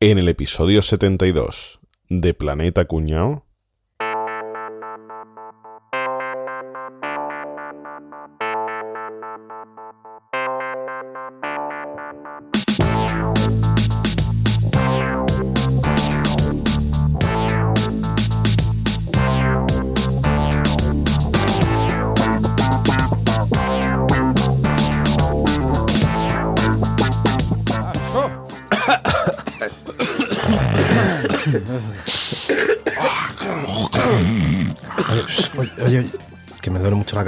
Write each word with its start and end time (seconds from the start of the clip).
En 0.00 0.16
el 0.18 0.28
episodio 0.28 0.80
72 0.80 1.80
de 2.08 2.32
Planeta 2.32 2.84
Cuñao. 2.84 3.47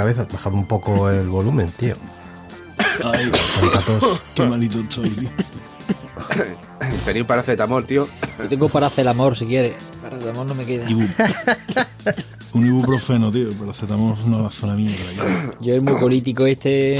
Cabeza. 0.00 0.26
Bajad 0.32 0.52
un 0.54 0.66
poco 0.66 1.08
el 1.10 1.28
volumen, 1.28 1.70
tío. 1.76 1.96
Ay, 3.04 3.30
qué 4.34 4.44
malito 4.46 4.80
estoy, 4.80 5.10
tío. 5.10 5.28
Tenía 7.04 7.22
un 7.22 7.26
paracetamol, 7.28 7.84
tío. 7.86 8.08
Yo 8.38 8.48
tengo 8.48 8.68
para 8.68 8.86
hacer 8.86 9.02
el 9.02 9.08
amor 9.08 9.36
si 9.36 9.46
quieres. 9.46 9.74
Para 10.02 10.16
el 10.16 10.28
amor 10.28 10.46
no 10.46 10.54
me 10.54 10.64
queda. 10.64 10.86
Ibu- 10.86 11.08
Un 12.52 12.66
ibuprofeno, 12.66 13.30
tío. 13.30 13.52
Paracetamol 13.52 14.16
no 14.26 14.46
hace 14.46 14.64
una 14.66 14.74
mierda. 14.74 14.96
tío. 15.12 15.54
Yo 15.60 15.74
el 15.74 15.82
mucolítico 15.82 16.46
este. 16.46 16.96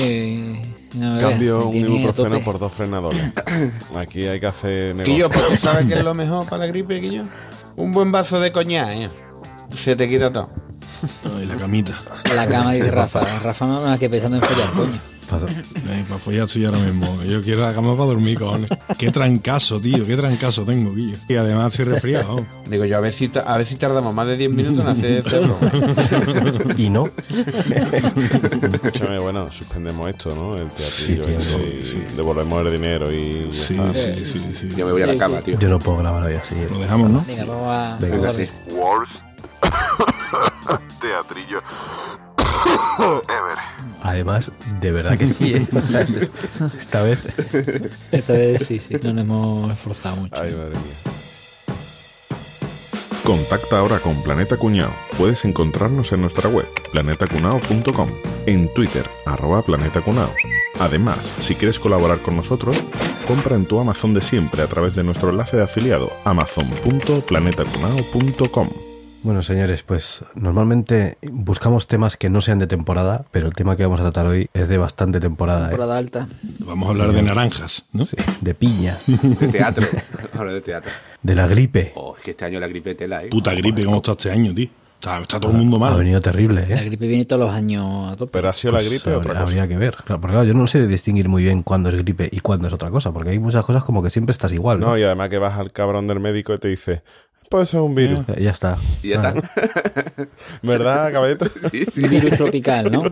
eh, 0.55 0.63
no 0.95 1.01
me 1.15 1.17
veas, 1.19 1.31
Cambio 1.31 1.69
un 1.69 1.77
ibuprofeno 1.77 2.41
por 2.41 2.59
dos 2.59 2.73
frenadores. 2.73 3.23
Aquí 3.95 4.27
hay 4.27 4.39
que 4.41 4.47
hacer 4.47 4.95
Quillo, 5.03 5.29
negocio. 5.29 5.31
¿pero 5.49 5.49
tú 5.49 5.57
sabes 5.67 5.87
qué 5.87 5.95
es 5.95 6.05
lo 6.05 6.15
mejor 6.15 6.47
para 6.47 6.67
la 6.67 6.67
gripe, 6.67 7.01
Quillo? 7.01 7.23
Un 7.77 7.93
buen 7.93 8.13
vaso 8.13 8.41
de 8.41 8.53
coñac, 8.53 8.89
¿eh? 8.91 9.11
Se 9.77 9.97
te 9.97 10.09
quita 10.09 10.31
todo. 10.33 10.51
Ay, 11.37 11.47
la 11.47 11.57
camita. 11.57 11.93
La 12.35 12.47
cama 12.47 12.73
dice 12.73 12.91
Rafa. 12.91 13.21
Rafa 13.43 13.67
no 13.67 13.81
más 13.83 13.99
que 13.99 14.09
pensando 14.11 14.37
en 14.39 14.43
follar, 14.43 14.71
coño. 14.73 15.01
Ay, 15.89 16.03
para 16.09 16.19
follar 16.19 16.47
estoy 16.47 16.65
ahora 16.65 16.79
mismo. 16.79 17.23
Yo 17.23 17.41
quiero 17.41 17.61
la 17.61 17.73
cama 17.73 17.93
para 17.95 18.07
dormir, 18.07 18.37
cojones. 18.37 18.69
Qué 18.99 19.13
trancazo, 19.13 19.81
tío. 19.81 20.05
Qué 20.05 20.17
trancazo 20.17 20.65
tengo, 20.65 20.93
Guillo. 20.93 21.17
Y 21.29 21.37
además 21.37 21.69
estoy 21.73 21.85
resfriado. 21.93 22.45
Digo 22.67 22.85
yo, 22.85 22.97
a 22.97 23.01
ver 23.01 23.13
si, 23.13 23.31
a 23.47 23.57
ver 23.57 23.65
si 23.65 23.77
tardamos 23.77 24.13
más 24.13 24.27
de 24.27 24.37
10 24.37 24.51
minutos 24.51 24.81
en 24.81 24.89
hacer 24.89 25.13
este. 25.25 25.41
Y 26.83 26.91
no. 26.91 27.09
Escúchame, 28.73 29.19
bueno, 29.21 29.51
suspendemos 29.53 30.09
esto, 30.11 30.35
¿no? 30.35 30.57
El 30.57 30.67
Sí, 30.75 31.15
teatrillo. 31.15 31.27
tío, 31.27 31.39
ese, 31.39 31.55
sí, 31.59 31.79
y 31.81 31.85
sí. 31.85 32.03
Devolvemos 32.17 32.67
el 32.67 32.73
dinero 32.73 33.13
y. 33.13 33.45
ya 33.47 33.53
Sí, 33.53 33.75
está. 33.79 33.95
sí, 33.95 34.15
sí, 34.25 34.39
sí, 34.39 34.51
sí. 34.55 34.69
Yo 34.77 34.87
me 34.87 34.93
voy 34.93 35.03
a 35.03 35.07
la 35.07 35.17
cama, 35.19 35.41
tío. 35.43 35.57
Yo 35.59 35.69
no 35.69 35.79
puedo 35.79 35.99
grabar 35.99 36.25
hoy 36.25 36.35
así. 36.35 36.57
Lo 36.71 36.79
dejamos, 36.81 37.09
¿no? 37.11 37.25
Venga, 37.27 37.45
vamos 37.45 37.69
a. 37.69 37.97
Venga, 38.01 38.33
sí. 38.33 38.49
Worst 38.73 39.13
teatrillo 41.11 41.59
ever. 43.29 43.59
Además, 44.03 44.51
de 44.81 44.93
verdad 44.93 45.19
que 45.19 45.29
sí, 45.29 45.55
¿eh? 45.55 45.67
Esta 46.79 47.03
vez. 47.03 47.27
Esta 48.13 48.33
vez 48.33 48.65
sí, 48.67 48.79
sí. 48.79 48.97
No 49.03 49.13
nos 49.13 49.25
hemos 49.25 49.73
esforzado 49.73 50.15
mucho. 50.17 50.41
Ay, 50.41 50.53
madre 50.53 50.77
mía. 50.77 50.95
Contacta 53.25 53.79
ahora 53.79 53.99
con 53.99 54.23
Planeta 54.23 54.57
Cuñao. 54.57 54.95
Puedes 55.19 55.45
encontrarnos 55.45 56.13
en 56.13 56.21
nuestra 56.21 56.49
web, 56.49 56.69
planetacunao.com, 56.93 58.11
en 58.47 58.73
Twitter, 58.73 59.11
arroba 59.27 59.63
Planeta 59.63 60.01
Cunao. 60.03 60.33
Además, 60.79 61.19
si 61.41 61.57
quieres 61.57 61.81
colaborar 61.81 62.21
con 62.21 62.37
nosotros, 62.37 62.77
compra 63.27 63.57
en 63.57 63.67
tu 63.67 63.81
Amazon 63.81 64.15
de 64.15 64.23
siempre 64.23 64.63
a 64.63 64.67
través 64.67 64.95
de 64.95 65.03
nuestro 65.05 65.31
enlace 65.31 65.57
de 65.57 65.65
afiliado, 65.65 66.13
amazon.planetacunao.com. 66.25 68.90
Bueno, 69.23 69.43
señores, 69.43 69.83
pues 69.83 70.25
normalmente 70.35 71.19
buscamos 71.31 71.87
temas 71.87 72.17
que 72.17 72.31
no 72.31 72.41
sean 72.41 72.59
de 72.59 72.67
temporada, 72.67 73.27
pero 73.31 73.49
el 73.49 73.53
tema 73.55 73.77
que 73.77 73.83
vamos 73.85 74.01
a 74.01 74.05
tratar 74.05 74.27
hoy 74.27 74.49
es 74.55 74.69
de 74.69 74.79
bastante 74.79 75.21
temporada, 75.21 75.67
¿eh? 75.67 75.69
Temporada 75.71 75.99
alta. 75.99 76.29
Vamos 76.61 76.87
a 76.89 76.91
hablar 76.93 77.13
de 77.13 77.23
naranjas, 77.23 77.85
¿no? 77.93 78.07
De 78.41 78.55
piña, 78.55 78.97
De 79.07 79.49
teatro. 79.49 79.87
Hablo 80.33 80.55
de 80.55 80.63
teatro. 80.63 80.91
de 81.23 81.35
la 81.35 81.47
gripe. 81.47 81.93
Oh, 81.97 82.15
es 82.17 82.23
que 82.23 82.31
este 82.31 82.47
año 82.47 82.61
la 82.61 82.69
gripe 82.69 82.95
tela, 82.95 83.23
¿eh? 83.23 83.29
Puta 83.29 83.53
gripe, 83.53 83.85
¿cómo 83.85 83.97
está 83.99 84.13
este 84.13 84.31
año, 84.31 84.55
tío? 84.55 84.69
Está, 84.95 85.19
está 85.19 85.41
todo 85.41 85.53
el 85.53 85.59
mundo 85.59 85.77
Ha 85.77 85.81
mal. 85.81 85.97
venido 85.99 86.21
terrible, 86.21 86.67
La 86.67 86.81
¿eh? 86.81 86.85
gripe 86.87 87.07
viene 87.07 87.25
todos 87.27 87.41
los 87.41 87.51
años 87.51 88.13
a 88.13 88.17
tope. 88.17 88.33
¿Pero 88.33 88.49
ha 88.51 88.53
sido 88.55 88.73
la 88.73 88.79
Pues 88.81 88.91
gripe 88.91 89.13
o 89.15 89.19
otra 89.19 89.33
habría- 89.33 89.45
cosa? 89.45 89.53
Habría 89.63 89.69
que 89.69 89.77
ver. 89.79 89.97
Claro, 89.97 90.21
porque 90.21 90.33
claro, 90.35 90.49
yo 90.49 90.55
no 90.55 90.67
sé 90.67 90.87
distinguir 90.87 91.29
muy 91.29 91.43
bien 91.43 91.63
cuándo 91.63 91.89
es 91.91 91.95
gripe 91.97 92.29
y 92.33 92.41
cuándo 92.41 92.69
es 92.69 92.75
otra 92.75 92.91
cosa, 92.91 93.13
porque 93.13 93.31
hay 93.31 93.39
muchas 93.39 93.65
cosas 93.67 93.85
como 93.85 94.03
que 94.03 94.09
siempre 94.11 94.33
estás 94.33 94.53
igual, 94.53 94.81
¿no? 94.81 94.89
No, 94.89 94.99
y 94.99 95.03
además 95.03 95.29
que 95.31 95.39
vas 95.39 95.59
al 95.59 95.73
cabrón 95.73 96.07
del 96.07 96.21
médico 96.21 96.53
y 96.55 96.59
te 96.59 96.69
dice, 96.69 97.03
pues 97.51 97.69
eso 97.69 97.79
es 97.79 97.83
un 97.85 97.95
virus. 97.95 98.21
Eh, 98.29 98.45
Ya 98.45 98.51
está. 98.51 98.79
Ya 99.03 99.17
está. 99.17 99.35
¿Verdad, 100.63 101.13
caballito? 101.13 101.47
Sí, 101.71 101.85
sí. 101.85 102.03
Virus 102.09 102.37
tropical, 102.37 102.91
¿no? 102.91 103.03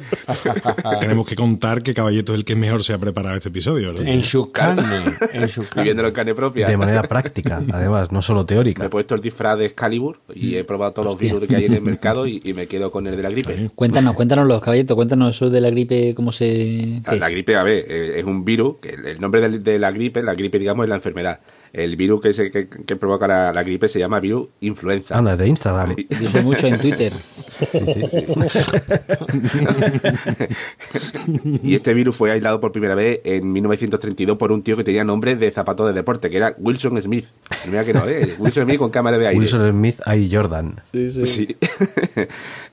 Tenemos 1.00 1.26
que 1.26 1.36
contar 1.36 1.82
que 1.82 1.92
Caballeto 1.92 2.32
es 2.32 2.38
el 2.38 2.44
que 2.44 2.56
mejor 2.56 2.82
se 2.84 2.92
ha 2.92 2.98
preparado 2.98 3.36
este 3.36 3.48
episodio, 3.50 3.88
¿verdad? 3.88 4.06
En 4.06 4.22
sus 4.24 4.48
carnes. 4.50 4.86
En 5.32 5.48
sus 5.48 5.66
carnes. 5.66 5.74
Viviéndolo 5.84 6.08
en 6.08 6.14
carne 6.14 6.34
propia. 6.34 6.66
De 6.66 6.76
manera 6.76 7.02
práctica, 7.02 7.60
además, 7.72 8.10
no 8.12 8.22
solo 8.22 8.40
Me 8.40 8.46
teórica. 8.46 8.84
he 8.84 8.88
puesto 8.88 9.14
el 9.14 9.20
disfraz 9.20 9.58
de 9.58 9.66
Excalibur 9.66 10.18
y 10.34 10.56
he 10.56 10.64
probado 10.64 10.92
todos 10.92 11.06
los 11.06 11.18
virus 11.18 11.46
que 11.46 11.56
hay 11.56 11.64
en 11.66 11.74
el 11.74 11.82
mercado 11.82 12.26
y, 12.26 12.40
y 12.44 12.54
me 12.54 12.66
quedo 12.66 12.90
con 12.90 13.06
el 13.06 13.16
de 13.16 13.22
la 13.22 13.28
gripe. 13.28 13.70
Cuéntanos, 13.74 14.14
cuéntanos 14.14 14.46
los 14.46 14.60
caballitos, 14.62 14.94
cuéntanos 14.94 15.34
eso 15.36 15.50
de 15.50 15.60
la 15.60 15.70
gripe, 15.70 16.14
cómo 16.14 16.32
se. 16.32 16.46
qué 16.46 17.02
La, 17.06 17.16
la 17.16 17.30
gripe, 17.30 17.56
a 17.56 17.62
ver, 17.62 17.84
eh, 17.88 18.18
es 18.20 18.24
un 18.24 18.44
virus, 18.44 18.76
que 18.80 18.90
el, 18.90 19.04
el 19.06 19.20
nombre 19.20 19.48
de, 19.58 19.78
la 19.78 19.90
gripe, 19.90 20.22
la 20.22 20.34
gripe, 20.34 20.58
digamos, 20.58 20.84
es 20.84 20.88
la 20.88 20.96
enfermedad. 20.96 21.40
El 21.72 21.96
virus 21.96 22.20
que, 22.20 22.32
se, 22.32 22.50
que, 22.50 22.68
que 22.68 22.96
provoca 22.96 23.26
la, 23.26 23.52
la 23.52 23.62
gripe 23.62 23.88
se 23.88 23.98
llama 23.98 24.20
virus 24.20 24.48
influenza. 24.60 25.16
Anda, 25.16 25.36
de 25.36 25.48
Instagram. 25.48 25.96
Soy 26.32 26.42
mucho 26.42 26.66
en 26.66 26.78
Twitter. 26.78 27.12
y 31.62 31.74
este 31.74 31.94
virus 31.94 32.16
fue 32.16 32.30
aislado 32.30 32.60
por 32.60 32.72
primera 32.72 32.94
vez 32.94 33.20
en 33.24 33.52
1932 33.52 34.36
por 34.36 34.52
un 34.52 34.62
tío 34.62 34.76
que 34.76 34.84
tenía 34.84 35.04
nombre 35.04 35.36
de 35.36 35.50
zapato 35.50 35.86
de 35.86 35.92
deporte, 35.92 36.30
que 36.30 36.36
era 36.36 36.54
Wilson 36.58 37.00
Smith. 37.02 37.26
Mira 37.66 37.84
que 37.84 37.92
no, 37.92 38.06
¿eh? 38.08 38.34
Wilson 38.38 38.64
Smith 38.64 38.78
con 38.78 38.90
cámara 38.90 39.18
de 39.18 39.28
aire. 39.28 39.38
Wilson 39.38 39.70
Smith 39.70 40.00
y 40.16 40.34
Jordan. 40.34 40.76
Sí. 40.92 41.56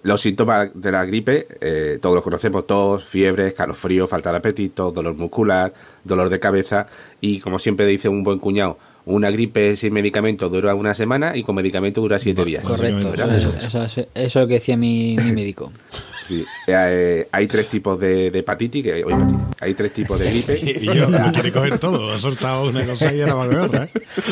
los 0.04 0.22
síntomas 0.22 0.70
de 0.74 0.92
la 0.92 1.06
gripe, 1.06 1.48
eh, 1.62 2.00
todos 2.02 2.16
los 2.16 2.24
conocemos, 2.24 2.68
tos, 2.68 3.06
fiebre, 3.06 3.48
escalofrío, 3.48 4.08
falta 4.08 4.32
de 4.32 4.38
apetito, 4.38 4.92
dolor 4.92 5.16
muscular, 5.16 5.74
dolor 6.04 6.30
de 6.30 6.40
cabeza 6.40 6.88
y, 7.22 7.40
como 7.40 7.60
siempre 7.60 7.86
dice 7.86 8.10
un 8.10 8.24
buen 8.24 8.40
cuñado, 8.40 8.78
una 9.06 9.30
gripe 9.32 9.76
sin 9.76 9.94
medicamento 9.94 10.50
dura 10.50 10.74
una 10.76 10.94
semana 10.94 11.36
y 11.36 11.44
con 11.44 11.56
medicamento 11.56 12.02
dura 12.02 12.18
siete 12.20 12.44
días. 12.44 12.64
Correcto. 12.64 13.10
Básicamente, 13.10 13.36
Eso, 13.38 13.54
eso- 13.58 13.84
eso- 13.84 14.02
eso 14.02 14.08
es 14.16 14.36
lo 14.36 14.48
que 14.48 14.54
decía 14.56 14.78
mi, 14.78 15.16
mi 15.18 15.32
médico. 15.32 15.72
Sí. 16.26 16.44
Eh, 16.66 17.28
hay 17.32 17.46
tres 17.46 17.68
tipos 17.68 18.00
de, 18.00 18.32
de 18.32 18.40
hepatitis, 18.40 18.84
que, 18.84 19.04
oye, 19.04 19.14
hepatitis, 19.16 19.46
hay 19.60 19.74
tres 19.76 19.94
tipos 19.94 20.18
de 20.20 20.32
gripe. 20.32 20.60
Y 20.82 20.86
yo, 20.86 21.08
me 21.08 21.20
quiere 21.32 21.52
coger 21.52 21.78
todo. 21.78 22.12
Ha 22.12 22.18
soltado 22.18 22.68
una 22.68 22.84
cosa 22.84 23.14
y 23.14 23.22
ahora 23.22 23.36
va 23.36 23.48
de 23.48 23.58
otra, 23.60 23.84
¿eh? 23.84 23.90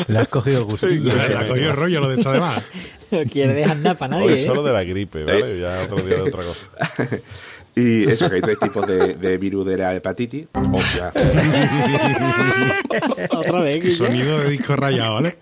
Le 0.08 0.18
has 0.18 0.26
cogido 0.26 0.58
el 0.58 0.64
gustillo. 0.64 1.14
Le 1.14 1.36
ha 1.36 1.46
cogido 1.46 1.70
el 1.70 1.76
rollo 1.76 2.00
lo 2.00 2.08
de 2.08 2.16
esta 2.16 2.32
de 2.32 2.40
más. 2.40 2.60
No 3.12 3.22
quiere 3.30 3.52
dejar 3.52 3.76
nada 3.76 3.96
para 3.96 4.16
nadie. 4.16 4.26
Hoy 4.26 4.32
¿eh? 4.40 4.42
solo 4.44 4.64
de 4.64 4.72
la 4.72 4.82
gripe, 4.82 5.22
¿vale? 5.22 5.60
Ya 5.60 5.82
otro 5.84 5.98
día 6.04 6.16
de 6.16 6.22
otra 6.22 6.42
cosa. 6.42 6.66
Y 7.76 8.08
eso, 8.08 8.28
que 8.28 8.36
hay 8.36 8.40
tres 8.40 8.58
tipos 8.60 8.86
de, 8.86 9.14
de 9.14 9.36
virus 9.36 9.66
de 9.66 9.76
la 9.76 9.94
hepatitis. 9.94 10.46
Hostia. 10.72 11.12
Otra 13.30 13.60
vez. 13.60 13.96
Sonido 13.96 14.40
de 14.40 14.50
disco 14.50 14.76
rayado, 14.76 15.14
¿vale? 15.14 15.34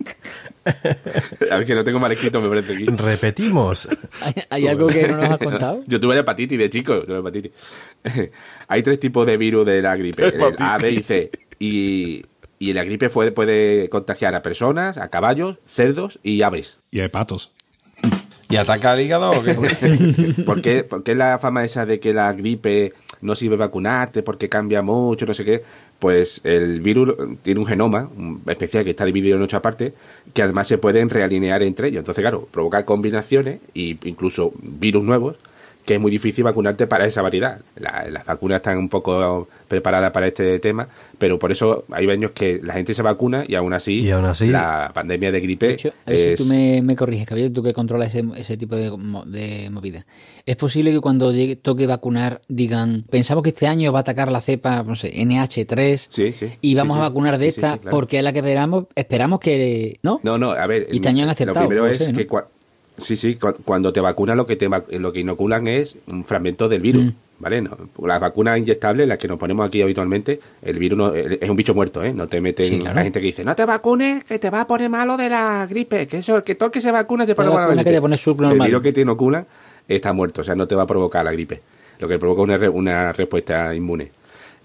A 1.51 1.57
ver, 1.57 1.67
que 1.67 1.75
no 1.75 1.83
tengo 1.83 1.99
mal 1.99 2.11
escrito, 2.11 2.41
me 2.41 2.49
parece 2.49 2.73
aquí. 2.73 2.85
Repetimos. 2.85 3.87
¿Hay, 4.21 4.33
hay 4.49 4.67
algo 4.67 4.87
que 4.87 5.07
no 5.07 5.17
nos 5.17 5.31
has 5.31 5.37
contado? 5.37 5.83
Yo 5.87 5.99
tuve 5.99 6.15
la 6.15 6.21
hepatitis 6.21 6.57
de 6.57 6.69
chico, 6.69 7.03
tuve 7.03 7.19
hepatitis. 7.19 7.51
Hay 8.67 8.81
tres 8.81 8.99
tipos 8.99 9.27
de 9.27 9.37
virus 9.37 9.65
de 9.65 9.81
la 9.81 9.95
gripe, 9.95 10.27
el 10.27 10.55
A, 10.59 10.77
B 10.77 10.91
y 10.91 11.03
C. 11.03 11.31
Y, 11.59 12.23
y 12.59 12.73
la 12.73 12.83
gripe 12.83 13.09
puede, 13.09 13.31
puede 13.31 13.89
contagiar 13.89 14.33
a 14.35 14.41
personas, 14.41 14.97
a 14.97 15.09
caballos, 15.09 15.57
cerdos 15.67 16.19
y 16.23 16.41
aves. 16.41 16.77
Y 16.91 17.01
hay 17.01 17.09
patos. 17.09 17.51
¿Y 18.53 18.55
ataca 18.55 18.91
al 18.91 19.01
hígado 19.01 19.31
o 19.31 19.41
qué? 19.41 19.55
¿Por 20.45 20.61
qué, 20.61 21.15
la 21.15 21.39
fama 21.39 21.63
esa 21.63 21.87
de 21.87 21.99
que 21.99 22.13
la 22.13 22.31
gripe 22.33 22.93
no 23.21 23.33
sirve 23.33 23.55
vacunarte 23.55 24.21
porque 24.21 24.47
cambia 24.47 24.83
mucho, 24.83 25.25
no 25.25 25.33
sé 25.33 25.43
qué? 25.43 25.63
Pues 25.97 26.39
el 26.43 26.79
virus 26.81 27.15
tiene 27.41 27.59
un 27.59 27.65
genoma 27.65 28.07
especial 28.45 28.83
que 28.83 28.91
está 28.91 29.05
dividido 29.05 29.37
en 29.37 29.41
ocho 29.41 29.59
partes 29.59 29.93
que 30.35 30.43
además 30.43 30.67
se 30.67 30.77
pueden 30.77 31.09
realinear 31.09 31.63
entre 31.63 31.87
ellos. 31.87 32.01
Entonces, 32.01 32.21
claro, 32.21 32.47
provoca 32.51 32.85
combinaciones 32.85 33.59
e 33.73 33.97
incluso 34.03 34.53
virus 34.61 35.03
nuevos 35.03 35.35
que 35.85 35.95
es 35.95 35.99
muy 35.99 36.11
difícil 36.11 36.43
vacunarte 36.43 36.87
para 36.87 37.05
esa 37.05 37.21
variedad. 37.21 37.59
La- 37.75 38.05
las 38.09 38.25
vacunas 38.25 38.57
están 38.57 38.77
un 38.77 38.89
poco 38.89 39.47
preparadas 39.67 40.11
para 40.11 40.27
este 40.27 40.59
tema, 40.59 40.87
pero 41.17 41.37
por 41.39 41.51
eso 41.51 41.85
hay 41.91 42.09
años 42.09 42.31
que 42.31 42.59
la 42.63 42.73
gente 42.73 42.93
se 42.93 43.01
vacuna 43.01 43.43
y 43.47 43.55
aún 43.55 43.73
así, 43.73 43.99
Y 43.99 44.11
aún 44.11 44.25
así- 44.25 44.47
la 44.47 44.91
pandemia 44.93 45.31
de 45.31 45.39
gripe 45.41 45.67
De 45.67 45.73
hecho, 45.73 45.93
a 46.05 46.09
ver 46.11 46.19
es... 46.19 46.39
si 46.39 46.43
tú 46.45 46.49
me, 46.49 46.81
me 46.81 46.95
corriges, 46.95 47.27
Caballero, 47.27 47.51
tú 47.53 47.63
que 47.63 47.73
controlas 47.73 48.13
ese, 48.15 48.25
ese 48.37 48.55
tipo 48.57 48.75
de, 48.75 48.91
mo- 48.91 49.25
de 49.25 49.69
movida. 49.71 50.05
¿Es 50.45 50.55
posible 50.55 50.91
que 50.91 50.99
cuando 51.01 51.31
llegue, 51.31 51.55
toque 51.55 51.87
vacunar 51.87 52.39
digan, 52.47 53.03
pensamos 53.09 53.43
que 53.43 53.49
este 53.49 53.67
año 53.67 53.91
va 53.91 53.99
a 53.99 54.01
atacar 54.01 54.31
la 54.31 54.41
cepa, 54.41 54.83
no 54.83 54.95
sé, 54.95 55.11
NH3 55.15 56.07
Sí, 56.09 56.31
sí. 56.33 56.47
y 56.61 56.75
vamos 56.75 56.95
sí. 56.95 56.99
a 56.99 57.03
vacunar 57.09 57.37
de 57.37 57.47
esta 57.47 57.73
sí, 57.73 57.79
claro. 57.79 57.97
porque 57.97 58.17
es 58.19 58.23
la 58.23 58.31
que 58.33 58.39
esperamos, 58.39 58.85
esperamos 58.95 59.39
que... 59.39 59.97
¿No? 60.03 60.19
No, 60.23 60.37
no, 60.37 60.51
a 60.51 60.67
ver, 60.67 60.87
Y 60.91 60.99
te 60.99 61.09
han 61.09 61.17
lo 61.23 61.29
acertado, 61.29 61.67
primero 61.67 61.87
es 61.87 62.07
sí, 62.97 63.15
sí, 63.17 63.35
cu- 63.35 63.53
cuando 63.65 63.91
te 63.93 63.99
vacunan 64.01 64.37
lo 64.37 64.45
que 64.45 64.55
te 64.55 64.67
lo 64.99 65.11
que 65.13 65.19
inoculan 65.19 65.67
es 65.67 65.95
un 66.07 66.23
fragmento 66.23 66.67
del 66.69 66.81
virus, 66.81 67.05
Mm. 67.05 67.09
¿vale? 67.39 67.61
No, 67.61 67.77
las 68.07 68.19
vacunas 68.21 68.57
inyectables, 68.57 69.07
las 69.07 69.17
que 69.17 69.27
nos 69.27 69.37
ponemos 69.39 69.67
aquí 69.67 69.81
habitualmente, 69.81 70.39
el 70.61 70.77
virus 70.79 70.97
no- 70.97 71.13
es 71.15 71.49
un 71.49 71.55
bicho 71.55 71.73
muerto, 71.73 72.03
¿eh? 72.03 72.13
No 72.13 72.27
te 72.27 72.39
meten 72.41 72.69
Sí, 72.69 72.79
claro. 72.79 72.95
la 72.95 73.03
gente 73.03 73.19
que 73.19 73.25
dice, 73.27 73.43
"No 73.43 73.55
te 73.55 73.65
vacunes, 73.65 74.23
que 74.23 74.39
te 74.39 74.49
va 74.49 74.61
a 74.61 74.67
poner 74.67 74.89
malo 74.89 75.17
de 75.17 75.29
la 75.29 75.65
gripe", 75.67 76.07
que 76.07 76.17
eso 76.17 76.43
que 76.43 76.55
todo 76.55 76.67
el 76.67 76.71
que 76.71 76.81
se 76.81 76.91
vacuna 76.91 77.25
te 77.25 77.35
pone 77.35 77.49
malo 77.49 77.69
de 77.69 77.75
la 77.75 77.81
El 77.81 78.59
virus 78.67 78.81
que 78.83 78.93
te 78.93 79.01
inoculan 79.01 79.45
está 79.87 80.13
muerto, 80.13 80.41
o 80.41 80.43
sea, 80.43 80.55
no 80.55 80.67
te 80.67 80.75
va 80.75 80.83
a 80.83 80.87
provocar 80.87 81.25
la 81.25 81.31
gripe. 81.31 81.61
Lo 81.99 82.07
que 82.07 82.17
provoca 82.19 82.41
una, 82.41 82.69
una 82.69 83.13
respuesta 83.13 83.73
inmune. 83.75 84.11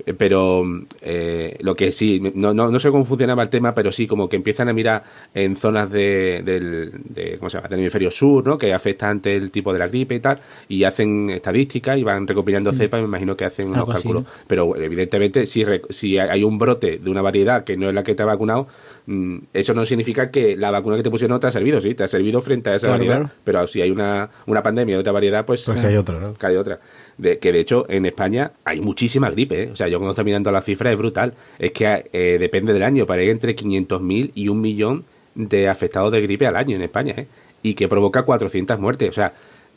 Eh, 0.07 0.15
Pero 0.15 0.65
eh, 1.03 1.57
lo 1.61 1.75
que 1.75 1.93
sí, 1.93 2.21
no, 2.35 2.55
no, 2.55 2.71
no 2.71 2.79
sé 2.79 2.91
cómo 2.91 3.05
funcionaba 3.05 3.43
el 3.43 3.49
tema, 3.51 3.75
pero 3.75 3.91
sí, 3.93 4.07
como 4.07 4.29
que 4.29 4.37
empiezan 4.37 4.69
a 4.69 4.73
mirar 4.73 5.03
en 5.35 5.57
zonas 5.57 5.91
de, 5.91 6.43
del, 6.45 6.91
de, 7.05 7.37
¿cómo 7.39 7.51
se 7.51 7.59
llama? 7.59 7.69
del 7.69 7.81
hemisferio 7.81 8.11
sur, 8.11 8.47
¿no? 8.47 8.57
que 8.59 8.73
afecta 8.73 9.09
ante 9.09 9.35
el 9.35 9.51
tipo 9.51 9.73
de 9.73 9.79
la 9.79 9.89
gripe 9.89 10.15
y 10.15 10.21
tal, 10.21 10.39
y 10.69 10.85
hacen 10.85 11.31
estadísticas 11.31 11.99
y 11.99 12.05
van 12.05 12.27
recopilando 12.27 12.73
cepas, 12.73 13.01
me 13.01 13.07
imagino 13.07 13.37
que 13.37 13.45
hacen 13.45 13.69
unos 13.69 13.83
así, 13.89 13.93
cálculos. 13.93 14.23
¿no? 14.25 14.29
Pero 14.47 14.77
evidentemente, 14.77 15.47
si, 15.47 15.65
si 15.91 16.19
hay 16.19 16.45
un 16.45 16.59
brote 16.59 16.99
de 16.99 17.11
una 17.11 17.23
variedad 17.23 17.65
que 17.65 17.77
no 17.77 17.89
es 17.89 17.95
la 17.95 18.03
que 18.03 18.15
te 18.15 18.23
ha 18.23 18.27
vacunado, 18.27 18.69
mm, 19.07 19.39
eso 19.53 19.75
no 19.75 19.85
significa 19.85 20.31
que 20.31 20.57
la 20.57 20.71
vacuna 20.71 20.97
que 20.97 21.03
te 21.03 21.11
pusieron 21.11 21.35
no 21.35 21.41
te 21.41 21.47
ha 21.49 21.51
servido, 21.51 21.81
sí, 21.81 21.95
te 21.95 22.05
ha 22.05 22.09
servido 22.09 22.41
frente 22.41 22.71
a 22.71 22.77
esa 22.77 22.87
Claro, 22.89 22.99
variedad, 23.01 23.19
claro. 23.19 23.33
pero 23.45 23.67
si 23.67 23.83
hay 23.83 23.91
una, 23.91 24.31
una 24.47 24.63
pandemia 24.63 24.95
de 24.97 25.01
otra 25.01 25.13
variedad, 25.13 25.45
pues 25.45 25.63
Pues 25.65 25.81
que 25.81 25.87
hay 25.89 25.97
otra, 25.97 26.19
¿no? 26.21 26.35
que 26.35 26.47
hay 26.47 26.57
otra. 26.57 26.79
De, 27.19 27.39
que 27.39 27.51
de 27.51 27.59
hecho 27.59 27.85
en 27.89 28.07
España 28.07 28.53
hay 28.65 28.81
muchísima 28.81 29.29
gripe. 29.31 29.65
¿eh? 29.65 29.71
O 29.73 29.77
sea, 29.77 29.89
yo 29.89 29.99
cuando 29.99 30.13
estoy 30.13 30.25
mirando 30.25 30.53
las 30.53 30.65
cifras 30.65 30.93
es 30.93 30.99
brutal. 30.99 31.35
Es 31.59 31.73
que 31.73 32.09
eh, 32.13 32.39
depende 32.39 32.73
del 32.73 32.85
año, 32.85 33.07
pero 33.07 33.21
hay 33.21 33.31
entre 33.31 33.57
500.000 33.57 34.33
y 34.35 34.49
un 34.49 34.61
millón 34.61 35.05
de 35.35 35.69
afectados 35.69 36.13
de 36.13 36.21
gripe 36.21 36.47
al 36.47 36.57
año 36.57 36.77
en 36.77 36.83
España. 36.83 37.15
¿eh? 37.17 37.27
Y 37.63 37.75
que 37.75 37.89
provoca 37.89 38.23
400 38.23 38.79
muertes. 38.79 39.11
O 39.11 39.13
sea, 39.13 39.33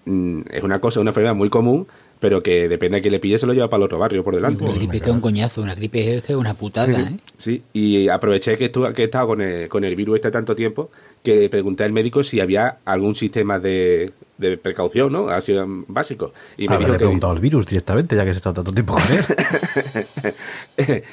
mm, 0.06 0.42
es 0.52 0.64
una 0.64 0.80
cosa, 0.80 1.00
una 1.00 1.10
enfermedad 1.10 1.36
muy 1.36 1.50
común, 1.50 1.88
pero 2.22 2.44
que 2.44 2.70
depende 2.70 2.98
de 2.98 3.02
quién 3.02 3.12
le 3.14 3.20
pille, 3.20 3.40
se 3.40 3.48
lo 3.48 3.54
lleva 3.54 3.68
para 3.68 3.80
el 3.80 3.86
otro 3.86 3.98
barrio 3.98 4.24
por 4.24 4.36
delante. 4.36 4.64
Una 4.64 4.76
gripe 4.76 5.00
que 5.00 5.10
es 5.10 5.12
un 5.12 5.22
coñazo, 5.22 5.64
una 5.64 5.74
gripe 5.74 6.18
es 6.18 6.24
que 6.24 6.34
es 6.34 6.38
una 6.38 6.54
putada, 6.54 6.92
¿eh? 6.92 7.18
Sí, 7.36 7.64
y 7.74 8.08
aproveché 8.10 8.56
que, 8.60 8.66
estuve, 8.66 8.94
que 8.94 9.02
he 9.02 9.06
estado 9.06 9.26
con 9.26 9.42
el, 9.42 9.68
con 9.68 9.84
el 9.84 9.96
virus 9.96 10.18
este 10.18 10.30
tanto 10.30 10.56
tiempo 10.56 10.92
que 11.24 11.50
pregunté 11.50 11.84
al 11.84 11.92
médico 11.92 12.22
si 12.22 12.40
había 12.40 12.78
algún 12.86 13.16
sistema 13.16 13.58
de, 13.58 14.12
de 14.42 14.58
precaución, 14.58 15.14
¿no? 15.14 15.30
Así 15.30 15.54
um, 15.54 15.86
básico. 15.88 16.34
Y 16.58 16.68
me 16.68 16.78
dijo 16.80 16.92
que, 16.94 16.98
preguntado 16.98 17.32
al 17.32 17.40
virus 17.40 17.68
directamente, 17.68 18.16
ya 18.18 18.24
que 18.26 18.32
has 18.32 18.36
estado 18.38 18.56
tanto 18.56 18.74
tiempo 18.74 18.96
con 18.96 19.04
él. 19.04 19.24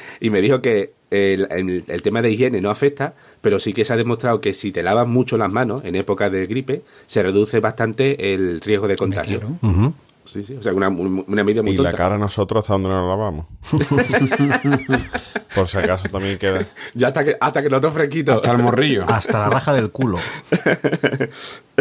y 0.20 0.30
me 0.30 0.40
dijo 0.40 0.60
que 0.60 0.92
el, 1.10 1.46
el- 1.50 1.84
el 1.86 2.02
tema 2.02 2.22
de 2.22 2.30
higiene 2.30 2.60
no 2.60 2.70
afecta, 2.70 3.14
pero 3.40 3.58
sí 3.58 3.72
que 3.72 3.84
se 3.84 3.92
ha 3.92 3.96
demostrado 3.96 4.40
que 4.40 4.54
si 4.54 4.72
te 4.72 4.82
lavas 4.82 5.06
mucho 5.06 5.36
las 5.38 5.52
manos 5.52 5.84
en 5.84 5.94
época 5.94 6.30
de 6.30 6.46
gripe, 6.46 6.82
se 7.06 7.22
reduce 7.22 7.60
bastante 7.60 8.34
el 8.34 8.60
riesgo 8.60 8.88
de 8.88 8.96
contagio. 8.96 9.40
claro. 9.60 9.92
Sí, 10.30 10.44
sí, 10.44 10.56
o 10.56 10.62
sea, 10.62 10.74
una, 10.74 10.88
una 10.90 11.42
medida 11.42 11.62
muy 11.62 11.72
Y 11.72 11.78
la 11.78 11.94
cara 11.94 12.18
nosotros 12.18 12.62
hasta 12.62 12.74
donde 12.74 12.90
nos 12.90 13.08
lavamos. 13.08 13.46
Por 15.54 15.66
si 15.66 15.78
acaso 15.78 16.06
también 16.10 16.36
queda. 16.36 16.66
Ya 16.92 17.08
hasta 17.08 17.24
que, 17.24 17.34
hasta 17.40 17.62
que 17.62 17.70
noto 17.70 17.90
fresquito. 17.90 18.34
Hasta 18.34 18.52
el 18.52 18.58
morrillo. 18.58 19.06
Hasta 19.08 19.38
la 19.38 19.48
raja 19.48 19.72
del 19.72 19.90
culo. 19.90 20.18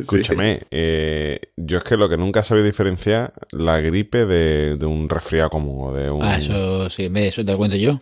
Escúchame, 0.00 0.62
eh, 0.72 1.38
yo 1.56 1.78
es 1.78 1.84
que 1.84 1.96
lo 1.96 2.08
que 2.08 2.16
nunca 2.16 2.40
he 2.40 2.42
sabido 2.42 2.66
diferenciar 2.66 3.32
la 3.52 3.78
gripe 3.78 4.26
de, 4.26 4.76
de 4.76 4.86
un 4.86 5.08
resfriado 5.08 5.50
común 5.50 5.90
o 5.90 5.94
de 5.94 6.10
un. 6.10 6.20
Ah, 6.20 6.38
eso 6.38 6.90
sí, 6.90 7.06
ve, 7.06 7.28
eso 7.28 7.44
te 7.44 7.52
lo 7.52 7.58
cuento 7.58 7.76
yo. 7.76 8.00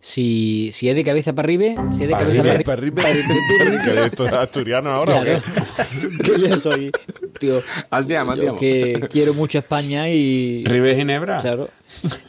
Si, 0.00 0.70
si 0.72 0.88
es 0.88 0.94
de 0.94 1.02
cabeza 1.02 1.34
para 1.34 1.46
arriba, 1.46 1.90
si 1.90 2.04
es 2.04 2.08
de 2.08 2.14
cabeza 2.14 2.42
para 2.44 2.62
Para 2.62 2.72
arriba. 2.74 3.02
arriba, 3.02 3.82
que 3.84 4.04
esto 4.06 4.26
es 4.26 4.32
asturiano 4.32 4.90
ahora. 4.90 5.22
Claro. 5.22 5.42
que 6.24 6.40
yo 6.40 6.56
soy, 6.56 6.92
tío, 7.40 7.60
Andiamo, 7.90 8.30
yo 8.30 8.32
andiamo. 8.34 8.58
que 8.58 9.08
quiero 9.10 9.34
mucho 9.34 9.58
España 9.58 10.08
y... 10.08 10.64
Ribes 10.66 10.96
Ginebra. 10.96 11.38
Claro. 11.38 11.68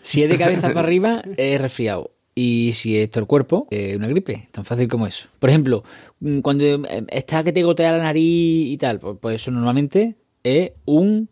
Si 0.02 0.24
es 0.24 0.30
de 0.30 0.38
cabeza 0.38 0.70
para 0.70 0.80
arriba, 0.82 1.22
es 1.38 1.62
resfriado. 1.62 2.12
Y 2.34 2.72
si 2.72 2.98
es 2.98 3.12
todo 3.12 3.22
el 3.22 3.28
cuerpo, 3.28 3.68
es 3.70 3.96
una 3.98 4.08
gripe. 4.08 4.48
Tan 4.52 4.66
fácil 4.66 4.88
como 4.88 5.06
eso. 5.06 5.28
Por 5.40 5.50
ejemplo, 5.50 5.84
mm, 6.22 6.40
cuando 6.40 6.64
eh, 6.64 7.06
está 7.10 7.44
que 7.44 7.52
te 7.52 7.64
gotea 7.64 7.92
la 7.92 8.04
nariz 8.04 8.68
y 8.68 8.78
tal, 8.78 9.00
pues, 9.00 9.18
pues 9.22 9.36
eso 9.36 9.52
normalmente 9.52 10.16
es 10.44 10.72
un, 10.86 11.30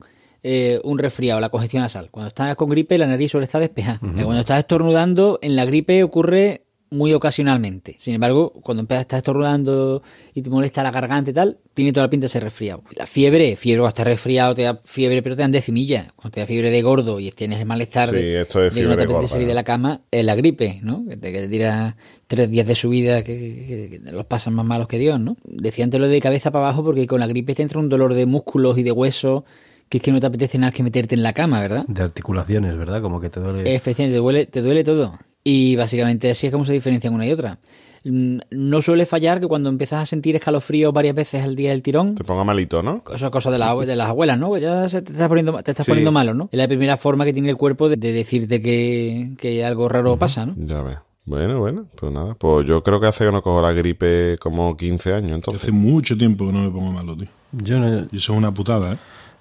eh, 0.49 0.79
un 0.83 0.97
resfriado, 0.97 1.39
la 1.41 1.49
congestión 1.49 1.81
nasal. 1.83 2.09
Cuando 2.09 2.29
estás 2.29 2.55
con 2.55 2.69
gripe, 2.69 2.97
la 2.97 3.05
nariz 3.07 3.31
suele 3.31 3.43
estar 3.45 3.59
despejada. 3.59 3.99
Cuando 3.99 4.39
estás 4.39 4.59
estornudando, 4.59 5.39
en 5.41 5.55
la 5.57 5.65
gripe 5.65 6.03
ocurre 6.03 6.61
muy 6.89 7.11
ocasionalmente. 7.11 7.97
Sin 7.99 8.13
embargo, 8.13 8.53
cuando 8.63 8.79
empiezas 8.79 8.99
a 8.99 9.01
estar 9.01 9.17
estornudando 9.17 10.01
y 10.33 10.41
te 10.41 10.49
molesta 10.49 10.83
la 10.83 10.91
garganta 10.91 11.31
y 11.31 11.33
tal, 11.33 11.59
tiene 11.73 11.91
toda 11.91 12.05
la 12.05 12.09
pinta 12.09 12.23
de 12.25 12.29
ser 12.29 12.43
resfriado. 12.43 12.81
La 12.95 13.05
fiebre, 13.05 13.57
fiebre 13.57 13.81
o 13.81 13.87
estar 13.89 14.07
resfriado, 14.07 14.55
te 14.55 14.61
da 14.61 14.79
fiebre, 14.85 15.21
pero 15.21 15.35
te 15.35 15.41
dan 15.41 15.51
decimilla. 15.51 16.13
Cuando 16.15 16.31
te 16.35 16.39
da 16.39 16.45
fiebre 16.45 16.71
de 16.71 16.81
gordo 16.81 17.19
y 17.19 17.29
tienes 17.31 17.59
el 17.59 17.65
malestar 17.65 18.07
Sí, 18.07 18.15
de, 18.15 18.39
esto 18.39 18.63
es 18.63 18.73
de 18.73 18.79
que 18.79 18.87
no 18.87 18.93
fiebre 18.93 18.95
te 18.95 19.03
apetece 19.03 19.13
gorda, 19.15 19.27
salir 19.27 19.45
¿no? 19.47 19.49
de 19.49 19.53
la 19.55 19.63
cama, 19.65 20.01
es 20.11 20.23
la 20.23 20.35
gripe, 20.35 20.79
¿no? 20.81 21.03
Que 21.09 21.17
te, 21.17 21.33
que 21.33 21.39
te 21.41 21.49
tira 21.49 21.97
tres 22.25 22.49
días 22.49 22.65
de 22.65 22.75
su 22.75 22.87
vida 22.87 23.21
que, 23.21 23.35
que- 23.37 23.99
que 24.01 24.11
los 24.13 24.25
pasan 24.25 24.53
más 24.53 24.65
malos 24.65 24.87
que 24.87 24.97
Dios, 24.97 25.19
¿no? 25.19 25.35
Decía 25.43 25.83
antes 25.83 25.99
lo 25.99 26.07
de 26.07 26.21
cabeza 26.21 26.51
para 26.51 26.67
abajo 26.67 26.85
porque 26.85 27.05
con 27.05 27.19
la 27.19 27.27
gripe 27.27 27.53
te 27.53 27.63
entra 27.63 27.79
un 27.79 27.89
dolor 27.89 28.13
de 28.13 28.25
músculos 28.25 28.77
y 28.77 28.83
de 28.83 28.93
huesos 28.93 29.43
que 29.89 29.97
es 29.97 30.03
que 30.03 30.11
no 30.11 30.19
te 30.19 30.27
apetece 30.27 30.57
nada 30.57 30.71
que 30.71 30.83
meterte 30.83 31.15
en 31.15 31.23
la 31.23 31.33
cama, 31.33 31.59
¿verdad? 31.61 31.85
De 31.87 32.01
articulaciones, 32.03 32.77
¿verdad? 32.77 33.01
Como 33.01 33.19
que 33.21 33.29
te 33.29 33.39
duele. 33.39 33.73
Efectivamente, 33.75 34.15
te 34.15 34.21
duele, 34.21 34.45
te 34.45 34.61
duele 34.61 34.83
todo. 34.83 35.13
Y 35.43 35.75
básicamente 35.75 36.29
así 36.31 36.47
es 36.47 36.51
como 36.53 36.65
se 36.65 36.73
diferencian 36.73 37.13
una 37.13 37.25
y 37.25 37.31
otra. 37.31 37.59
Mm, 38.03 38.39
No 38.51 38.81
suele 38.81 39.05
fallar 39.05 39.39
que 39.39 39.47
cuando 39.47 39.69
empiezas 39.69 40.03
a 40.03 40.05
sentir 40.05 40.35
escalofríos 40.35 40.93
varias 40.93 41.15
veces 41.15 41.43
al 41.43 41.55
día 41.55 41.71
del 41.71 41.81
tirón, 41.81 42.15
Te 42.15 42.23
ponga 42.23 42.43
malito, 42.43 42.83
¿no? 42.83 43.03
eso 43.13 43.25
es 43.27 43.31
cosa 43.31 43.49
de, 43.51 43.57
la, 43.57 43.73
de 43.75 43.95
las 43.95 44.09
abuelas, 44.09 44.37
¿no? 44.37 44.57
Ya 44.57 44.87
se 44.89 45.01
te 45.01 45.13
estás 45.13 45.27
poniendo, 45.27 45.53
te 45.63 45.71
estás 45.71 45.85
Sí. 45.85 45.91
poniendo 45.91 46.11
malo, 46.11 46.33
¿no? 46.33 46.49
Es 46.51 46.57
la 46.57 46.67
primera 46.67 46.95
forma 46.97 47.25
que 47.25 47.33
tiene 47.33 47.49
el 47.49 47.57
cuerpo 47.57 47.89
de, 47.89 47.95
de 47.97 48.11
decirte 48.13 48.61
que, 48.61 49.33
que 49.37 49.65
algo 49.65 49.87
raro 49.89 50.17
pasa, 50.17 50.45
¿no? 50.45 50.53
Ya 50.57 50.81
ves. 50.81 50.97
Bueno, 51.25 51.59
bueno, 51.59 51.85
pues 51.99 52.13
nada. 52.13 52.35
Pues 52.35 52.65
yo 52.65 52.81
creo 52.83 53.01
que 53.01 53.07
hace 53.07 53.25
que 53.25 53.31
no 53.33 53.41
cojo 53.41 53.61
la 53.61 53.73
gripe 53.73 54.37
como 54.39 54.77
15 54.77 55.13
años, 55.13 55.31
entonces. 55.33 55.63
Hace 55.63 55.71
mucho 55.73 56.17
tiempo 56.17 56.45
que 56.45 56.53
no 56.53 56.59
me 56.63 56.69
pongo 56.71 56.91
malo, 56.93 57.17
tío. 57.17 57.27
Yo, 57.51 57.79
no- 57.79 58.07
Y 58.11 58.15
eso 58.17 58.31
es 58.33 58.37
una 58.37 58.53
putada, 58.53 58.93
¿eh? 58.93 58.97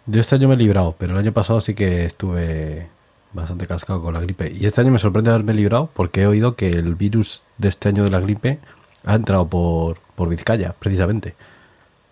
Yo 0.07 0.21
este 0.21 0.35
año 0.37 0.49
me 0.49 0.55
he 0.55 0.59
librado, 0.59 0.95
pero 0.99 1.13
el 1.13 1.19
año 1.19 1.33
pasado 1.33 1.61
sí 1.61 1.75
que 1.75 2.05
estuve 2.05 2.89
bastante 3.33 3.67
cascado 3.67 4.03
con 4.03 4.15
la 4.15 4.21
gripe. 4.21 4.51
Y 4.51 4.67
este 4.67 4.81
año 4.81 4.91
me 4.91 4.99
sorprende 4.99 5.31
haberme 5.31 5.53
librado 5.55 5.91
porque 5.95 6.23
he 6.23 6.27
oído 6.27 6.57
que 6.57 6.71
el 6.71 6.95
virus 6.95 7.43
de 7.59 7.69
este 7.69 7.89
año 7.91 8.05
de 8.05 8.11
la 8.11 8.21
gripe 8.21 8.59
ha 9.05 9.15
entrado 9.15 9.47
por, 9.49 9.99
por 10.15 10.29
Vizcaya, 10.29 10.75
precisamente. 10.79 11.35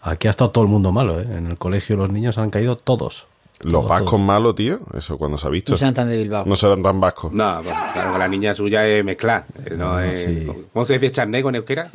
Aquí 0.03 0.29
ha 0.29 0.31
estado 0.31 0.51
todo 0.51 0.65
el 0.65 0.71
mundo 0.71 0.93
malo, 0.93 1.19
¿eh? 1.21 1.27
En 1.31 1.47
el 1.47 1.57
colegio 1.57 1.97
los 1.97 2.11
niños 2.11 2.37
han 2.37 2.51
caído 2.51 2.77
todos. 2.77 3.27
Los 3.61 3.73
Todos, 3.73 3.89
vascos 3.89 4.11
todos. 4.11 4.21
malos, 4.23 4.55
tío, 4.57 4.81
eso 4.99 5.17
cuando 5.17 5.39
se 5.39 5.47
ha 5.47 5.51
visto. 5.51 5.73
No 5.73 5.79
sean 5.79 5.95
tan 5.95 6.09
de 6.09 6.19
Bilbao. 6.19 6.45
No 6.45 6.57
serán 6.57 6.83
tan 6.83 7.01
vascos. 7.01 7.33
No, 7.33 7.61
pues, 7.63 7.73
claro, 7.95 8.13
que 8.13 8.19
la 8.19 8.29
niña 8.29 8.55
suya 8.55 8.87
es 8.87 9.03
mezclar. 9.05 9.47
eh, 9.65 9.75
No, 9.79 9.99
es, 10.01 10.23
sí. 10.25 10.47
¿Cómo 10.73 10.85
se 10.85 10.95
dice 10.95 11.11
charnego 11.13 11.49
en 11.49 11.55
euskera? 11.55 11.89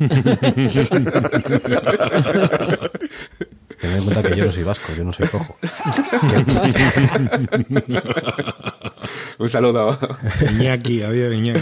Tened 3.80 3.96
en 3.96 4.04
cuenta 4.04 4.22
que 4.22 4.36
yo 4.36 4.44
no 4.44 4.50
soy 4.50 4.62
vasco, 4.62 4.92
yo 4.94 5.04
no 5.04 5.12
soy 5.12 5.26
rojo. 5.26 5.56
Un 9.38 9.48
saludo. 9.48 9.98
Iñaki, 10.52 11.02
había 11.02 11.32
Iñaki. 11.32 11.60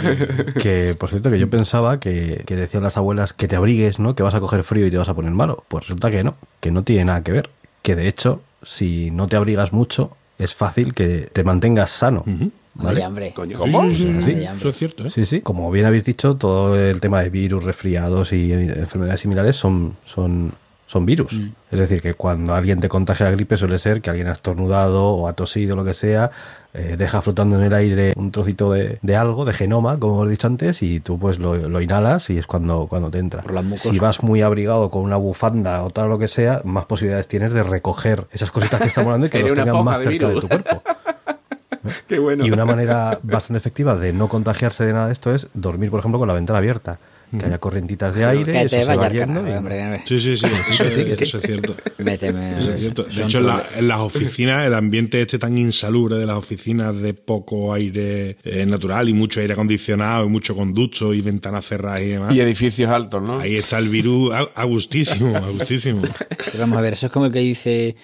Que, 0.61 0.95
por 0.99 1.09
cierto, 1.09 1.31
que 1.31 1.39
yo 1.39 1.49
pensaba 1.49 1.99
que, 1.99 2.43
que 2.45 2.55
decían 2.57 2.83
las 2.83 2.97
abuelas 2.97 3.31
que 3.31 3.47
te 3.47 3.55
abrigues, 3.55 3.99
¿no? 3.99 4.15
Que 4.15 4.23
vas 4.23 4.35
a 4.35 4.41
coger 4.41 4.63
frío 4.63 4.85
y 4.85 4.91
te 4.91 4.97
vas 4.97 5.07
a 5.07 5.13
poner 5.13 5.31
malo. 5.31 5.63
Pues 5.69 5.85
resulta 5.85 6.11
que 6.11 6.23
no, 6.23 6.35
que 6.59 6.71
no 6.71 6.83
tiene 6.83 7.05
nada 7.05 7.23
que 7.23 7.31
ver. 7.31 7.49
Que 7.81 7.95
de 7.95 8.09
hecho, 8.09 8.41
si 8.63 9.11
no 9.11 9.27
te 9.27 9.37
abrigas 9.37 9.71
mucho, 9.71 10.11
es 10.37 10.53
fácil 10.53 10.93
que 10.93 11.29
te 11.31 11.43
mantengas 11.45 11.91
sano. 11.91 12.25
¿Vale? 12.73 12.95
Vaya, 12.95 13.07
hombre. 13.07 13.31
Coño. 13.33 13.57
¿Cómo? 13.57 13.89
Sí, 13.89 13.95
sí, 13.95 14.13
sí, 14.21 14.33
Sí. 14.33 14.43
Eso 14.43 14.69
es 14.69 14.75
cierto, 14.75 15.05
¿eh? 15.05 15.09
Sí, 15.09 15.25
sí. 15.25 15.41
Como 15.41 15.71
bien 15.71 15.85
habéis 15.85 16.03
dicho, 16.03 16.35
todo 16.35 16.77
el 16.77 16.99
tema 16.99 17.23
de 17.23 17.29
virus, 17.29 17.63
resfriados 17.63 18.33
y 18.33 18.51
enfermedades 18.51 19.21
similares 19.21 19.55
son, 19.55 19.93
son 20.03 20.51
son 20.89 21.05
virus. 21.05 21.39
Es 21.69 21.77
decir, 21.77 22.01
que 22.01 22.15
cuando 22.15 22.55
alguien 22.55 22.79
te 22.79 22.89
contagia 22.89 23.27
la 23.27 23.31
gripe 23.33 23.57
suele 23.57 23.77
ser 23.77 24.01
que 24.01 24.09
alguien 24.09 24.27
ha 24.27 24.31
estornudado 24.31 25.09
o 25.09 25.27
ha 25.27 25.33
tosido, 25.33 25.75
lo 25.75 25.85
que 25.85 25.93
sea, 25.93 26.31
eh, 26.73 26.95
deja 26.97 27.21
flotando 27.21 27.57
en 27.57 27.61
el 27.61 27.73
aire 27.75 28.13
un 28.15 28.31
trocito 28.31 28.71
de, 28.71 28.97
de 29.03 29.15
algo, 29.15 29.45
de 29.45 29.53
genoma, 29.53 29.99
como 29.99 30.15
hemos 30.15 30.31
dicho 30.31 30.47
antes, 30.47 30.81
y 30.81 30.99
tú 30.99 31.19
pues 31.19 31.37
lo, 31.37 31.55
lo 31.55 31.79
inhalas 31.79 32.31
y 32.31 32.39
es 32.39 32.47
cuando, 32.47 32.87
cuando 32.87 33.11
te 33.11 33.19
entra. 33.19 33.43
Si 33.75 33.99
vas 33.99 34.23
muy 34.23 34.41
abrigado 34.41 34.89
con 34.89 35.03
una 35.03 35.17
bufanda 35.17 35.83
o 35.83 35.91
tal 35.91 36.09
lo 36.09 36.17
que 36.17 36.27
sea, 36.27 36.63
más 36.65 36.87
posibilidades 36.87 37.27
tienes 37.27 37.53
de 37.53 37.61
recoger 37.61 38.25
esas 38.31 38.49
cositas 38.49 38.81
que 38.81 38.87
estamos 38.87 39.09
hablando 39.09 39.27
y 39.27 39.29
que 39.29 39.39
los 39.43 39.53
tengan 39.53 39.83
más 39.83 39.99
de 39.99 40.05
cerca 40.07 40.29
de 40.29 40.41
tu 40.41 40.47
cuerpo. 40.47 40.81
Qué 42.07 42.17
bueno. 42.17 42.43
Y 42.43 42.49
una 42.49 42.65
manera 42.65 43.19
bastante 43.21 43.59
efectiva 43.59 43.95
de 43.95 44.11
no 44.11 44.27
contagiarse 44.27 44.87
de 44.87 44.93
nada 44.93 45.05
de 45.05 45.13
esto 45.13 45.35
es 45.35 45.49
dormir, 45.53 45.91
por 45.91 45.99
ejemplo, 45.99 46.17
con 46.17 46.27
la 46.27 46.33
ventana 46.33 46.57
abierta. 46.57 46.97
Que 47.37 47.45
haya 47.45 47.57
corrientitas 47.59 48.15
de 48.15 48.25
aire, 48.25 48.51
Que 48.53 48.61
eso 48.61 48.75
te 48.75 48.85
vaya 48.85 49.07
y-. 49.09 50.07
Sí, 50.07 50.19
sí, 50.19 50.35
sí, 50.37 50.45
eso, 50.71 50.83
es- 50.83 51.21
eso 51.21 51.37
es 51.37 51.43
cierto. 51.43 51.75
Méteme. 51.99 52.57
Eso 52.59 52.71
es 52.71 52.79
cierto. 52.79 53.03
De 53.03 53.23
hecho, 53.23 53.37
en, 53.39 53.45
la- 53.47 53.63
proble- 53.63 53.77
en 53.79 53.87
las 53.87 53.99
oficinas, 53.99 54.65
el 54.65 54.73
ambiente 54.73 55.21
este 55.21 55.37
tan 55.37 55.57
insalubre 55.57 56.15
de 56.17 56.25
las 56.25 56.37
oficinas 56.37 56.95
de 56.99 57.13
poco 57.13 57.71
aire 57.73 58.37
eh, 58.43 58.65
natural 58.65 59.09
y 59.09 59.13
mucho 59.13 59.39
aire 59.41 59.53
acondicionado 59.53 60.25
y 60.25 60.29
mucho 60.29 60.55
conducto 60.55 61.13
y 61.13 61.21
ventanas 61.21 61.65
cerradas 61.65 62.01
y 62.01 62.07
demás. 62.07 62.33
Y 62.33 62.39
edificios 62.41 62.89
altos, 62.89 63.21
¿no? 63.21 63.39
Ahí 63.39 63.55
está 63.57 63.77
el 63.79 63.89
virus 63.89 64.33
a, 64.33 64.39
a 64.55 64.63
gustísimo, 64.63 65.35
a 65.35 65.49
gustísimo. 65.49 66.01
Pero 66.29 66.59
vamos 66.59 66.77
a 66.77 66.81
ver, 66.81 66.93
eso 66.93 67.05
es 67.07 67.11
como 67.11 67.27
el 67.27 67.31
que 67.31 67.39
dice, 67.39 67.95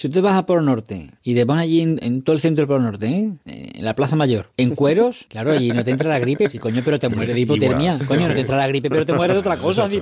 si 0.00 0.08
tú 0.08 0.14
te 0.14 0.20
vas 0.22 0.34
a 0.34 0.46
Polo 0.46 0.62
Norte 0.62 1.10
y 1.22 1.34
te 1.34 1.44
pones 1.44 1.64
allí 1.64 1.82
en, 1.82 1.98
en 2.02 2.22
todo 2.22 2.32
el 2.32 2.40
centro 2.40 2.62
del 2.62 2.68
Polo 2.68 2.80
Norte, 2.84 3.06
¿eh? 3.06 3.32
en 3.44 3.84
la 3.84 3.94
Plaza 3.94 4.16
Mayor, 4.16 4.46
en 4.56 4.74
cueros, 4.74 5.26
claro, 5.28 5.52
allí 5.52 5.72
no 5.72 5.84
te 5.84 5.90
entra 5.90 6.08
la 6.08 6.18
gripe, 6.18 6.48
sí, 6.48 6.58
coño, 6.58 6.80
pero 6.82 6.98
te 6.98 7.10
mueres 7.10 7.34
de 7.34 7.42
hipotermia, 7.42 7.92
Igual. 7.96 8.08
coño, 8.08 8.28
no 8.28 8.32
te 8.32 8.40
entra 8.40 8.56
la 8.56 8.66
gripe, 8.66 8.88
pero 8.88 9.04
te 9.04 9.12
mueres 9.12 9.34
de 9.36 9.40
otra 9.40 9.58
cosa, 9.58 9.88
de. 9.88 10.00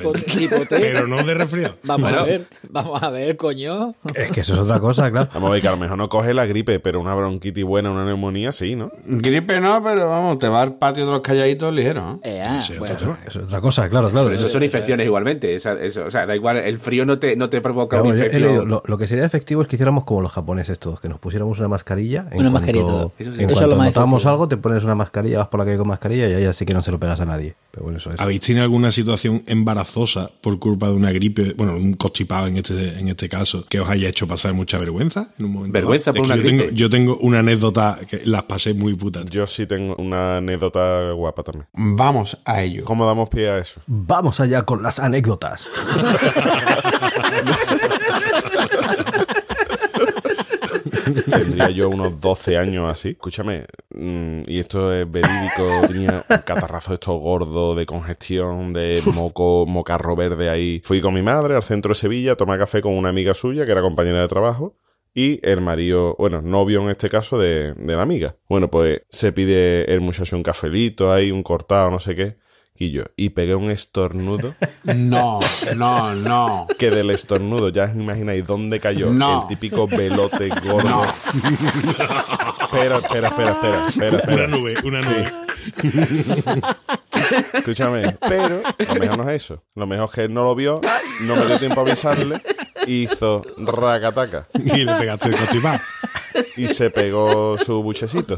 Pero 0.68 1.08
no 1.08 1.24
de 1.24 1.34
resfriado. 1.34 1.78
Vamos 1.82 2.12
a 2.12 2.22
ver, 2.22 2.46
vamos 2.70 3.02
a 3.02 3.10
ver, 3.10 3.36
coño. 3.36 3.96
Es 4.14 4.30
que 4.30 4.42
eso 4.42 4.52
es 4.54 4.60
otra 4.60 4.78
cosa, 4.78 5.10
claro. 5.10 5.30
Vamos 5.34 5.48
a 5.48 5.52
ver, 5.54 5.62
que 5.62 5.66
a 5.68 5.72
lo 5.72 5.78
mejor 5.78 5.98
no 5.98 6.08
coge 6.08 6.32
la 6.32 6.46
gripe, 6.46 6.78
pero 6.78 7.00
una 7.00 7.16
bronquitis 7.16 7.64
buena, 7.64 7.90
una 7.90 8.04
neumonía, 8.04 8.52
sí, 8.52 8.76
¿no? 8.76 8.92
Gripe 9.04 9.60
no, 9.60 9.82
pero 9.82 10.08
vamos, 10.08 10.38
te 10.38 10.46
va 10.48 10.62
al 10.62 10.76
patio 10.76 11.06
de 11.06 11.10
los 11.10 11.22
calladitos 11.22 11.74
ligero. 11.74 12.20
¿eh? 12.22 12.36
Eh, 12.38 12.42
ah, 12.46 12.62
Sí, 12.62 12.74
bueno, 12.78 12.94
otro 12.94 13.16
Eso 13.26 13.40
es 13.40 13.46
otra 13.46 13.60
cosa, 13.60 13.88
claro, 13.90 14.10
claro. 14.10 14.26
Pero 14.26 14.36
eso 14.38 14.48
son 14.48 14.62
infecciones 14.62 15.06
igualmente. 15.06 15.56
esa- 15.56 15.80
eso, 15.80 16.04
o 16.06 16.10
sea, 16.12 16.24
da 16.24 16.36
igual, 16.36 16.58
el 16.58 16.78
frío 16.78 17.04
no 17.04 17.18
te, 17.18 17.34
no 17.34 17.48
te 17.48 17.60
provoca 17.60 18.00
una 18.00 18.10
infección. 18.10 18.42
leído, 18.42 18.64
lo, 18.64 18.82
lo 18.86 18.96
que 18.98 19.08
sería 19.08 19.24
efectivo 19.24 19.62
es 19.62 19.68
que 19.68 19.76
hiciéramos 19.88 20.04
como 20.04 20.20
los 20.20 20.32
japoneses 20.32 20.78
todos, 20.78 21.00
que 21.00 21.08
nos 21.08 21.18
pusiéramos 21.18 21.58
una 21.60 21.68
mascarilla. 21.68 22.26
En 22.30 22.40
Una 22.40 22.50
cuanto, 22.50 22.52
mascarilla 22.52 22.84
todo. 22.84 23.12
Eso 23.18 23.32
sí. 23.32 23.42
En 23.42 23.44
Eso 23.48 23.54
es 23.54 23.58
cuanto 23.58 23.66
lo 23.70 23.76
más 23.76 23.86
notamos 23.86 24.26
algo, 24.26 24.46
te 24.46 24.58
pones 24.58 24.84
una 24.84 24.94
mascarilla, 24.94 25.38
vas 25.38 25.48
por 25.48 25.60
la 25.60 25.64
calle 25.64 25.78
con 25.78 25.88
mascarilla 25.88 26.28
y 26.28 26.34
ahí 26.34 26.44
así 26.44 26.66
que 26.66 26.74
no 26.74 26.82
se 26.82 26.90
lo 26.90 27.00
pegas 27.00 27.20
a 27.20 27.24
nadie. 27.24 27.56
Pero 27.70 27.84
bueno, 27.84 27.96
eso 27.98 28.12
es. 28.12 28.20
¿Habéis 28.20 28.42
tenido 28.42 28.64
alguna 28.64 28.92
situación 28.92 29.42
embarazosa 29.46 30.30
por 30.42 30.58
culpa 30.58 30.88
de 30.88 30.92
una 30.94 31.10
gripe, 31.10 31.54
bueno, 31.56 31.74
un 31.74 31.94
constipado 31.94 32.48
en 32.48 32.58
este, 32.58 32.98
en 32.98 33.08
este 33.08 33.30
caso, 33.30 33.64
que 33.66 33.80
os 33.80 33.88
haya 33.88 34.10
hecho 34.10 34.28
pasar 34.28 34.52
mucha 34.52 34.76
vergüenza 34.78 35.30
en 35.38 35.46
un 35.46 35.52
momento? 35.52 35.72
¿Vergüenza 35.72 36.12
dado? 36.12 36.22
por 36.22 36.26
una 36.26 36.36
yo 36.36 36.42
gripe? 36.42 36.64
Tengo, 36.64 36.74
yo 36.74 36.90
tengo 36.90 37.16
una 37.18 37.38
anécdota 37.38 37.98
que 38.08 38.20
las 38.26 38.42
pasé 38.42 38.74
muy 38.74 38.94
putas. 38.94 39.24
Yo 39.26 39.46
sí 39.46 39.66
tengo 39.66 39.96
una 39.96 40.36
anécdota 40.38 41.12
guapa 41.12 41.42
también. 41.42 41.66
Vamos 41.72 42.36
a 42.44 42.62
ello. 42.62 42.84
¿Cómo 42.84 43.06
damos 43.06 43.30
pie 43.30 43.48
a 43.48 43.58
eso? 43.58 43.80
Vamos 43.86 44.38
allá 44.40 44.62
con 44.62 44.82
las 44.82 44.98
anécdotas. 44.98 45.66
Tendría 51.24 51.70
yo 51.70 51.88
unos 51.88 52.20
12 52.20 52.56
años 52.56 52.90
así. 52.90 53.10
Escúchame, 53.10 53.64
mm, 53.94 54.42
y 54.46 54.58
esto 54.58 54.92
es 54.92 55.10
verídico. 55.10 55.86
Tenía 55.86 56.24
un 56.28 56.38
catarrazo 56.38 56.90
de 56.90 56.94
estos 56.94 57.20
gordo, 57.20 57.74
de 57.74 57.86
congestión, 57.86 58.72
de 58.72 59.02
moco, 59.14 59.66
mocarro 59.66 60.16
verde 60.16 60.48
ahí. 60.48 60.82
Fui 60.84 61.00
con 61.00 61.14
mi 61.14 61.22
madre 61.22 61.54
al 61.54 61.62
centro 61.62 61.90
de 61.90 61.94
Sevilla 61.96 62.32
a 62.32 62.36
tomar 62.36 62.58
café 62.58 62.80
con 62.80 62.94
una 62.94 63.08
amiga 63.08 63.34
suya 63.34 63.66
que 63.66 63.72
era 63.72 63.82
compañera 63.82 64.20
de 64.20 64.28
trabajo. 64.28 64.76
Y 65.14 65.40
el 65.42 65.60
marido, 65.60 66.14
bueno, 66.18 66.42
novio 66.42 66.82
en 66.82 66.90
este 66.90 67.08
caso 67.08 67.38
de, 67.38 67.74
de 67.74 67.96
la 67.96 68.02
amiga. 68.02 68.36
Bueno, 68.48 68.70
pues 68.70 69.02
se 69.08 69.32
pide 69.32 69.92
el 69.92 70.00
muchacho 70.00 70.36
un 70.36 70.42
cafelito 70.42 71.12
ahí, 71.12 71.32
un 71.32 71.42
cortado, 71.42 71.90
no 71.90 71.98
sé 71.98 72.14
qué. 72.14 72.36
Y 72.80 72.92
yo, 72.92 73.02
y 73.16 73.30
pegué 73.30 73.54
un 73.56 73.70
estornudo 73.70 74.54
No, 74.84 75.40
no, 75.76 76.14
no. 76.14 76.66
que 76.78 76.90
del 76.90 77.10
estornudo 77.10 77.70
ya 77.70 77.84
os 77.84 77.96
imagináis 77.96 78.46
dónde 78.46 78.78
cayó 78.78 79.10
No. 79.10 79.42
el 79.42 79.48
típico 79.48 79.88
velote 79.88 80.48
gordo. 80.64 80.88
No. 80.88 81.04
Espera, 82.62 82.98
espera, 82.98 83.28
espera, 83.28 83.50
espera, 83.88 83.88
espera, 84.18 84.34
Una 84.34 84.46
nube, 84.46 84.74
una 84.84 85.00
nube. 85.00 85.32
Escúchame, 87.52 88.16
pero 88.28 88.62
lo 88.88 88.94
mejor 88.94 89.18
no 89.18 89.28
es 89.28 89.42
eso. 89.44 89.62
Lo 89.74 89.86
mejor 89.86 90.06
es 90.06 90.10
que 90.12 90.22
él 90.24 90.32
no 90.34 90.44
lo 90.44 90.54
vio, 90.54 90.80
no 91.22 91.36
me 91.36 91.46
dio 91.46 91.58
tiempo 91.58 91.80
a 91.80 91.84
avisarle, 91.84 92.40
hizo 92.88 93.42
racataca 93.58 94.46
Y 94.54 94.84
le 94.84 94.94
pegaste 94.94 95.28
el 95.28 95.36
constipado. 95.36 95.78
y 96.56 96.68
se 96.68 96.90
pegó 96.90 97.56
su 97.58 97.82
buchecito. 97.82 98.36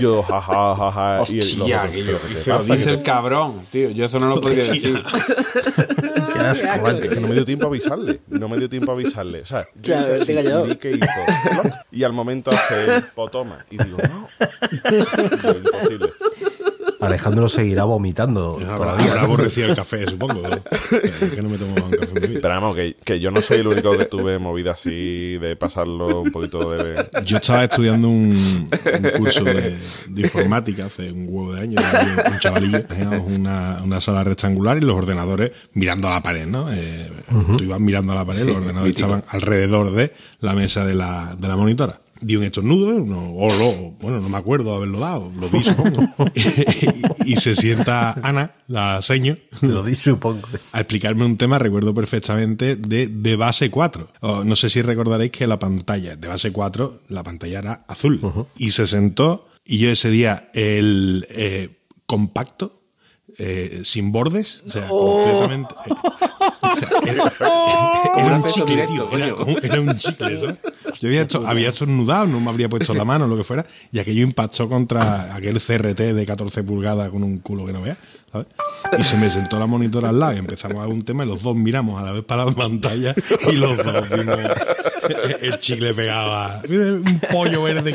Yo, 0.00 0.22
jaja, 0.22 0.74
jaja. 0.76 1.24
y 1.28 1.38
el- 1.40 1.60
Hostia, 1.60 1.90
que 1.90 2.04
yo, 2.04 2.16
¿pero 2.44 2.60
qué 2.60 2.66
te 2.66 2.72
dice, 2.76 2.90
el 2.90 3.02
cabrón, 3.02 3.66
tío. 3.70 3.90
Yo 3.90 4.04
eso 4.06 4.18
no 4.18 4.28
lo 4.34 4.40
podría 4.40 4.64
decir. 4.64 5.02
Qué 6.32 6.38
asco. 6.40 6.88
Es 6.90 7.08
que 7.08 7.20
no 7.20 7.28
me 7.28 7.34
dio 7.34 7.44
tiempo 7.44 7.66
a 7.66 7.68
avisarle. 7.68 8.20
No 8.28 8.48
me 8.48 8.56
dio 8.58 8.68
tiempo 8.68 8.90
a 8.92 8.94
avisarle. 8.94 9.40
O 9.42 9.46
sea, 9.46 9.66
yo 9.76 9.82
Claro, 9.94 10.14
hice 10.14 10.22
así 10.22 10.34
calló. 10.34 10.64
y 10.64 10.68
vi 10.70 10.76
que 10.76 10.90
hizo. 10.92 11.06
¡ploc! 11.50 11.72
Y 11.90 12.04
al 12.04 12.12
momento 12.12 12.50
hace 12.50 12.96
el 12.96 13.02
potoma. 13.08 13.64
Y 13.70 13.82
digo, 13.82 13.98
no. 13.98 14.28
Digo, 14.90 15.58
imposible. 15.58 16.10
Alejandro 17.06 17.48
seguirá 17.48 17.84
vomitando 17.84 18.56
Habrá, 18.60 18.76
todavía. 18.76 19.10
habrá 19.10 19.22
aborrecido 19.22 19.68
el 19.68 19.76
café, 19.76 20.08
supongo. 20.08 20.42
¿no? 20.42 20.56
Es 21.20 21.30
que 21.32 21.42
no 21.42 21.48
me 21.48 21.58
tomo 21.58 21.74
un 21.74 21.90
café 21.90 22.16
en 22.16 22.22
mi 22.22 22.28
vida. 22.28 22.38
Pero 22.42 22.54
vamos, 22.54 22.76
que, 22.76 22.96
que 23.04 23.20
yo 23.20 23.30
no 23.30 23.40
soy 23.40 23.58
el 23.58 23.66
único 23.68 23.96
que 23.96 24.04
tuve 24.06 24.38
movida 24.38 24.72
así 24.72 25.38
de 25.38 25.56
pasarlo 25.56 26.20
un 26.22 26.30
poquito 26.30 26.70
de. 26.72 27.08
Yo 27.24 27.36
estaba 27.38 27.64
estudiando 27.64 28.08
un, 28.08 28.32
un 28.32 29.10
curso 29.18 29.44
de, 29.44 29.76
de 30.08 30.20
informática 30.22 30.86
hace 30.86 31.10
un 31.12 31.26
huevo 31.28 31.54
de 31.54 31.62
años, 31.62 31.84
un 32.30 32.38
chavalillo. 32.38 32.84
Teníamos 32.84 33.26
una, 33.26 33.80
una 33.84 34.00
sala 34.00 34.24
rectangular 34.24 34.78
y 34.78 34.82
los 34.82 34.96
ordenadores 34.96 35.52
mirando 35.74 36.08
a 36.08 36.12
la 36.12 36.22
pared, 36.22 36.46
¿no? 36.46 36.72
Eh, 36.72 37.08
Tú 37.56 37.64
ibas 37.64 37.80
mirando 37.80 38.12
a 38.12 38.16
la 38.16 38.24
pared, 38.26 38.42
los 38.44 38.56
ordenadores 38.58 38.94
estaban 38.94 39.24
alrededor 39.28 39.92
de 39.92 40.12
la 40.40 40.54
mesa 40.54 40.84
de 40.84 40.94
la, 40.94 41.34
de 41.38 41.48
la 41.48 41.56
monitora. 41.56 41.98
Di 42.22 42.36
un 42.36 42.44
estornudo, 42.44 42.86
uno- 42.96 43.34
o 43.34 43.48
lo, 43.58 43.90
bueno, 44.00 44.20
no 44.20 44.28
me 44.28 44.36
acuerdo 44.38 44.74
haberlo 44.74 45.00
dado, 45.00 45.32
lo 45.38 45.48
vi 45.50 45.62
supongo. 45.62 46.08
y, 47.24 47.32
y 47.32 47.36
se 47.36 47.54
sienta 47.56 48.12
Ana, 48.22 48.52
la 48.68 49.02
seño, 49.02 49.36
Lo 49.60 49.82
di, 49.82 49.94
supongo. 49.94 50.40
a 50.72 50.80
explicarme 50.80 51.24
un 51.24 51.36
tema, 51.36 51.58
recuerdo 51.58 51.92
perfectamente, 51.94 52.76
de, 52.76 53.08
de 53.08 53.36
base 53.36 53.70
4. 53.70 54.08
O, 54.20 54.44
no 54.44 54.54
sé 54.56 54.70
si 54.70 54.82
recordaréis 54.82 55.32
que 55.32 55.46
la 55.46 55.58
pantalla 55.58 56.14
de 56.16 56.28
base 56.28 56.52
4, 56.52 57.02
la 57.08 57.22
pantalla 57.22 57.58
era 57.58 57.84
azul. 57.88 58.20
Y 58.56 58.70
se 58.70 58.86
sentó 58.86 59.48
y 59.64 59.78
yo 59.78 59.90
ese 59.90 60.10
día 60.10 60.50
el 60.54 61.26
eh, 61.30 61.70
compacto, 62.06 62.81
eh, 63.38 63.80
sin 63.84 64.12
bordes, 64.12 64.62
o 64.66 64.70
sea, 64.70 64.88
completamente... 64.88 65.74
eh, 65.86 65.92
o 65.92 66.70
sea, 66.74 66.88
era, 67.06 67.32
era 68.14 68.16
un 68.16 68.24
un 68.24 68.32
acceso 68.34 68.60
chicle, 68.60 68.74
directo, 68.86 69.04
tío, 69.08 69.18
era, 69.18 69.34
como- 69.34 69.58
era 69.58 69.80
un 69.80 69.96
chicle, 69.96 70.40
¿sabes? 70.40 70.56
Yo 71.00 71.08
había, 71.08 71.22
hecho, 71.22 71.46
había 71.46 71.68
estornudado, 71.70 72.26
no 72.26 72.40
me 72.40 72.50
habría 72.50 72.68
puesto 72.68 72.94
la 72.94 73.04
mano, 73.04 73.26
lo 73.26 73.36
que 73.36 73.44
fuera, 73.44 73.64
y 73.90 73.98
aquello 73.98 74.22
impactó 74.22 74.68
contra 74.68 75.34
aquel 75.34 75.60
CRT 75.60 75.98
de 76.14 76.26
14 76.26 76.62
pulgadas 76.62 77.10
con 77.10 77.22
un 77.24 77.38
culo 77.38 77.66
que 77.66 77.72
no 77.72 77.82
veas, 77.82 77.98
¿sabes? 78.32 78.46
Y 78.98 79.04
se 79.04 79.16
me 79.16 79.30
sentó 79.30 79.58
la 79.58 79.66
monitora 79.66 80.08
al 80.08 80.18
lado 80.18 80.34
y 80.34 80.38
empezamos 80.38 80.78
a 80.78 80.86
ver 80.86 80.92
un 80.94 81.04
tema 81.04 81.24
y 81.24 81.28
los 81.28 81.42
dos 81.42 81.54
miramos 81.54 82.00
a 82.00 82.04
la 82.04 82.12
vez 82.12 82.24
para 82.24 82.44
la 82.44 82.52
pantalla 82.52 83.14
y 83.50 83.56
los 83.56 83.76
dos 83.76 84.08
vimos 84.10 84.38
el 85.40 85.58
chicle 85.58 85.92
pegado 85.94 86.32
a 86.32 86.62
un 86.68 87.20
pollo 87.30 87.64
verde, 87.64 87.94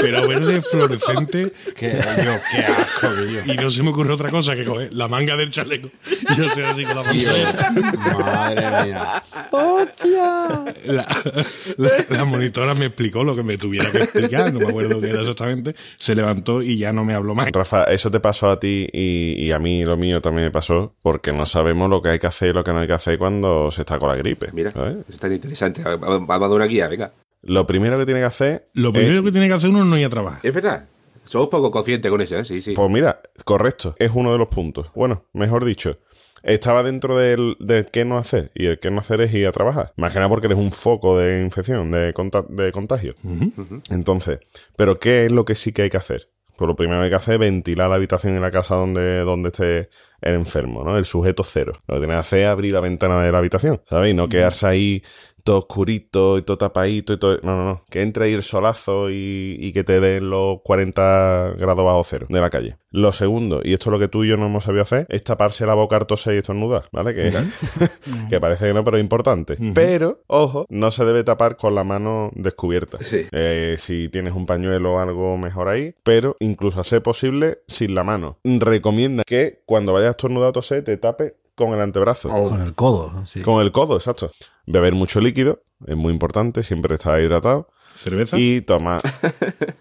pero 0.00 0.26
verde 0.28 0.60
fluorescente 0.62 1.52
yo, 1.66 2.38
qué 2.50 2.58
asco 2.64 3.08
yo. 3.14 3.52
y 3.52 3.56
no 3.56 3.70
se 3.70 3.82
me 3.82 3.90
ocurre 3.90 4.12
otra 4.12 4.30
cosa 4.30 4.54
que 4.56 4.64
coger 4.64 4.92
la 4.92 5.08
manga 5.08 5.36
del 5.36 5.50
chaleco 5.50 5.88
y 6.10 6.34
yo 6.36 6.44
estoy 6.44 6.62
así 6.64 6.84
con 6.84 6.96
la 6.96 7.02
pantalla. 7.02 7.72
madre 8.24 8.84
mía. 8.86 9.22
La, 10.84 11.06
la- 11.76 11.90
la 12.08 12.24
monitora 12.24 12.74
me 12.74 12.86
explicó 12.86 13.24
lo 13.24 13.34
que 13.36 13.42
me 13.42 13.56
tuviera 13.58 13.90
que 13.90 13.98
explicar, 14.04 14.52
no 14.52 14.60
me 14.60 14.68
acuerdo 14.68 15.00
qué 15.00 15.08
era 15.10 15.20
exactamente, 15.20 15.74
se 15.96 16.14
levantó 16.14 16.62
y 16.62 16.76
ya 16.78 16.92
no 16.92 17.04
me 17.04 17.14
habló 17.14 17.34
más. 17.34 17.50
Rafa, 17.52 17.84
eso 17.84 18.10
te 18.10 18.20
pasó 18.20 18.48
a 18.50 18.58
ti 18.60 18.88
y, 18.92 19.34
y 19.46 19.52
a 19.52 19.58
mí 19.58 19.77
lo 19.84 19.96
mío 19.96 20.20
también 20.20 20.46
me 20.46 20.50
pasó 20.50 20.94
porque 21.02 21.32
no 21.32 21.46
sabemos 21.46 21.88
lo 21.90 22.00
que 22.02 22.10
hay 22.10 22.18
que 22.18 22.26
hacer 22.26 22.50
y 22.50 22.52
lo 22.52 22.64
que 22.64 22.72
no 22.72 22.78
hay 22.80 22.86
que 22.86 22.92
hacer 22.92 23.18
cuando 23.18 23.70
se 23.70 23.82
está 23.82 23.98
con 23.98 24.08
la 24.08 24.16
gripe. 24.16 24.48
Mira, 24.52 24.70
es 25.08 25.18
tan 25.18 25.32
interesante. 25.32 25.82
Va- 25.82 25.96
va- 25.96 26.18
Vamos 26.18 26.30
a 26.30 26.38
dar 26.38 26.50
una 26.50 26.66
guía, 26.66 26.88
venga. 26.88 27.12
Lo 27.42 27.66
primero 27.66 27.98
que 27.98 28.04
tiene 28.04 28.20
que 28.20 28.26
hacer. 28.26 28.64
Lo 28.74 28.88
es- 28.88 28.94
primero 28.94 29.22
que 29.22 29.32
tiene 29.32 29.48
que 29.48 29.54
hacer 29.54 29.70
uno 29.70 29.80
es 29.80 29.86
no 29.86 29.98
ir 29.98 30.06
a 30.06 30.10
trabajar. 30.10 30.40
Es 30.42 30.54
verdad. 30.54 30.86
Somos 31.24 31.48
poco 31.50 31.70
conscientes 31.70 32.10
con 32.10 32.20
eso, 32.20 32.36
¿eh? 32.36 32.44
Sí, 32.44 32.58
sí. 32.60 32.72
Pues 32.74 32.90
mira, 32.90 33.20
correcto, 33.44 33.94
es 33.98 34.10
uno 34.14 34.32
de 34.32 34.38
los 34.38 34.48
puntos. 34.48 34.90
Bueno, 34.94 35.24
mejor 35.34 35.64
dicho, 35.66 35.98
estaba 36.42 36.82
dentro 36.82 37.18
del, 37.18 37.56
del 37.60 37.86
qué 37.86 38.06
no 38.06 38.16
hacer 38.16 38.50
y 38.54 38.64
el 38.66 38.78
qué 38.78 38.90
no 38.90 39.00
hacer 39.00 39.20
es 39.20 39.34
ir 39.34 39.46
a 39.46 39.52
trabajar. 39.52 39.92
Más 39.96 40.12
que 40.14 40.20
nada 40.20 40.30
porque 40.30 40.46
eres 40.46 40.56
un 40.58 40.72
foco 40.72 41.18
de 41.18 41.42
infección, 41.42 41.90
de, 41.90 42.14
conta- 42.14 42.46
de 42.48 42.72
contagio. 42.72 43.14
Entonces, 43.90 44.40
¿pero 44.76 44.98
qué 44.98 45.26
es 45.26 45.32
lo 45.32 45.44
que 45.44 45.54
sí 45.54 45.72
que 45.72 45.82
hay 45.82 45.90
que 45.90 45.96
hacer? 45.98 46.28
Pues 46.58 46.66
lo 46.66 46.74
primero 46.74 46.98
que 46.98 47.04
hay 47.04 47.10
que 47.10 47.16
hacer 47.16 47.34
es 47.34 47.38
ventilar 47.38 47.88
la 47.88 47.94
habitación 47.94 48.34
en 48.34 48.42
la 48.42 48.50
casa 48.50 48.74
donde, 48.74 49.20
donde 49.20 49.50
esté 49.50 49.90
el 50.20 50.34
enfermo, 50.34 50.82
¿no? 50.82 50.98
El 50.98 51.04
sujeto 51.04 51.44
cero. 51.44 51.72
Lo 51.86 51.94
que 51.94 52.00
tiene 52.00 52.14
que 52.14 52.18
hacer 52.18 52.40
es 52.40 52.46
abrir 52.48 52.72
la 52.72 52.80
ventana 52.80 53.22
de 53.22 53.30
la 53.30 53.38
habitación, 53.38 53.80
¿sabes? 53.88 54.10
Y 54.10 54.14
no 54.14 54.28
quedarse 54.28 54.66
ahí 54.66 55.02
todo 55.48 55.60
oscurito 55.60 56.36
y 56.36 56.42
todo 56.42 56.58
tapadito 56.58 57.14
y 57.14 57.16
todo... 57.16 57.38
No, 57.42 57.56
no, 57.56 57.64
no. 57.64 57.84
Que 57.88 58.02
entre 58.02 58.26
ahí 58.26 58.34
el 58.34 58.42
solazo 58.42 59.08
y, 59.08 59.56
y 59.58 59.72
que 59.72 59.82
te 59.82 59.98
den 59.98 60.28
los 60.28 60.58
40 60.62 61.54
grados 61.56 61.86
bajo 61.86 62.04
cero 62.04 62.26
de 62.28 62.38
la 62.38 62.50
calle. 62.50 62.76
Lo 62.90 63.12
segundo, 63.12 63.62
y 63.64 63.72
esto 63.72 63.88
es 63.88 63.92
lo 63.92 63.98
que 63.98 64.08
tú 64.08 64.24
y 64.24 64.28
yo 64.28 64.36
no 64.36 64.44
hemos 64.44 64.64
sabido 64.64 64.82
hacer, 64.82 65.06
es 65.08 65.24
taparse 65.24 65.64
la 65.64 65.72
boca, 65.72 65.98
toser 66.00 66.34
y 66.34 66.38
estornudar, 66.38 66.88
¿vale? 66.92 67.14
Que, 67.14 67.32
que 68.28 68.40
parece 68.40 68.66
que 68.66 68.74
no, 68.74 68.84
pero 68.84 68.98
es 68.98 69.02
importante. 69.02 69.56
Pero, 69.74 70.22
ojo, 70.26 70.66
no 70.68 70.90
se 70.90 71.06
debe 71.06 71.24
tapar 71.24 71.56
con 71.56 71.74
la 71.74 71.82
mano 71.82 72.30
descubierta. 72.34 72.98
Sí. 73.00 73.26
Eh, 73.32 73.76
si 73.78 74.10
tienes 74.10 74.34
un 74.34 74.44
pañuelo 74.44 74.96
o 74.96 74.98
algo 74.98 75.38
mejor 75.38 75.68
ahí, 75.68 75.94
pero 76.02 76.36
incluso 76.40 76.80
a 76.80 76.84
ser 76.84 77.02
posible 77.02 77.60
sin 77.66 77.94
la 77.94 78.04
mano. 78.04 78.38
Recomienda 78.44 79.22
que 79.26 79.62
cuando 79.64 79.94
vayas 79.94 80.08
a 80.08 80.10
estornudar 80.10 80.50
o 80.50 80.52
toser 80.52 80.84
te 80.84 80.98
tape 80.98 81.36
con 81.58 81.74
el 81.74 81.80
antebrazo. 81.82 82.30
Con 82.30 82.62
el 82.62 82.74
codo, 82.74 83.26
sí. 83.26 83.42
Con 83.42 83.60
el 83.60 83.72
codo, 83.72 83.96
exacto. 83.96 84.30
Beber 84.66 84.94
mucho 84.94 85.20
líquido, 85.20 85.62
es 85.86 85.96
muy 85.96 86.12
importante, 86.12 86.62
siempre 86.62 86.94
estar 86.94 87.20
hidratado. 87.20 87.68
¿Cerveza? 87.94 88.38
Y 88.38 88.60
toma, 88.60 88.98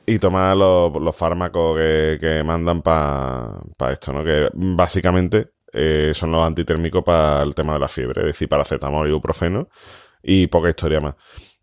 y 0.07 0.17
toma 0.17 0.55
los, 0.55 0.91
los 0.99 1.15
fármacos 1.15 1.77
que, 1.77 2.17
que 2.19 2.43
mandan 2.43 2.81
para 2.81 3.61
esto, 3.91 4.11
¿no? 4.11 4.23
Que 4.23 4.49
básicamente 4.53 5.51
eh, 5.71 6.13
son 6.15 6.31
los 6.31 6.43
antitérmicos 6.43 7.03
para 7.03 7.43
el 7.43 7.53
tema 7.53 7.73
de 7.73 7.79
la 7.79 7.87
fiebre, 7.87 8.21
es 8.21 8.27
decir, 8.27 8.49
paracetamol 8.49 9.05
y 9.05 9.11
ibuprofeno 9.11 9.69
y 10.23 10.47
poca 10.47 10.69
historia 10.69 10.99
más. 10.99 11.15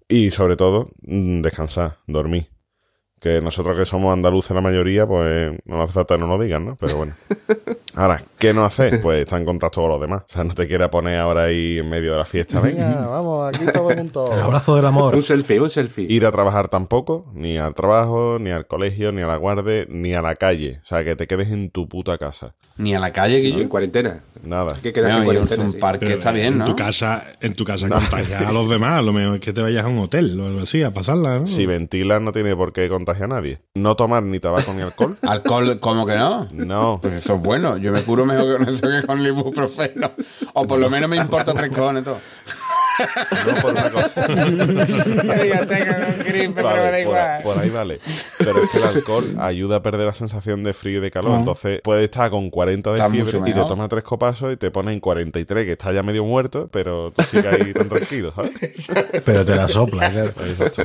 Y 0.06 0.30
sobre 0.30 0.56
todo, 0.56 0.90
mm, 1.02 1.40
descansar, 1.42 1.98
dormir. 2.06 2.53
Que 3.24 3.40
nosotros 3.40 3.74
que 3.78 3.86
somos 3.86 4.12
andaluces 4.12 4.54
la 4.54 4.60
mayoría, 4.60 5.06
pues 5.06 5.58
no 5.64 5.80
hace 5.80 5.94
falta 5.94 6.16
que 6.16 6.20
nos 6.20 6.28
lo 6.28 6.38
digan, 6.42 6.66
¿no? 6.66 6.76
Pero 6.78 6.96
bueno. 6.98 7.14
Ahora, 7.94 8.22
¿qué 8.38 8.52
no 8.52 8.66
haces? 8.66 9.00
Pues 9.00 9.20
estar 9.20 9.40
en 9.40 9.46
contacto 9.46 9.80
con 9.80 9.88
los 9.88 9.98
demás. 9.98 10.24
O 10.28 10.32
sea, 10.32 10.44
no 10.44 10.52
te 10.52 10.66
quieras 10.66 10.90
poner 10.90 11.16
ahora 11.20 11.44
ahí 11.44 11.78
en 11.78 11.88
medio 11.88 12.12
de 12.12 12.18
la 12.18 12.24
fiesta. 12.26 12.60
Venga, 12.60 13.06
vamos, 13.06 13.48
aquí 13.48 13.64
todos 13.72 13.94
juntos. 13.94 14.30
El 14.30 14.40
abrazo 14.40 14.76
del 14.76 14.84
amor. 14.84 15.14
Un 15.14 15.22
selfie, 15.22 15.58
un 15.58 15.70
selfie. 15.70 16.06
Ir 16.10 16.26
a 16.26 16.32
trabajar 16.32 16.68
tampoco, 16.68 17.30
ni 17.32 17.56
al 17.56 17.74
trabajo, 17.74 18.38
ni 18.38 18.50
al 18.50 18.66
colegio, 18.66 19.10
ni 19.12 19.22
a 19.22 19.26
la 19.26 19.36
guardia, 19.36 19.86
ni 19.88 20.12
a 20.12 20.20
la 20.20 20.34
calle. 20.34 20.80
O 20.82 20.86
sea, 20.86 21.02
que 21.02 21.16
te 21.16 21.26
quedes 21.26 21.48
en 21.50 21.70
tu 21.70 21.88
puta 21.88 22.18
casa. 22.18 22.54
Ni 22.76 22.94
a 22.94 23.00
la 23.00 23.10
calle, 23.12 23.38
Sí, 23.38 23.44
Guillo. 23.44 23.62
en 23.62 23.68
cuarentena. 23.68 24.22
Nada. 24.44 24.72
Hay 24.74 24.80
que 24.80 24.92
quedarse 24.92 25.16
en 25.16 25.20
un, 25.20 25.24
cuarentena. 25.26 25.64
un 25.64 25.72
sí. 25.72 25.78
parque 25.78 26.06
Pero 26.06 26.18
está 26.18 26.32
bien, 26.32 26.46
en 26.52 26.58
¿no? 26.58 26.64
tu 26.64 26.76
casa, 26.76 27.22
en 27.40 27.54
tu 27.54 27.64
casa 27.64 27.88
contagiar 27.90 28.44
a 28.44 28.52
los 28.52 28.68
demás. 28.68 28.98
A 28.98 29.02
lo 29.02 29.12
mejor 29.12 29.36
es 29.36 29.40
que 29.40 29.52
te 29.52 29.62
vayas 29.62 29.84
a 29.84 29.88
un 29.88 29.98
hotel 29.98 30.38
o 30.40 30.46
algo 30.46 30.60
así, 30.60 30.82
a 30.82 30.92
pasarla, 30.92 31.40
¿no? 31.40 31.46
Si 31.46 31.66
ventilas 31.66 32.20
no 32.22 32.32
tiene 32.32 32.54
por 32.56 32.72
qué 32.72 32.88
contagiar 32.88 33.30
a 33.32 33.34
nadie. 33.36 33.60
No 33.74 33.96
tomar 33.96 34.22
ni 34.22 34.38
tabaco 34.40 34.72
ni 34.74 34.82
alcohol. 34.82 35.16
Alcohol, 35.22 35.78
¿cómo 35.80 36.06
que 36.06 36.14
no? 36.16 36.48
No. 36.52 36.98
Pues 37.02 37.14
eso 37.14 37.34
es 37.34 37.42
bueno. 37.42 37.76
Yo 37.78 37.92
me 37.92 38.02
curo 38.02 38.24
mejor 38.24 38.58
con 38.58 38.68
eso 38.68 38.88
que 38.88 39.06
con 39.06 39.20
el 39.20 39.26
ibuprofeno. 39.28 40.12
O 40.52 40.66
por 40.66 40.78
lo 40.78 40.88
menos 40.90 41.08
me 41.08 41.16
importa 41.16 41.54
tres 41.54 41.70
cojones 41.70 42.04
todo. 42.04 42.18
No 43.46 43.54
por 43.62 43.72
una 43.72 43.90
cosa. 43.90 44.26
ya 45.44 45.66
tengo 45.66 45.94
gripe, 46.24 46.62
Vale, 46.62 47.04
por, 47.04 47.16
ahí- 47.16 47.42
por 47.42 47.58
ahí 47.58 47.70
vale. 47.70 48.00
Pero 48.38 48.62
es 48.64 48.70
que 48.70 48.78
el 48.78 48.84
alcohol 48.84 49.34
ayuda 49.38 49.76
a 49.76 49.82
perder 49.82 50.06
la 50.06 50.14
sensación 50.14 50.62
de 50.64 50.72
frío 50.74 50.98
y 50.98 51.02
de 51.02 51.10
calor. 51.10 51.38
Entonces 51.38 51.80
puedes 51.82 52.04
estar 52.04 52.30
con 52.30 52.50
40 52.50 52.90
de 52.90 52.96
Está 52.96 53.08
fiebre 53.10 53.38
y 53.50 53.52
te 53.52 53.60
tomas 53.64 53.88
tres 53.88 54.04
copazos 54.04 54.52
y 54.52 54.56
te 54.56 54.70
pones 54.70 54.94
en 54.94 55.00
43, 55.00 55.64
que 55.66 55.72
está 55.72 55.92
ya 55.92 56.02
medio 56.02 56.24
muerto, 56.24 56.68
pero 56.72 57.12
tú 57.12 57.22
sigues 57.24 57.46
ahí 57.46 57.72
tan 57.72 57.88
tranquilo, 57.88 58.32
¿sabes? 58.32 58.52
Pero 59.24 59.44
te 59.44 59.54
la 59.54 59.68
sopla, 59.68 60.10
claro. 60.10 60.32
Exacto. 60.46 60.84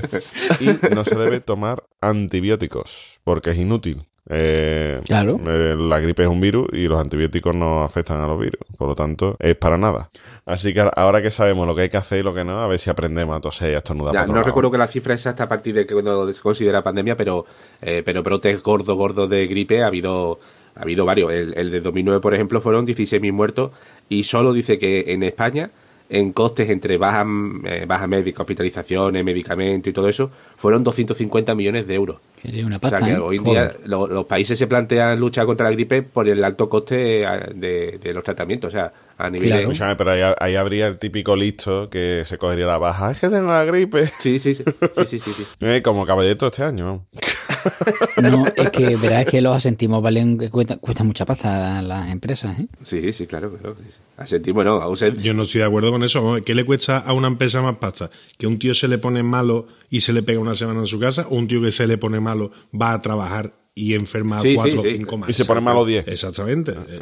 Y 0.59 0.93
no 0.95 1.03
se 1.03 1.15
debe 1.15 1.39
tomar 1.39 1.83
antibióticos, 2.01 3.19
porque 3.23 3.51
es 3.51 3.57
inútil. 3.57 4.05
Eh, 4.27 4.99
Claro. 5.05 5.39
eh, 5.47 5.75
la 5.77 5.99
gripe 5.99 6.23
es 6.23 6.29
un 6.29 6.39
virus 6.41 6.67
y 6.73 6.87
los 6.87 6.99
antibióticos 6.99 7.55
no 7.55 7.83
afectan 7.83 8.21
a 8.21 8.27
los 8.27 8.39
virus. 8.39 8.59
Por 8.77 8.87
lo 8.89 8.95
tanto, 8.95 9.35
es 9.39 9.55
para 9.55 9.77
nada. 9.77 10.09
Así 10.45 10.73
que 10.73 10.87
ahora 10.95 11.21
que 11.21 11.31
sabemos 11.31 11.65
lo 11.67 11.75
que 11.75 11.83
hay 11.83 11.89
que 11.89 11.97
hacer 11.97 12.19
y 12.19 12.23
lo 12.23 12.33
que 12.33 12.43
no, 12.43 12.59
a 12.59 12.67
ver 12.67 12.79
si 12.79 12.89
aprendemos 12.89 13.35
a 13.35 13.39
toser 13.41 13.71
y 13.71 13.75
a 13.75 13.77
estornudar. 13.77 14.13
Ya, 14.13 14.25
no 14.25 14.33
lado. 14.33 14.43
recuerdo 14.43 14.71
que 14.71 14.77
la 14.77 14.87
cifra 14.87 15.13
exacta 15.13 15.43
a 15.43 15.47
partir 15.47 15.73
de 15.75 15.85
que 15.85 15.93
cuando 15.93 16.31
se 16.31 16.41
considera 16.41 16.81
pandemia, 16.83 17.15
pero, 17.15 17.45
eh, 17.81 18.01
pero 18.05 18.23
brotes 18.23 18.61
gordos, 18.61 18.95
gordos 18.95 19.29
de 19.29 19.47
gripe 19.47 19.83
ha 19.83 19.87
habido, 19.87 20.39
ha 20.75 20.81
habido 20.81 21.05
varios. 21.05 21.31
El, 21.31 21.53
el 21.57 21.71
de 21.71 21.79
2009, 21.81 22.21
por 22.21 22.33
ejemplo, 22.33 22.61
fueron 22.61 22.85
16.000 22.85 23.31
muertos 23.31 23.71
y 24.09 24.23
solo 24.23 24.53
dice 24.53 24.79
que 24.79 25.13
en 25.13 25.23
España, 25.23 25.69
en 26.09 26.31
costes 26.33 26.69
entre 26.69 26.97
baja, 26.97 27.23
eh, 27.65 27.85
baja 27.87 28.07
médica, 28.07 28.41
hospitalizaciones, 28.41 29.23
medicamentos 29.23 29.89
y 29.89 29.93
todo 29.93 30.09
eso, 30.09 30.31
fueron 30.57 30.83
250 30.83 31.53
millones 31.55 31.85
de 31.87 31.93
euros. 31.93 32.17
Que 32.41 32.63
una 32.63 32.77
O 32.81 32.89
sea 32.89 32.99
que 32.99 33.11
¿eh? 33.11 33.17
hoy 33.17 33.37
en 33.37 33.43
día 33.43 33.71
lo- 33.85 34.07
los 34.07 34.25
países 34.25 34.57
se 34.57 34.65
plantean 34.65 35.19
luchar 35.19 35.45
contra 35.45 35.65
la 35.69 35.71
gripe 35.73 36.01
por 36.03 36.27
el 36.27 36.41
alto 36.43 36.69
coste 36.69 37.23
eh, 37.23 37.27
de, 37.53 37.99
de 38.01 38.13
los 38.13 38.23
tratamientos. 38.23 38.69
O 38.69 38.71
sea, 38.71 38.91
a 39.17 39.29
nivel 39.29 39.49
Claro. 39.49 39.57
de- 39.57 39.63
Escúchame, 39.73 39.95
pero 39.97 40.11
ahí, 40.11 40.21
ahí 40.39 40.55
habría 40.55 40.87
el 40.87 40.97
típico 40.97 41.35
listo 41.35 41.89
que 41.89 42.23
se 42.25 42.37
cogería 42.37 42.65
la 42.65 42.77
baja. 42.77 43.11
Es 43.11 43.19
que 43.19 43.27
tengo 43.29 43.51
la 43.51 43.65
gripe. 43.65 44.07
Sí, 44.19 44.39
sí, 44.39 44.53
sí. 44.55 44.63
sí, 44.95 45.05
sí, 45.05 45.19
sí, 45.19 45.33
sí. 45.33 45.45
Eh, 45.59 45.81
como 45.83 46.05
caballeto 46.05 46.47
este 46.47 46.63
año. 46.63 47.05
No, 48.21 48.45
es 48.55 48.69
que 48.71 48.95
verás 48.97 49.25
que 49.25 49.41
los 49.41 49.55
asentimos 49.55 50.01
valen, 50.01 50.37
que 50.37 50.49
cuesta, 50.49 50.77
cuesta 50.77 51.03
mucha 51.03 51.25
pasta 51.25 51.79
a 51.79 51.81
las 51.81 52.09
empresas, 52.11 52.59
¿eh? 52.59 52.67
Sí, 52.83 53.13
sí, 53.13 53.27
claro, 53.27 53.51
claro. 53.57 53.75
sí, 53.81 53.89
sí. 53.89 53.97
A 54.17 54.25
sentir, 54.25 54.53
bueno, 54.53 54.81
a 54.81 54.87
usted- 54.89 55.15
Yo 55.17 55.33
no 55.33 55.43
estoy 55.43 55.59
de 55.61 55.67
acuerdo 55.67 55.91
con 55.91 56.03
eso. 56.03 56.37
¿Qué 56.45 56.53
le 56.55 56.65
cuesta 56.65 56.97
a 56.99 57.13
una 57.13 57.27
empresa 57.27 57.61
más 57.61 57.77
pasta? 57.77 58.09
¿Que 58.37 58.47
un 58.47 58.59
tío 58.59 58.73
se 58.75 58.87
le 58.87 58.97
pone 58.97 59.23
malo 59.23 59.67
y 59.89 60.01
se 60.01 60.13
le 60.13 60.21
pega 60.23 60.39
una 60.39 60.55
semana 60.55 60.81
en 60.81 60.87
su 60.87 60.99
casa? 60.99 61.25
¿O 61.29 61.35
un 61.35 61.47
tío 61.47 61.61
que 61.61 61.71
se 61.71 61.87
le 61.87 61.97
pone 61.97 62.19
malo 62.19 62.51
va 62.79 62.93
a 62.93 63.01
trabajar 63.01 63.53
y 63.75 63.93
enferma 63.93 64.37
a 64.37 64.41
Sí, 64.41 64.55
cuatro 64.55 64.81
sí, 64.81 64.87
o 64.87 64.91
cinco 64.91 65.17
más? 65.17 65.29
Y 65.29 65.33
se 65.33 65.45
pone 65.45 65.61
malo 65.61 65.85
10. 65.85 66.07
Exactamente. 66.07 66.71
Eh, 66.73 66.99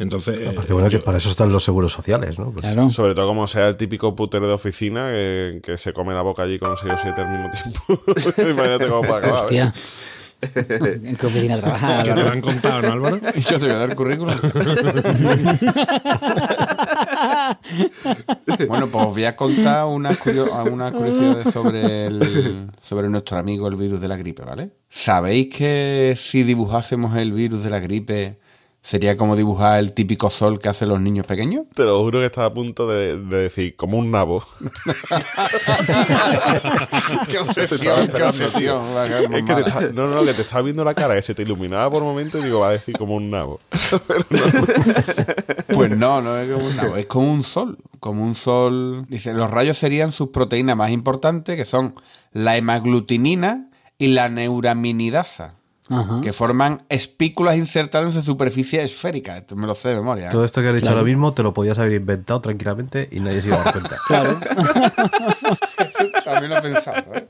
Entonces, 0.00 0.40
eh, 0.40 0.48
Aparte, 0.48 0.72
bueno, 0.72 0.88
que 0.88 0.98
para 0.98 1.18
eso 1.18 1.30
están 1.30 1.52
los 1.52 1.62
seguros 1.62 1.92
sociales, 1.92 2.38
¿no? 2.38 2.50
Pues- 2.50 2.62
Claro. 2.64 2.90
Sobre 2.90 3.14
todo 3.14 3.28
como 3.28 3.46
sea 3.46 3.68
el 3.68 3.76
típico 3.76 4.16
putero 4.16 4.48
de 4.48 4.54
oficina 4.54 5.10
que, 5.10 5.60
que 5.62 5.76
se 5.78 5.92
come 5.92 6.12
la 6.14 6.22
boca 6.22 6.42
allí 6.42 6.58
con 6.58 6.76
6 6.76 6.92
o 6.92 6.96
7 6.96 7.20
al 7.20 7.28
mismo 7.30 7.50
tiempo. 7.50 8.02
Imagínate 8.50 8.88
cómo 8.88 9.02
puede 9.02 9.18
acabar. 9.26 9.38
¿eh? 9.52 9.62
Hostia. 9.62 9.72
¿En 10.42 11.16
qué 11.16 11.26
oficina 11.26 11.58
trabajas? 11.60 12.02
que 12.04 12.14
te 12.14 12.22
lo 12.22 12.30
han 12.30 12.40
contado, 12.40 12.80
¿no, 12.80 12.92
Álvaro? 12.92 13.18
Y 13.34 13.40
yo 13.42 13.58
te 13.58 13.66
voy 13.66 13.74
a 13.74 13.78
dar 13.78 13.90
el 13.90 13.94
currículum. 13.94 14.34
bueno, 18.68 18.86
pues 18.88 19.06
os 19.06 19.12
voy 19.12 19.24
a 19.24 19.36
contar 19.36 19.86
unas, 19.86 20.18
curio- 20.18 20.54
algunas 20.54 20.92
curiosidades 20.92 21.52
sobre, 21.52 22.06
el, 22.06 22.68
sobre 22.82 23.08
nuestro 23.08 23.36
amigo 23.38 23.68
el 23.68 23.76
virus 23.76 24.00
de 24.00 24.08
la 24.08 24.16
gripe, 24.16 24.42
¿vale? 24.42 24.70
¿Sabéis 24.88 25.54
que 25.54 26.14
si 26.18 26.42
dibujásemos 26.42 27.16
el 27.16 27.32
virus 27.32 27.62
de 27.62 27.70
la 27.70 27.78
gripe 27.78 28.39
sería 28.82 29.16
como 29.16 29.36
dibujar 29.36 29.78
el 29.78 29.92
típico 29.92 30.30
sol 30.30 30.58
que 30.58 30.68
hacen 30.68 30.88
los 30.88 31.00
niños 31.00 31.26
pequeños? 31.26 31.62
Te 31.74 31.84
lo 31.84 32.00
juro 32.00 32.20
que 32.20 32.26
estaba 32.26 32.48
a 32.48 32.54
punto 32.54 32.88
de, 32.88 33.18
de 33.18 33.36
decir, 33.36 33.76
como 33.76 33.98
un 33.98 34.10
nabo. 34.10 34.42
¡Qué 37.28 37.38
obsesión, 37.38 38.08
qué 38.08 38.22
obsesión! 38.22 38.82
Es 39.32 39.44
que 39.44 39.54
te 39.54 39.60
está, 39.60 39.80
no, 39.92 40.08
no, 40.08 40.16
no, 40.16 40.24
que 40.24 40.34
te 40.34 40.42
estaba 40.42 40.62
viendo 40.62 40.84
la 40.84 40.94
cara, 40.94 41.14
que 41.14 41.22
se 41.22 41.34
te 41.34 41.42
iluminaba 41.42 41.90
por 41.90 42.02
un 42.02 42.08
momento 42.08 42.38
y 42.38 42.42
digo, 42.42 42.60
va 42.60 42.68
a 42.68 42.72
decir 42.72 42.96
como 42.96 43.14
un 43.14 43.30
nabo. 43.30 43.60
Pues 45.72 45.96
no, 45.96 46.20
no 46.20 46.36
es 46.36 46.52
como 46.52 46.66
un 46.66 46.76
nabo, 46.76 46.96
es 46.96 47.06
como 47.06 47.32
un 47.32 47.44
sol. 47.44 47.78
Como 48.00 48.24
un 48.24 48.34
sol. 48.34 49.06
Dice, 49.08 49.32
los 49.32 49.50
rayos 49.50 49.78
serían 49.78 50.12
sus 50.12 50.28
proteínas 50.28 50.76
más 50.76 50.90
importantes, 50.90 51.56
que 51.56 51.64
son 51.64 51.94
la 52.32 52.56
hemaglutinina 52.56 53.68
y 53.98 54.08
la 54.08 54.28
neuraminidasa, 54.28 55.54
Ajá. 55.90 56.20
que 56.22 56.32
forman 56.32 56.82
espículas 56.88 57.56
insertadas 57.56 58.14
en 58.14 58.22
su 58.22 58.22
superficie 58.22 58.82
esférica. 58.82 59.36
Esto 59.36 59.56
me 59.56 59.66
lo 59.66 59.74
sé 59.74 59.88
de 59.90 59.96
memoria. 59.96 60.26
¿eh? 60.26 60.30
Todo 60.30 60.44
esto 60.44 60.62
que 60.62 60.68
has 60.68 60.74
dicho 60.76 60.88
ahora 60.88 61.02
mismo 61.02 61.34
te 61.34 61.42
lo 61.42 61.52
podías 61.52 61.78
haber 61.78 61.92
inventado 61.92 62.40
tranquilamente 62.40 63.08
y 63.10 63.20
nadie 63.20 63.42
se 63.42 63.48
iba 63.48 63.60
a 63.60 63.64
dar 63.64 63.72
cuenta. 63.72 63.96
Claro. 64.06 64.40
También 66.24 66.50
lo 66.50 66.58
he 66.58 66.62
pensado. 66.62 67.02
¿eh? 67.14 67.28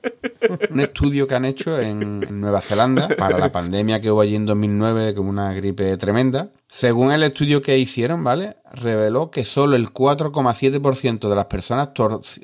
Un 0.70 0.80
estudio 0.80 1.26
que 1.26 1.34
han 1.34 1.44
hecho 1.44 1.78
en, 1.78 2.22
en 2.28 2.40
Nueva 2.40 2.60
Zelanda 2.60 3.08
para 3.18 3.38
la 3.38 3.52
pandemia 3.52 4.00
que 4.00 4.10
hubo 4.10 4.20
allí 4.20 4.36
en 4.36 4.46
2009, 4.46 5.14
como 5.14 5.30
una 5.30 5.52
gripe 5.52 5.96
tremenda. 5.96 6.50
Según 6.68 7.12
el 7.12 7.22
estudio 7.22 7.60
que 7.60 7.78
hicieron, 7.78 8.22
¿vale? 8.22 8.56
Reveló 8.72 9.30
que 9.30 9.44
solo 9.44 9.76
el 9.76 9.92
4,7% 9.92 11.28
de 11.28 11.34
las 11.34 11.46
personas 11.46 11.90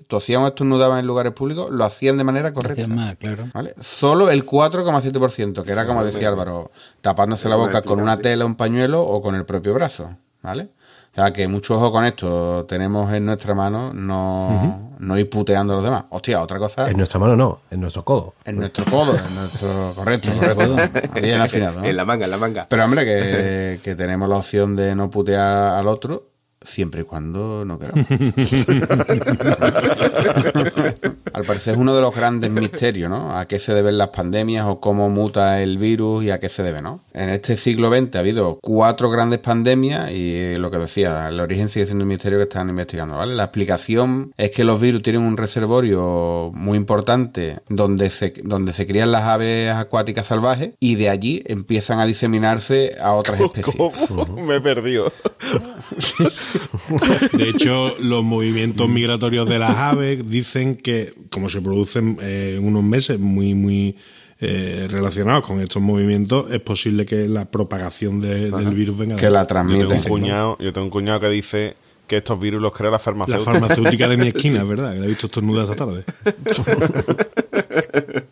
tosían 0.07 0.43
o 0.43 0.49
estornudaban 0.49 0.99
en 0.99 1.07
lugares 1.07 1.33
públicos 1.33 1.71
lo 1.71 1.85
hacían 1.85 2.19
de 2.19 2.25
manera 2.25 2.53
correcta. 2.53 2.83
Hacían 2.83 2.97
mal, 2.97 3.17
claro. 3.17 3.45
¿Vale? 3.55 3.75
Solo 3.81 4.31
el 4.31 4.45
4,7%, 4.45 5.63
que 5.63 5.73
era 5.73 5.87
como 5.87 6.05
decía 6.05 6.29
Álvaro, 6.29 6.71
tapándose 7.01 7.49
la 7.49 7.57
boca 7.57 7.83
con 7.83 8.01
una 8.01 8.19
tela, 8.19 8.45
un 8.45 8.57
pañuelo 8.57 9.03
o 9.03 9.23
con 9.23 9.35
el 9.35 9.45
propio 9.45 9.75
brazo. 9.75 10.17
¿Vale? 10.43 10.71
O 11.17 11.19
sea 11.19 11.33
que 11.33 11.49
mucho 11.49 11.77
ojo 11.77 11.91
con 11.91 12.05
esto. 12.05 12.67
Tenemos 12.69 13.11
en 13.11 13.25
nuestra 13.25 13.55
mano 13.55 13.91
no, 13.95 14.93
no 14.99 15.19
ir 15.19 15.31
puteando 15.31 15.73
a 15.73 15.77
los 15.77 15.85
demás. 15.87 16.05
Hostia, 16.11 16.43
otra 16.43 16.59
cosa. 16.59 16.91
En 16.91 16.99
nuestra 16.99 17.19
mano 17.19 17.35
no, 17.35 17.61
en 17.71 17.81
nuestro 17.81 18.05
codo. 18.05 18.35
En 18.45 18.59
nuestro 18.59 18.85
codo, 18.85 19.17
en 19.17 19.35
nuestro. 19.35 19.95
Correcto, 19.97 20.31
correcto. 20.39 21.21
Bien 21.23 21.41
afinado. 21.41 21.81
¿no? 21.81 21.87
en 21.87 21.97
la 21.97 22.05
manga, 22.05 22.27
en 22.27 22.31
la 22.33 22.37
manga. 22.37 22.67
Pero 22.69 22.85
hombre, 22.85 23.07
que, 23.07 23.81
que 23.83 23.95
tenemos 23.95 24.29
la 24.29 24.37
opción 24.37 24.77
de 24.77 24.95
no 24.95 25.09
putear 25.09 25.79
al 25.79 25.89
otro 25.89 26.36
siempre 26.63 27.03
y 27.03 27.05
cuando 27.05 27.65
no 27.65 27.79
queramos. 27.79 28.07
Al 31.33 31.45
parecer 31.45 31.75
es 31.75 31.79
uno 31.81 31.95
de 31.95 32.01
los 32.01 32.15
grandes 32.15 32.51
misterios, 32.51 33.11
¿no? 33.11 33.39
A 33.39 33.47
qué 33.47 33.59
se 33.59 33.75
deben 33.75 33.99
las 33.99 34.09
pandemias 34.09 34.67
o 34.67 34.81
cómo 34.81 35.09
muta 35.11 35.63
el 35.63 35.79
virus 35.79 36.25
y 36.25 36.31
a 36.31 36.41
qué 36.41 36.49
se 36.49 36.63
debe, 36.63 36.83
¿no? 36.83 37.01
En 37.13 37.29
este 37.29 37.57
siglo 37.57 37.89
XX 37.89 38.17
ha 38.17 38.21
habido 38.21 38.59
cuatro 38.63 39.11
grandes 39.11 39.41
pandemias 39.41 40.11
y 40.13 40.57
lo 40.57 40.71
que 40.71 40.79
decía, 40.79 41.29
el 41.29 41.41
origen 41.41 41.69
sigue 41.69 41.87
siendo 41.87 42.05
un 42.05 42.09
misterio 42.09 42.39
que 42.39 42.45
están 42.45 42.69
investigando, 42.71 43.17
¿vale? 43.17 43.35
La 43.35 43.45
explicación 43.45 44.33
es 44.37 44.51
que 44.51 44.65
los 44.65 44.81
virus 44.81 45.03
tienen 45.03 45.23
un 45.23 45.37
reservorio 45.37 46.51
muy 46.55 46.77
importante 46.77 47.59
donde 47.69 48.11
se, 48.11 48.33
donde 48.43 48.73
se 48.73 48.87
crían 48.87 49.13
las 49.13 49.25
aves 49.25 49.75
acuáticas 49.75 50.27
salvajes 50.27 50.71
y 50.81 50.95
de 50.95 51.11
allí 51.11 51.43
empiezan 51.47 52.01
a 52.01 52.07
diseminarse 52.07 52.97
a 53.01 53.13
otras 53.13 53.41
especies. 53.47 53.77
¿Cómo? 53.77 53.93
Me 54.47 54.57
he 54.57 54.61
perdido. 54.61 55.13
De 57.33 57.49
hecho, 57.49 57.95
los 58.01 58.25
movimientos 58.25 58.89
migratorios 58.89 59.49
de 59.49 59.59
las 59.59 59.77
aves 59.77 60.29
dicen 60.29 60.77
que, 60.77 61.13
como 61.31 61.49
se 61.49 61.61
producen 61.61 62.19
eh, 62.21 62.57
en 62.59 62.67
unos 62.67 62.85
meses 62.85 63.19
muy, 63.19 63.55
muy 63.55 63.97
eh, 64.41 64.87
relacionados 64.91 65.47
con 65.47 65.61
estos 65.61 65.83
movimientos, 65.83 66.51
es 66.51 66.61
posible 66.61 67.07
que 67.07 67.29
la 67.29 67.51
propagación 67.51 68.21
de- 68.21 68.51
del 68.51 68.71
virus 68.71 68.99
venga 68.99 69.15
de 69.17 69.21
Que 69.21 69.31
la 69.31 69.43
Yo 69.43 69.47
tengo, 69.89 69.95
un 69.95 70.03
cuñado, 70.11 70.57
yo 70.61 70.73
tengo 70.73 70.85
un 70.87 70.91
cuñado 70.91 71.21
que 71.21 71.31
dice 71.31 71.77
que 72.07 72.19
estos 72.19 72.39
virus 72.39 72.63
los 72.63 72.73
crea 72.73 72.91
la 72.91 72.93
la 72.93 72.99
farmacéutica. 73.01 73.53
farmacéutica 73.53 74.09
de 74.09 74.17
mi 74.17 74.29
esquina, 74.35 74.61
es 74.63 74.69
verdad, 74.69 74.93
que 74.95 75.01
la 75.01 75.07
he 75.07 75.09
visto 75.09 75.27
estornudar 75.27 75.65
esta 75.65 75.77
tarde. 75.77 76.05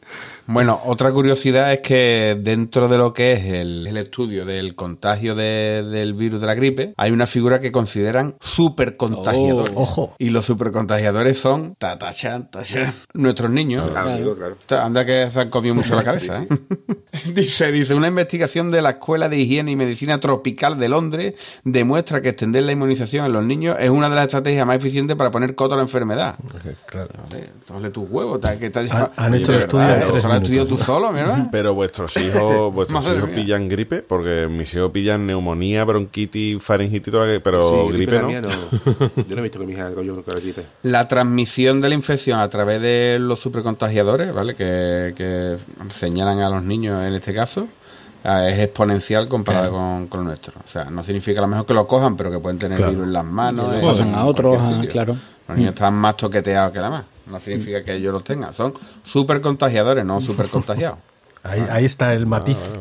Bueno, 0.47 0.81
otra 0.85 1.11
curiosidad 1.11 1.73
es 1.73 1.81
que 1.81 2.39
dentro 2.41 2.89
de 2.89 2.99
lo 2.99 3.13
que 3.15 3.33
es 3.33 3.45
el, 3.47 3.87
el 3.87 3.97
estudio 3.97 4.45
del 4.45 4.75
contagio 4.75 5.35
de- 5.35 5.83
del 5.91 6.13
virus 6.15 6.41
de 6.41 6.47
la 6.47 6.55
gripe, 6.55 6.93
hay 6.97 7.11
una 7.13 7.27
figura 7.27 7.61
que 7.61 7.73
consideran 7.73 8.37
supercontagiadores. 8.41 9.73
Oh, 9.75 9.83
ojo. 9.83 10.15
Y 10.19 10.29
los 10.29 10.45
supercontagiadores 10.45 11.39
son 11.39 11.75
tatachan, 11.77 12.51
tachan, 12.51 12.93
nuestros 13.15 13.51
niños. 13.51 13.91
Claro, 13.91 14.37
claro. 14.37 14.85
Anda 14.85 15.05
que 15.07 15.31
se 15.31 15.41
han 15.41 15.51
comido 15.51 15.75
mucho 15.75 15.97
la 15.97 16.05
cabeza. 16.05 16.43
¿eh? 16.43 16.49
dice, 17.35 17.73
dice, 17.73 17.95
una 17.95 18.09
investigación 18.09 18.71
de 18.71 18.83
la 18.83 18.91
Escuela 18.91 19.29
de 19.29 19.39
Higiene 19.39 19.71
y 19.71 19.77
Medicina 19.77 20.21
Tropical 20.21 20.79
de 20.79 20.89
Londres 20.89 21.35
demuestra 21.65 22.21
que 22.21 22.31
extender 22.31 22.65
la 22.65 22.73
inmunización 22.73 23.25
en 23.25 23.33
los 23.33 23.45
niños 23.45 23.77
es 23.81 23.89
una 23.91 24.09
de 24.11 24.17
las 24.17 24.25
estrategias 24.25 24.67
más 24.67 24.77
eficientes 24.77 25.17
para 25.17 25.31
poner 25.31 25.55
coto 25.55 25.75
a 25.75 25.77
la 25.79 25.85
enfermedad. 25.85 26.37
Claro. 26.87 27.09
Vale, 27.31 27.49
Dale 27.69 27.91
tus 27.91 28.09
huevos, 28.11 28.41
ta- 28.41 28.59
que 28.59 28.69
te 28.71 28.79
Han- 28.81 28.87
llevado- 28.87 29.13
han 29.17 29.35
hecho 29.35 29.53
el 29.53 29.59
estudio 29.61 29.85
has 30.37 30.43
estudiado 30.43 30.67
tú 30.69 30.77
solo, 30.77 31.13
¿verdad? 31.13 31.49
Pero 31.53 31.75
vuestros 31.75 32.17
hijos, 32.17 32.73
vuestros 32.75 33.05
hijos 33.07 33.27
mía. 33.29 33.35
pillan 33.35 33.69
gripe, 33.69 34.03
porque 34.03 34.47
mis 34.51 34.73
hijos 34.75 34.91
pillan 34.91 35.27
neumonía, 35.27 35.85
bronquitis, 35.85 36.63
faringitis, 36.63 37.11
todo 37.13 37.27
lo 37.27 37.33
que- 37.33 37.41
pero 37.41 37.71
Sí, 37.89 37.93
gripe 37.93 38.19
no. 38.19 38.31
Yo 38.31 38.41
no 39.35 39.39
he 39.39 39.43
visto 39.43 39.59
que 39.59 39.67
mi 39.67 39.73
hija 39.73 39.91
cogió 39.93 40.13
nunca 40.13 40.33
la 40.35 40.41
gripe. 40.41 40.63
La 40.83 41.09
transmisión 41.09 41.81
de 41.81 41.89
la 41.89 41.95
infección 41.95 42.41
a 42.41 42.49
través 42.49 42.81
de 42.83 43.19
los 43.21 43.41
supercontagiadores, 43.41 44.33
¿vale? 44.33 44.55
Que, 44.55 45.13
que 45.17 45.57
señalan 45.93 46.41
a 46.41 46.49
los 46.51 46.63
niños 46.63 47.05
en 47.07 47.15
este 47.15 47.35
caso, 47.35 47.67
es 48.25 48.59
exponencial 48.59 49.29
comparado 49.29 49.71
con, 49.73 50.07
con 50.09 50.21
el 50.21 50.27
nuestro. 50.27 50.55
O 50.67 50.71
sea, 50.71 50.85
no 50.87 51.05
significa 51.05 51.41
a 51.41 51.43
lo 51.43 51.49
mejor 51.49 51.67
que 51.67 51.75
lo 51.75 51.87
cojan, 51.87 52.17
pero 52.17 52.31
que 52.31 52.39
pueden 52.39 52.59
tener 52.59 52.79
Claro. 52.79 52.93
virus 52.93 53.07
en 53.07 53.13
las 53.13 53.25
manos. 53.25 53.75
Lo 53.81 53.89
pasan 53.89 54.15
a 54.15 54.25
otros, 54.25 54.57
ah, 54.61 54.83
claro. 54.91 55.17
Los 55.47 55.57
niños 55.59 55.75
están 55.75 55.93
más 55.95 56.17
toqueteados 56.17 56.73
que 56.73 56.79
la 56.81 56.89
más. 56.91 57.05
No 57.27 57.39
significa 57.41 57.83
que 57.85 57.95
ellos 57.95 58.13
los 58.13 58.25
tengan. 58.25 58.53
Son 58.55 58.73
supercontagiadores, 59.05 60.05
no 60.05 60.21
supercontagiados. 60.21 60.99
Ahí, 61.47 61.61
ahí 61.71 61.85
está 61.85 62.15
el 62.15 62.25
matiz. 62.25 62.57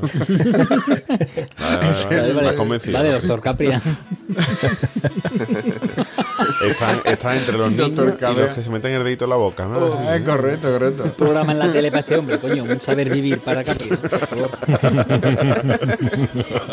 Vale, 1.59 2.05
vale, 2.09 2.33
vale, 2.33 2.55
convencido. 2.55 2.97
vale, 2.97 3.11
doctor 3.11 3.41
Capria. 3.41 3.81
Están, 6.65 7.01
están 7.05 7.37
entre 7.37 7.57
los 7.57 7.71
niños 7.71 7.91
y 7.91 7.95
los 7.95 8.55
que 8.55 8.63
se 8.63 8.69
meten 8.69 8.93
el 8.93 9.03
dedito 9.03 9.25
en 9.25 9.29
la 9.29 9.35
boca, 9.35 9.65
¿no? 9.65 9.79
correcto, 10.25 10.71
correcto. 10.71 11.13
programa 11.13 11.51
en 11.51 11.59
la 11.59 11.71
tele 11.71 11.89
para 11.89 11.99
este 12.01 12.17
hombre, 12.17 12.39
coño. 12.39 12.63
Un 12.63 12.81
saber 12.81 13.09
vivir 13.09 13.39
para 13.39 13.63
por 13.63 14.19
favor. 14.27 14.49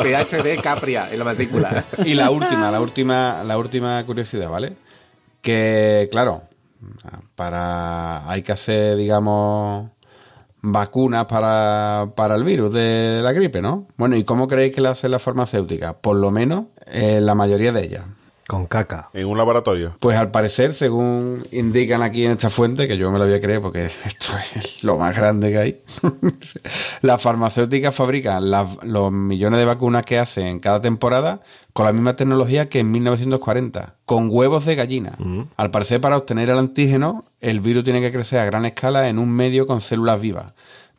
PHD 0.02 0.60
Capria 0.62 1.08
en 1.10 1.18
la 1.18 1.24
matrícula. 1.24 1.84
Y 2.04 2.14
la 2.14 2.30
última, 2.30 2.70
la 2.70 2.80
última, 2.80 3.42
la 3.44 3.58
última 3.58 4.04
curiosidad, 4.04 4.48
¿vale? 4.48 4.74
Que, 5.42 6.08
claro, 6.10 6.42
para 7.34 8.30
hay 8.30 8.42
que 8.42 8.52
hacer, 8.52 8.96
digamos, 8.96 9.90
vacunas 10.62 11.26
para, 11.26 12.12
para 12.14 12.34
el 12.36 12.44
virus 12.44 12.72
de 12.72 13.20
la 13.22 13.32
gripe, 13.32 13.60
¿no? 13.62 13.86
Bueno, 13.96 14.16
¿y 14.16 14.24
cómo 14.24 14.46
creéis 14.46 14.74
que 14.74 14.80
la 14.80 14.90
hace 14.90 15.08
la 15.08 15.18
farmacéutica? 15.18 15.94
Por 15.94 16.16
lo 16.16 16.30
menos 16.30 16.66
eh, 16.86 17.20
la 17.20 17.34
mayoría 17.34 17.72
de 17.72 17.84
ellas. 17.84 18.04
Con 18.50 18.66
caca. 18.66 19.10
En 19.14 19.26
un 19.28 19.38
laboratorio. 19.38 19.94
Pues 20.00 20.16
al 20.18 20.32
parecer, 20.32 20.74
según 20.74 21.46
indican 21.52 22.02
aquí 22.02 22.24
en 22.26 22.32
esta 22.32 22.50
fuente, 22.50 22.88
que 22.88 22.98
yo 22.98 23.08
me 23.12 23.18
lo 23.20 23.24
voy 23.26 23.34
a 23.34 23.40
creer 23.40 23.60
porque 23.60 23.84
esto 24.04 24.32
es 24.56 24.82
lo 24.82 24.98
más 24.98 25.14
grande 25.16 25.50
que 25.52 25.58
hay, 25.58 25.80
las 27.02 27.22
farmacéuticas 27.22 27.94
fabrican 27.94 28.50
las- 28.50 28.82
los 28.82 29.12
millones 29.12 29.58
de 29.60 29.64
vacunas 29.66 30.04
que 30.04 30.18
hacen 30.18 30.58
cada 30.58 30.80
temporada 30.80 31.40
con 31.72 31.86
la 31.86 31.92
misma 31.92 32.16
tecnología 32.16 32.68
que 32.68 32.80
en 32.80 32.90
1940, 32.90 33.94
con 34.04 34.28
huevos 34.32 34.64
de 34.66 34.74
gallina. 34.74 35.12
Al 35.56 35.70
parecer, 35.70 36.00
para 36.00 36.16
obtener 36.16 36.50
el 36.50 36.58
antígeno, 36.58 37.24
el 37.40 37.60
virus 37.60 37.84
tiene 37.84 38.00
que 38.00 38.10
crecer 38.10 38.40
a 38.40 38.44
gran 38.44 38.64
escala 38.66 39.08
en 39.08 39.18
un 39.20 39.30
medio 39.30 39.66
con 39.66 39.80
células 39.80 40.20
vivas. 40.20 40.52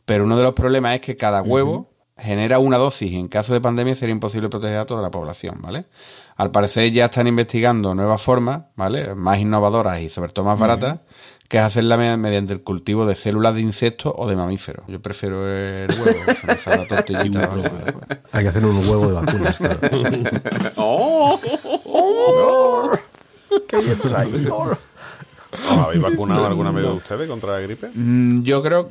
Pero 0.06 0.24
uno 0.24 0.36
de 0.36 0.42
los 0.42 0.54
problemas 0.54 0.94
es 0.94 1.00
que 1.02 1.16
cada 1.16 1.42
huevo 1.42 1.91
genera 2.18 2.58
una 2.58 2.78
dosis 2.78 3.10
y 3.12 3.18
en 3.18 3.28
caso 3.28 3.52
de 3.52 3.60
pandemia 3.60 3.94
sería 3.94 4.12
imposible 4.12 4.48
proteger 4.48 4.78
a 4.78 4.86
toda 4.86 5.02
la 5.02 5.10
población, 5.10 5.56
¿vale? 5.60 5.84
Al 6.36 6.50
parecer 6.50 6.90
ya 6.92 7.06
están 7.06 7.26
investigando 7.26 7.94
nuevas 7.94 8.20
formas, 8.22 8.62
¿vale? 8.76 9.14
Más 9.14 9.38
innovadoras 9.38 10.00
y 10.00 10.08
sobre 10.08 10.32
todo 10.32 10.46
más 10.46 10.58
baratas, 10.58 11.00
que 11.48 11.58
es 11.58 11.62
hacerla 11.64 11.96
me- 11.96 12.16
mediante 12.16 12.52
el 12.54 12.62
cultivo 12.62 13.04
de 13.06 13.14
células 13.14 13.54
de 13.54 13.60
insectos 13.60 14.12
o 14.16 14.26
de 14.28 14.36
mamíferos. 14.36 14.84
Yo 14.88 15.00
prefiero 15.00 15.46
el 15.48 15.90
huevo, 15.90 16.18
la 16.66 16.86
tortillita. 16.86 17.46
¿vale? 17.46 17.62
Hay 18.32 18.42
que 18.44 18.48
hacer 18.48 18.64
un 18.64 18.76
huevo 18.76 19.06
de 19.08 19.12
vacunas. 19.12 19.56
claro. 19.58 19.78
¿Os 25.52 25.78
habéis 25.78 26.02
vacunado 26.02 26.46
alguna 26.46 26.70
vez 26.70 26.84
ustedes 26.86 27.28
contra 27.28 27.52
la 27.52 27.60
gripe? 27.60 27.88
Mm, 27.94 28.42
Yo 28.42 28.62
creo, 28.62 28.88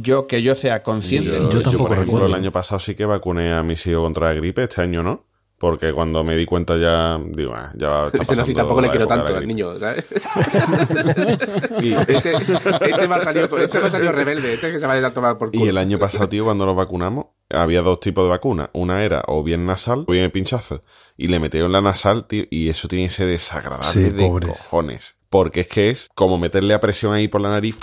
yo 0.00 0.26
que 0.26 0.42
yo 0.42 0.54
sea 0.54 0.82
consciente. 0.82 1.30
Yo, 1.30 1.40
¿no? 1.40 1.50
yo 1.50 1.62
tampoco 1.62 1.84
por 1.88 1.92
ejemplo, 1.96 2.14
recuerdo. 2.18 2.26
el 2.36 2.42
año 2.42 2.52
pasado 2.52 2.78
sí 2.78 2.94
que 2.94 3.04
vacuné 3.06 3.52
a 3.52 3.62
mis 3.62 3.86
hijos 3.86 4.02
contra 4.02 4.28
la 4.28 4.34
gripe, 4.34 4.62
este 4.64 4.82
año 4.82 5.02
no. 5.02 5.24
Porque 5.58 5.94
cuando 5.94 6.22
me 6.22 6.36
di 6.36 6.44
cuenta 6.44 6.76
ya, 6.76 7.18
digo, 7.30 7.54
ah, 7.56 7.72
ya 7.74 8.08
está 8.08 8.18
No, 8.18 8.24
pasando 8.26 8.44
si 8.46 8.54
tampoco 8.54 8.82
le 8.82 8.90
quiero 8.90 9.06
tanto 9.06 9.34
al 9.34 9.48
niño, 9.48 9.78
¿sabes? 9.78 10.04
Y, 11.80 11.92
Este, 12.08 12.32
este 12.34 13.08
me 13.08 13.14
ha 13.14 13.22
salido, 13.22 13.56
este 13.58 13.78
me 13.80 13.86
ha 13.86 13.90
salido 13.90 14.12
rebelde, 14.12 14.52
este 14.54 14.70
que 14.72 14.78
se 14.80 14.86
va 14.86 14.94
a 14.94 15.10
tomar 15.14 15.38
por 15.38 15.50
culo. 15.50 15.64
y 15.64 15.68
el 15.68 15.78
año 15.78 15.98
pasado, 15.98 16.28
tío, 16.28 16.44
cuando 16.44 16.66
nos 16.66 16.76
vacunamos, 16.76 17.26
había 17.50 17.80
dos 17.80 18.00
tipos 18.00 18.24
de 18.24 18.30
vacunas. 18.30 18.68
Una 18.74 19.02
era 19.02 19.22
o 19.28 19.42
bien 19.42 19.64
nasal 19.64 20.04
o 20.06 20.12
bien 20.12 20.24
el 20.24 20.30
pinchazo. 20.30 20.80
Y 21.16 21.28
le 21.28 21.40
metieron 21.40 21.72
la 21.72 21.80
nasal, 21.80 22.26
tío, 22.26 22.44
y 22.50 22.68
eso 22.68 22.86
tiene 22.88 23.06
que 23.06 23.10
ser 23.14 23.28
desagradable 23.28 23.86
Sí, 23.92 24.10
de 24.10 24.26
pobres. 24.26 24.48
cojones. 24.50 25.16
Porque 25.30 25.60
es 25.60 25.68
que 25.68 25.88
es 25.90 26.08
como 26.14 26.36
meterle 26.38 26.74
a 26.74 26.80
presión 26.80 27.14
ahí 27.14 27.28
por 27.28 27.40
la 27.40 27.48
nariz. 27.48 27.78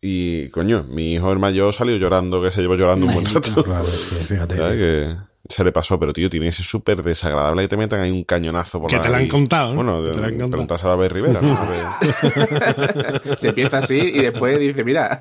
Y, 0.00 0.48
coño, 0.50 0.84
mi 0.88 1.14
hijo 1.14 1.32
el 1.32 1.38
mayor 1.40 1.72
salió 1.72 1.96
llorando, 1.96 2.40
que 2.42 2.50
se 2.52 2.60
llevó 2.60 2.76
llorando 2.76 3.06
un 3.06 3.14
buen 3.14 3.26
rato. 3.26 3.62
Claro, 3.64 3.84
es 3.88 4.00
que 4.06 4.14
fíjate. 4.34 4.56
¿Sabes? 4.56 4.76
Que 4.76 5.16
se 5.48 5.64
le 5.64 5.72
pasó, 5.72 5.98
pero 5.98 6.12
tío, 6.12 6.28
tiene 6.30 6.46
que 6.46 6.52
ser 6.52 6.64
súper 6.66 7.02
desagradable 7.02 7.62
que 7.62 7.68
te 7.68 7.76
metan 7.78 8.00
ahí 8.02 8.10
un 8.10 8.22
cañonazo 8.22 8.80
por 8.80 8.90
Que 8.90 8.96
la 8.96 9.02
te 9.02 9.08
la 9.08 9.16
han 9.16 9.28
contado, 9.28 9.70
¿no? 9.74 9.76
Bueno, 9.82 10.02
Que 10.04 10.10
te 10.14 10.20
la 10.20 10.26
han 10.26 10.32
contado. 10.32 10.50
preguntas 10.50 10.84
a 10.84 10.94
la 10.96 11.08
Rivera, 11.08 11.40
¿no? 11.40 11.58
Que- 11.62 13.36
Se 13.38 13.48
empieza 13.48 13.78
así 13.78 13.94
y 13.96 14.22
después 14.22 14.58
dice, 14.58 14.84
mira, 14.84 15.20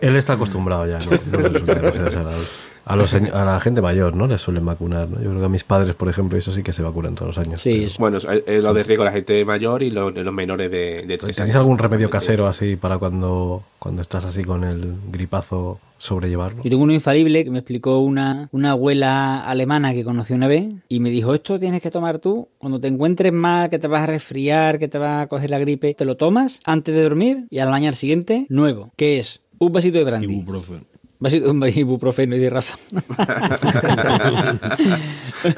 Él 0.00 0.16
está 0.16 0.32
acostumbrado 0.32 0.86
ya, 0.86 0.98
no, 0.98 1.18
no 1.32 1.38
le 1.40 1.48
resulta 1.50 1.74
demasiado 1.74 2.04
desagradable. 2.06 2.46
A, 2.92 2.96
los, 2.96 3.14
a 3.14 3.44
la 3.44 3.60
gente 3.60 3.80
mayor, 3.80 4.14
¿no? 4.16 4.26
Les 4.26 4.40
suelen 4.40 4.64
vacunar, 4.66 5.08
¿no? 5.08 5.16
Yo 5.22 5.30
creo 5.30 5.40
que 5.40 5.46
a 5.46 5.48
mis 5.48 5.64
padres, 5.64 5.94
por 5.94 6.08
ejemplo, 6.08 6.36
eso 6.36 6.52
sí 6.52 6.62
que 6.62 6.72
se 6.72 6.82
vacunan 6.82 7.14
todos 7.14 7.36
los 7.36 7.46
años. 7.46 7.60
Sí, 7.60 7.70
pero- 7.72 7.86
es- 7.86 7.98
bueno, 7.98 8.18
es 8.18 8.62
lo 8.64 8.74
de 8.74 8.82
riesgo 8.82 9.04
la 9.04 9.12
gente 9.12 9.44
mayor 9.44 9.82
y 9.82 9.90
los, 9.90 10.14
los 10.14 10.34
menores 10.34 10.70
de, 10.70 11.04
de 11.06 11.18
tres 11.18 11.36
¿Tenéis 11.36 11.40
años. 11.40 11.56
algún 11.56 11.78
remedio 11.78 12.10
casero 12.10 12.46
así 12.46 12.76
para 12.76 12.98
cuando, 12.98 13.62
cuando 13.78 14.02
estás 14.02 14.24
así 14.24 14.44
con 14.44 14.64
el 14.64 14.94
gripazo 15.10 15.78
sobrellevarlo? 15.98 16.62
Yo 16.64 16.70
tengo 16.70 16.82
uno 16.82 16.92
infalible 16.94 17.44
que 17.44 17.50
me 17.50 17.58
explicó 17.58 17.98
una, 17.98 18.48
una 18.52 18.70
abuela 18.72 19.40
alemana 19.44 19.92
que 19.92 20.02
conocí 20.04 20.32
una 20.32 20.48
vez 20.48 20.72
y 20.88 21.00
me 21.00 21.10
dijo, 21.10 21.34
esto 21.34 21.60
tienes 21.60 21.82
que 21.82 21.90
tomar 21.90 22.18
tú 22.18 22.48
cuando 22.58 22.80
te 22.80 22.88
encuentres 22.88 23.32
mal, 23.32 23.68
que 23.70 23.78
te 23.78 23.86
vas 23.86 24.02
a 24.04 24.06
resfriar, 24.06 24.78
que 24.78 24.88
te 24.88 24.98
va 24.98 25.20
a 25.20 25.26
coger 25.28 25.50
la 25.50 25.58
gripe, 25.58 25.94
te 25.94 26.04
lo 26.04 26.16
tomas 26.16 26.60
antes 26.64 26.94
de 26.94 27.02
dormir 27.02 27.46
y 27.50 27.58
al 27.58 27.68
mañana 27.70 27.94
siguiente, 27.94 28.46
nuevo, 28.48 28.90
que 28.96 29.18
es 29.18 29.40
un 29.58 29.72
vasito 29.72 29.98
de 29.98 30.04
brandy. 30.04 30.32
Ibuprofeno. 30.32 30.84
Vasito, 31.20 31.50
un 31.50 31.62
ibuprofeno 31.68 32.34
y 32.34 32.38
de 32.38 32.48
razón. 32.48 32.80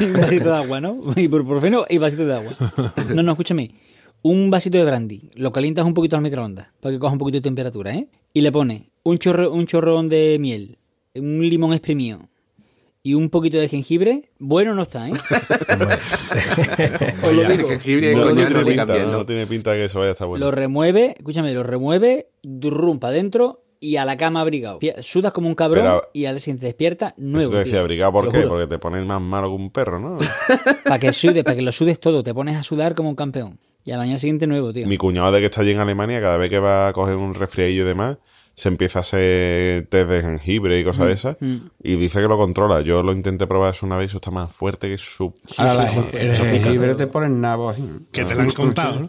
un 0.01 0.13
vasito 0.13 0.49
de 0.51 0.57
agua, 0.57 0.81
¿no? 0.81 1.01
Ibuprofeno 1.15 1.85
y 1.89 1.99
vasito 1.99 2.27
de 2.27 2.35
agua. 2.35 2.53
No, 3.15 3.23
no, 3.23 3.31
escúchame. 3.31 3.71
Un 4.23 4.51
vasito 4.51 4.79
de 4.79 4.85
brandy. 4.85 5.31
Lo 5.37 5.53
calientas 5.53 5.85
un 5.85 5.95
poquito 5.95 6.17
al 6.17 6.23
microondas 6.23 6.67
para 6.81 6.93
que 6.93 6.99
coja 6.99 7.13
un 7.13 7.19
poquito 7.21 7.37
de 7.37 7.43
temperatura, 7.43 7.95
¿eh? 7.95 8.09
Y 8.35 8.41
le 8.41 8.51
pones 8.51 8.83
un 9.05 9.19
chorro, 9.19 9.53
un 9.53 9.67
chorrón 9.69 10.09
de 10.09 10.37
miel, 10.41 10.79
un 11.15 11.49
limón 11.49 11.73
exprimido 11.75 12.29
y 13.05 13.15
un 13.15 13.31
poquito 13.31 13.59
de 13.59 13.69
jengibre, 13.69 14.31
bueno 14.39 14.75
no 14.75 14.83
está, 14.83 15.09
¿eh? 15.09 15.13
Os 17.23 17.33
lo 17.35 17.49
digo. 17.49 17.69
jengibre 17.69 18.13
y 18.13 18.15
No, 18.15 18.27
no 18.27 18.35
tiene 18.35 18.51
no 18.53 18.65
pinta, 18.67 18.99
¿no? 19.07 19.27
tiene 19.27 19.47
pinta 19.47 19.73
que 19.75 19.87
eso 19.87 19.99
vaya 19.99 20.11
a 20.11 20.13
estar 20.13 20.29
bueno. 20.29 20.45
Lo 20.45 20.53
remueve, 20.53 21.15
escúchame, 21.17 21.53
lo 21.53 21.65
remueve, 21.65 22.29
durrum 22.43 23.01
para 23.01 23.15
adentro 23.15 23.65
y 23.83 23.97
a 23.97 24.05
la 24.05 24.17
cama 24.17 24.41
abrigado. 24.41 24.79
Sudas 25.01 25.33
como 25.33 25.49
un 25.49 25.55
cabrón 25.57 25.83
Pero- 25.85 26.03
y 26.15 26.25
al 26.27 26.39
siguiente 26.41 26.67
despierta 26.67 27.09
Eso 27.09 27.15
nuevo. 27.19 27.51
te 27.51 27.59
decía 27.59 27.81
abrigado, 27.81 28.13
¿por 28.13 28.31
qué? 28.31 28.39
juro. 28.39 28.49
Porque 28.51 28.67
te 28.69 28.79
pones 28.79 29.05
más 29.05 29.21
malo 29.21 29.49
que 29.49 29.55
un 29.57 29.71
perro, 29.71 29.99
¿no? 29.99 30.17
Para 30.85 30.99
que 31.01 31.13
sudes, 31.13 31.43
para 31.45 31.57
que 31.57 31.63
lo 31.63 31.73
sudes 31.73 31.99
todo, 32.01 32.23
te 32.23 32.33
pones 32.33 32.57
a 32.57 32.63
sudar 32.63 32.95
como 32.95 33.09
un 33.11 33.17
campeón. 33.17 33.59
Y 33.85 33.91
a 33.91 33.95
la 33.97 34.03
mañana 34.05 34.19
siguiente 34.19 34.47
nuevo, 34.47 34.73
tío. 34.73 34.87
Mi 34.87 34.97
cuñado 34.97 35.33
de 35.33 35.41
que 35.41 35.47
está 35.47 35.63
allí 35.63 35.73
en 35.73 35.81
Alemania, 35.81 36.21
cada 36.21 36.37
vez 36.37 36.49
que 36.49 36.61
va 36.61 36.87
a 36.89 36.93
coger 36.93 37.17
un 37.17 37.35
resfriadillo 37.35 37.83
y 37.83 37.87
demás, 37.87 38.19
se 38.55 38.69
empieza 38.69 38.99
a 38.99 39.03
hacer 39.03 39.87
test 39.89 40.11
de 40.11 40.21
jengibre 40.23 40.79
y 40.79 40.85
cosas 40.85 41.07
de 41.07 41.13
esas. 41.13 41.37
Y 41.83 41.97
dice 41.97 42.21
que 42.21 42.29
lo 42.29 42.37
controla. 42.37 42.83
Yo 42.83 43.03
lo 43.03 43.13
intenté 43.13 43.47
probar 43.47 43.73
eso 43.75 43.87
una 43.87 43.97
vez 43.97 44.07
y 44.07 44.11
eso 44.11 44.17
está 44.19 44.31
más 44.31 44.53
fuerte 44.53 44.89
que 44.91 44.99
su... 44.99 45.35
Ahora 45.57 45.75
la- 45.75 45.93
el 46.13 46.37
jengibre 46.37 46.95
te 46.95 47.07
pone 47.07 47.29
nabo 47.31 47.71
así. 47.71 47.83
Que 48.13 48.25
te 48.25 48.35
lo 48.35 48.43
han 48.43 48.51
contado, 48.51 49.01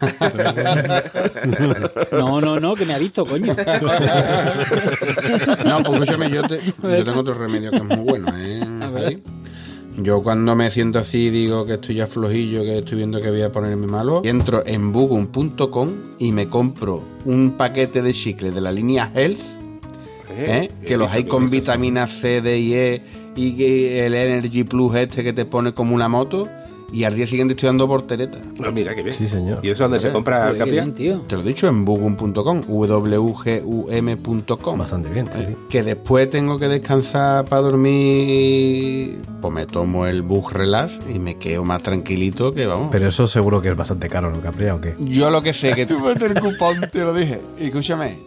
¿no? 2.10 2.40
No, 2.40 2.58
no, 2.60 2.74
que 2.74 2.86
me 2.86 2.94
ha 2.94 2.98
visto, 2.98 3.24
coño. 3.26 3.54
No, 5.64 5.82
pues 5.82 6.00
escúchame, 6.02 6.30
yo, 6.30 6.42
te- 6.46 6.60
yo 6.82 7.04
tengo 7.04 7.20
otro 7.20 7.34
remedio 7.34 7.70
que 7.70 7.76
es 7.78 7.84
muy 7.84 7.96
bueno, 7.96 8.28
¿eh? 8.36 8.60
Javi? 8.80 9.22
Yo 9.96 10.22
cuando 10.22 10.56
me 10.56 10.70
siento 10.70 10.98
así, 10.98 11.30
digo 11.30 11.66
que 11.66 11.74
estoy 11.74 11.96
ya 11.96 12.06
flojillo, 12.06 12.62
que 12.62 12.78
estoy 12.78 12.98
viendo 12.98 13.20
que 13.20 13.30
voy 13.30 13.42
a 13.42 13.52
ponerme 13.52 13.86
malo, 13.86 14.22
entro 14.24 14.64
en 14.66 14.92
bugum.com 14.92 15.90
y 16.18 16.32
me 16.32 16.48
compro 16.48 17.02
un 17.24 17.52
paquete 17.52 18.02
de 18.02 18.12
chicle 18.12 18.50
de 18.50 18.60
la 18.60 18.72
línea 18.72 19.12
Health, 19.14 19.40
¿eh? 20.36 20.70
que 20.84 20.96
los 20.96 21.10
hay 21.10 21.24
con 21.24 21.48
vitamina 21.48 22.08
C, 22.08 22.40
D 22.40 22.58
y 22.58 22.74
E 22.74 23.02
y 23.36 23.62
el 23.98 24.14
Energy 24.14 24.64
Plus 24.64 24.96
este 24.96 25.22
que 25.22 25.32
te 25.32 25.44
pone 25.44 25.72
como 25.74 25.94
una 25.94 26.08
moto 26.08 26.48
y 26.94 27.02
al 27.02 27.16
día 27.16 27.26
siguiente 27.26 27.54
estoy 27.54 27.66
dando 27.66 27.88
portereta. 27.88 28.38
Ah, 28.64 28.70
mira, 28.70 28.94
qué 28.94 29.02
bien. 29.02 29.12
Sí, 29.12 29.26
señor. 29.26 29.58
¿Y 29.64 29.70
eso 29.70 29.82
dónde 29.82 29.98
se 29.98 30.12
compra, 30.12 30.56
Capia? 30.56 30.74
bien, 30.74 30.94
tío. 30.94 31.22
Te 31.22 31.34
lo 31.34 31.42
he 31.42 31.44
dicho 31.44 31.66
en 31.66 31.84
bugum.com, 31.84 32.60
wgum.com. 32.68 34.78
Bastante 34.78 35.08
bien, 35.08 35.26
sí, 35.32 35.40
sí. 35.44 35.56
que 35.68 35.82
después 35.82 36.30
tengo 36.30 36.56
que 36.56 36.68
descansar 36.68 37.46
para 37.46 37.62
dormir, 37.62 39.18
pues 39.40 39.52
me 39.52 39.66
tomo 39.66 40.06
el 40.06 40.22
bug 40.22 40.52
relax 40.52 41.00
y 41.12 41.18
me 41.18 41.36
quedo 41.36 41.64
más 41.64 41.82
tranquilito 41.82 42.52
que 42.52 42.66
vamos. 42.66 42.90
Pero 42.92 43.08
eso 43.08 43.26
seguro 43.26 43.60
que 43.60 43.70
es 43.70 43.76
bastante 43.76 44.08
caro, 44.08 44.30
¿no, 44.30 44.40
Capria? 44.40 44.76
¿O 44.76 44.80
qué? 44.80 44.94
yo 45.00 45.30
lo 45.30 45.42
que 45.42 45.52
sé 45.52 45.72
que 45.72 45.86
tú 45.86 45.98
metes 45.98 46.30
el 46.30 46.40
cupón, 46.40 46.80
te 46.92 47.00
lo 47.00 47.12
dije. 47.12 47.40
Y 47.58 47.66
escúchame, 47.66 48.18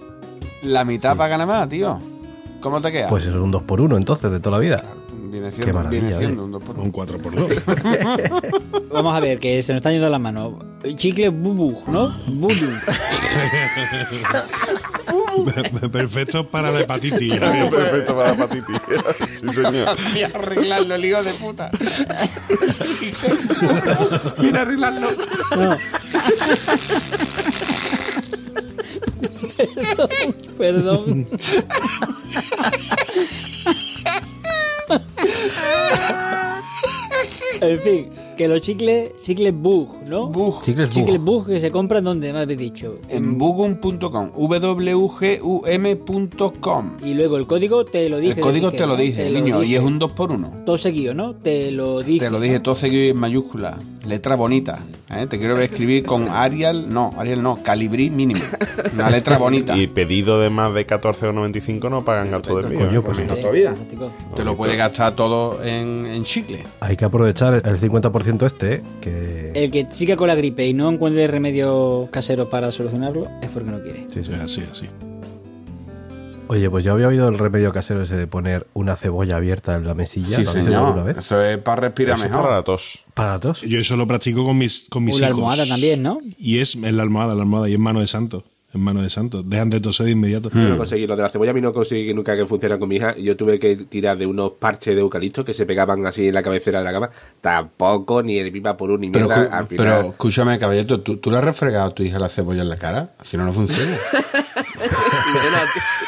la 0.63 0.84
mitad 0.84 1.15
para 1.15 1.30
ganar 1.30 1.47
más, 1.47 1.69
tío. 1.69 2.01
¿Cómo 2.60 2.82
te 2.82 2.91
queda? 2.91 3.08
Pues 3.08 3.25
es 3.25 3.34
un 3.34 3.49
2 3.49 3.63
por 3.63 3.80
1 3.80 3.95
entonces, 3.95 4.30
de 4.30 4.41
toda 4.41 4.58
la 4.58 4.62
vida. 4.62 4.84
Viene 5.31 5.49
qué 5.49 5.63
siendo, 5.63 5.89
viene 5.89 6.13
siendo 6.13 6.45
un 6.45 6.51
dos 6.51 6.63
por 6.63 6.75
Un 6.77 6.83
uno. 6.83 6.91
4x2. 6.93 8.87
Vamos 8.91 9.15
a 9.15 9.19
ver, 9.19 9.39
que 9.39 9.61
se 9.61 9.73
nos 9.73 9.79
están 9.79 9.93
yendo 9.93 10.09
las 10.09 10.21
manos. 10.21 10.53
Chicle 10.95 11.29
bubu, 11.29 11.81
¿no? 11.87 12.13
Bubu. 12.27 12.53
Perfecto 15.91 16.49
para 16.49 16.71
la 16.71 16.79
hepatitis. 16.81 17.33
Perfecto 17.39 18.15
para 18.15 18.29
la 18.29 18.33
hepatitis. 18.33 18.75
sí, 19.39 19.47
señor. 19.53 19.95
Y 20.15 20.23
arreglarlo, 20.23 20.95
el 20.95 21.05
hijo 21.05 21.23
de 21.23 21.31
puta. 21.33 21.69
Viene 24.39 24.57
a 24.57 24.61
arreglarlo. 24.61 25.07
No. 25.55 25.77
Perdón. 30.57 31.27
En 37.62 37.80
fin, 37.80 38.10
que 38.38 38.47
los 38.47 38.62
chicles, 38.62 39.12
chicles 39.23 39.54
bug, 39.54 39.89
¿no? 40.08 40.28
Bug. 40.28 40.62
Chicles 40.63 40.88
Bug. 40.89 40.93
Chicles 40.95 41.19
bug 41.21 41.47
que 41.47 41.60
se 41.60 41.71
compran 41.71 42.04
donde 42.04 42.32
me 42.32 42.39
habéis 42.39 42.60
dicho. 42.60 43.00
En 43.10 43.38
bugum.com, 43.38 44.32
wgum.com. 44.36 45.78
Y 47.04 47.13
luego 47.15 47.38
el 47.38 47.47
código 47.47 47.84
te 47.86 48.10
lo 48.10 48.19
dije. 48.19 48.36
El 48.39 48.41
código 48.41 48.67
dije, 48.71 48.78
te 48.78 48.86
lo 48.86 48.93
¿no? 48.93 49.02
dije, 49.02 49.23
Te 49.23 49.30
lo 49.32 49.39
niño, 49.39 49.63
y 49.63 49.76
es 49.76 49.82
un 49.82 49.97
2 50.00 50.12
por 50.12 50.32
1 50.32 50.63
Todo 50.65 50.78
seguido, 50.78 51.13
¿no? 51.13 51.34
Te 51.36 51.71
lo 51.71 52.02
dije. 52.02 52.26
Te 52.26 52.32
lo 52.32 52.39
dije 52.39 52.60
todo 52.60 52.76
seguido 52.76 53.12
en 53.12 53.17
mayúscula, 53.17 53.78
letra 54.08 54.36
bonita. 54.36 54.80
¿eh? 55.13 55.28
Te 55.28 55.38
quiero 55.38 55.56
ver 55.56 55.65
escribir 55.65 56.04
con 56.04 56.30
Arial, 56.30 56.91
no, 56.91 57.13
Arial 57.17 57.43
no, 57.43 57.62
calibrí 57.62 58.10
mínimo. 58.10 58.41
Una 58.93 59.10
letra 59.10 59.38
bonita. 59.38 59.78
Y 59.78 59.88
pedido 59.88 60.39
de 60.39 60.50
más 60.50 60.74
de 60.74 60.88
14,95 60.88 61.89
no 61.89 62.04
pagan 62.04 62.32
gasto 62.32 62.58
de 62.58 62.63
envío. 62.63 62.80
Coño, 62.80 63.00
¿eh? 63.00 63.04
pues 63.04 63.28
todavía. 63.28 63.76
Te 64.36 64.43
lo 64.43 64.56
puedes 64.56 64.78
gastar 64.78 65.15
todo 65.15 65.63
en, 65.63 66.06
en 66.06 66.24
chicle. 66.24 66.65
Hay 66.80 66.96
que 66.96 67.06
aprovechar 67.06 67.54
el 67.56 67.80
50% 67.80 68.46
este, 68.46 68.74
¿eh? 68.76 68.84
que... 69.02 69.52
El 69.54 69.72
que 69.72 69.88
siga 69.89 70.15
con 70.15 70.28
la 70.28 70.36
gripe 70.36 70.65
y 70.65 70.74
no 70.74 70.89
encuentre 70.89 71.28
remedio 71.28 72.08
casero 72.12 72.50
para 72.50 72.72
solucionarlo 72.72 73.28
es 73.41 73.50
porque 73.50 73.70
no 73.70 73.82
quiere. 73.82 74.08
Sí, 74.13 74.24
sí. 74.24 74.34
Así, 74.34 74.63
así. 74.72 74.88
Oye, 76.49 76.69
pues 76.69 76.83
yo 76.86 76.93
había 76.93 77.07
oído 77.07 77.27
el 77.29 77.38
remedio 77.38 77.71
casero 77.71 78.01
ese 78.03 78.15
de 78.15 78.27
poner 78.27 78.67
una 78.73 78.95
cebolla 78.95 79.36
abierta 79.38 79.75
en 79.75 79.86
la 79.86 79.93
mesilla. 79.93 80.38
Sí, 80.38 80.43
¿Lo 80.43 80.51
oído 80.51 80.67
alguna 80.77 80.91
señor. 80.93 81.05
vez? 81.05 81.17
Eso 81.17 81.41
es 81.43 81.57
para 81.60 81.81
respirar 81.81 82.17
mejor. 82.19 82.41
para 82.43 82.55
la 82.55 82.63
tos. 82.63 83.03
¿Para 83.13 83.29
la 83.33 83.39
tos? 83.39 83.62
Yo 83.62 83.79
eso 83.79 83.97
lo 83.97 84.07
practico 84.07 84.43
con 84.45 84.57
mis, 84.57 84.88
con 84.89 85.03
mis 85.03 85.15
O 85.15 85.19
la 85.19 85.27
hijos. 85.27 85.38
almohada 85.39 85.65
también, 85.67 86.01
¿no? 86.03 86.17
Y 86.38 86.60
es 86.60 86.75
en 86.75 86.95
la 86.97 87.03
almohada, 87.03 87.36
la 87.36 87.41
almohada, 87.41 87.69
y 87.69 87.73
es 87.73 87.79
mano 87.79 87.99
de 87.99 88.07
santo. 88.07 88.43
En 88.73 88.82
mano 88.82 89.01
de 89.01 89.10
santo. 89.10 89.43
Dejan 89.43 89.69
de 89.69 89.80
toser 89.80 90.08
de 90.08 90.12
inmediato. 90.12 90.49
Yo 90.53 90.60
no 90.60 90.77
conseguí 90.77 91.08
lo 91.08 91.15
de 91.15 91.21
la 91.23 91.30
cebolla, 91.30 91.51
a 91.51 91.53
mí 91.53 91.62
no 91.62 91.71
conseguí 91.71 92.13
nunca 92.13 92.36
que 92.36 92.45
funcionara 92.45 92.77
con 92.77 92.89
mi 92.89 92.97
hija. 92.97 93.15
Yo 93.17 93.38
tuve 93.38 93.60
que 93.60 93.75
tirar 93.77 94.17
de 94.17 94.25
unos 94.25 94.51
parches 94.60 94.93
de 94.93 94.99
eucalipto 95.01 95.45
que 95.45 95.53
se 95.53 95.65
pegaban 95.65 96.06
así 96.06 96.27
en 96.27 96.34
la 96.34 96.43
cabecera 96.43 96.80
de 96.80 96.86
la 96.86 96.91
cama. 96.91 97.10
Tampoco, 97.39 98.21
ni 98.21 98.38
el 98.39 98.51
pipa 98.51 98.75
por 98.75 98.91
un 98.91 98.99
ni 99.01 99.10
Pero, 99.10 99.27
mierda. 99.27 99.58
Al 99.58 99.67
pero 99.67 99.84
final. 99.84 100.06
escúchame, 100.08 100.60
caballero, 100.60 100.99
¿tú, 100.99 101.15
¿tú 101.17 101.32
le 101.32 101.38
has 101.38 101.43
refregado 101.45 101.86
a 101.88 101.95
tu 101.95 102.03
hija 102.03 102.19
la 102.19 102.27
cebolla 102.27 102.62
en 102.62 102.69
la 102.69 102.77
cara? 102.77 103.12
Si 103.23 103.38
no, 103.38 103.45
no 103.45 103.53
funciona. 103.53 103.95
No, 105.27 105.39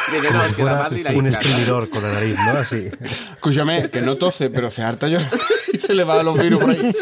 Si 0.06 0.22
que 0.22 0.32
la 0.32 0.44
fuera 0.46 0.76
madre 0.78 1.00
y 1.00 1.04
la 1.04 1.12
un 1.12 1.28
exprimidor 1.28 1.90
con 1.90 2.02
la 2.02 2.12
nariz, 2.14 2.36
¿no? 2.46 2.52
Así. 2.60 2.90
escúchame, 3.34 3.90
que 3.90 4.02
no 4.02 4.16
tose, 4.18 4.50
pero 4.50 4.70
se 4.72 4.82
harta 4.82 5.08
llorar 5.08 5.30
y 5.74 5.78
se 5.78 5.94
le 5.94 6.04
va 6.04 6.20
a 6.20 6.24
los 6.24 6.40
virus 6.42 6.60
por 6.62 6.70
ahí. 6.72 6.94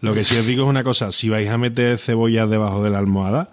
Lo 0.00 0.14
que 0.14 0.24
sí 0.24 0.36
os 0.36 0.46
digo 0.46 0.64
es 0.64 0.68
una 0.68 0.84
cosa, 0.84 1.12
si 1.12 1.28
vais 1.28 1.48
a 1.48 1.58
meter 1.58 1.98
cebollas 1.98 2.48
debajo 2.48 2.82
de 2.82 2.90
la 2.90 2.98
almohada, 2.98 3.52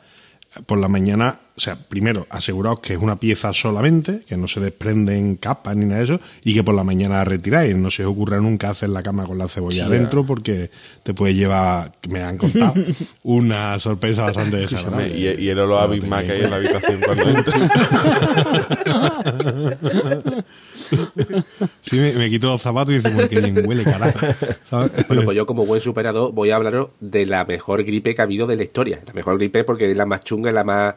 por 0.65 0.77
la 0.77 0.87
mañana, 0.87 1.39
o 1.57 1.59
sea, 1.59 1.75
primero, 1.75 2.27
aseguraos 2.29 2.81
que 2.81 2.93
es 2.93 2.99
una 2.99 3.19
pieza 3.19 3.51
solamente, 3.51 4.21
que 4.27 4.37
no 4.37 4.47
se 4.47 4.59
desprenden 4.59 5.37
capas 5.37 5.75
ni 5.75 5.85
nada 5.85 5.97
de 5.97 6.03
eso, 6.03 6.19
y 6.43 6.53
que 6.53 6.63
por 6.63 6.75
la 6.75 6.83
mañana 6.83 7.15
la 7.15 7.25
retiráis. 7.25 7.75
No 7.75 7.89
se 7.89 8.05
os 8.05 8.11
ocurra 8.11 8.39
nunca 8.39 8.69
hacer 8.69 8.89
la 8.89 9.01
cama 9.01 9.25
con 9.25 9.39
la 9.39 9.47
cebolla 9.47 9.87
adentro, 9.87 10.23
porque 10.23 10.69
te 11.01 11.15
puede 11.15 11.33
llevar, 11.33 11.93
me 12.09 12.21
han 12.21 12.37
contado, 12.37 12.75
una 13.23 13.79
sorpresa 13.79 14.25
bastante 14.25 14.57
desagradable. 14.57 15.17
Y, 15.17 15.45
y 15.45 15.49
el 15.49 15.57
olor 15.57 15.81
a 15.81 15.87
Big 15.87 16.05
Mac 16.05 16.29
ahí 16.29 16.43
en 16.43 16.49
la 16.51 16.57
habitación 16.57 17.01
cuando 17.03 17.27
entra. 17.27 17.71
Sí, 21.81 21.97
me, 21.97 22.13
me 22.13 22.29
quito 22.29 22.47
los 22.47 22.61
zapatos 22.61 22.93
y 22.93 22.97
dice, 22.97 23.09
porque 23.09 23.39
bien 23.39 23.67
huele, 23.67 23.83
carajo. 23.83 24.19
¿Sabes? 24.63 25.07
Bueno, 25.07 25.23
pues 25.23 25.35
yo 25.35 25.47
como 25.47 25.65
buen 25.65 25.81
superador 25.81 26.31
voy 26.33 26.51
a 26.51 26.55
hablaros 26.55 26.89
de 26.99 27.25
la 27.25 27.45
mejor 27.45 27.83
gripe 27.83 28.13
que 28.13 28.21
ha 28.21 28.25
habido 28.25 28.45
de 28.45 28.57
la 28.57 28.63
historia. 28.63 28.99
La 29.07 29.13
mejor 29.13 29.37
gripe 29.37 29.63
porque 29.63 29.89
es 29.89 29.97
la 29.97 30.05
más 30.05 30.23
chunga 30.23 30.51
y 30.51 30.53
la 30.53 30.63
más 30.63 30.95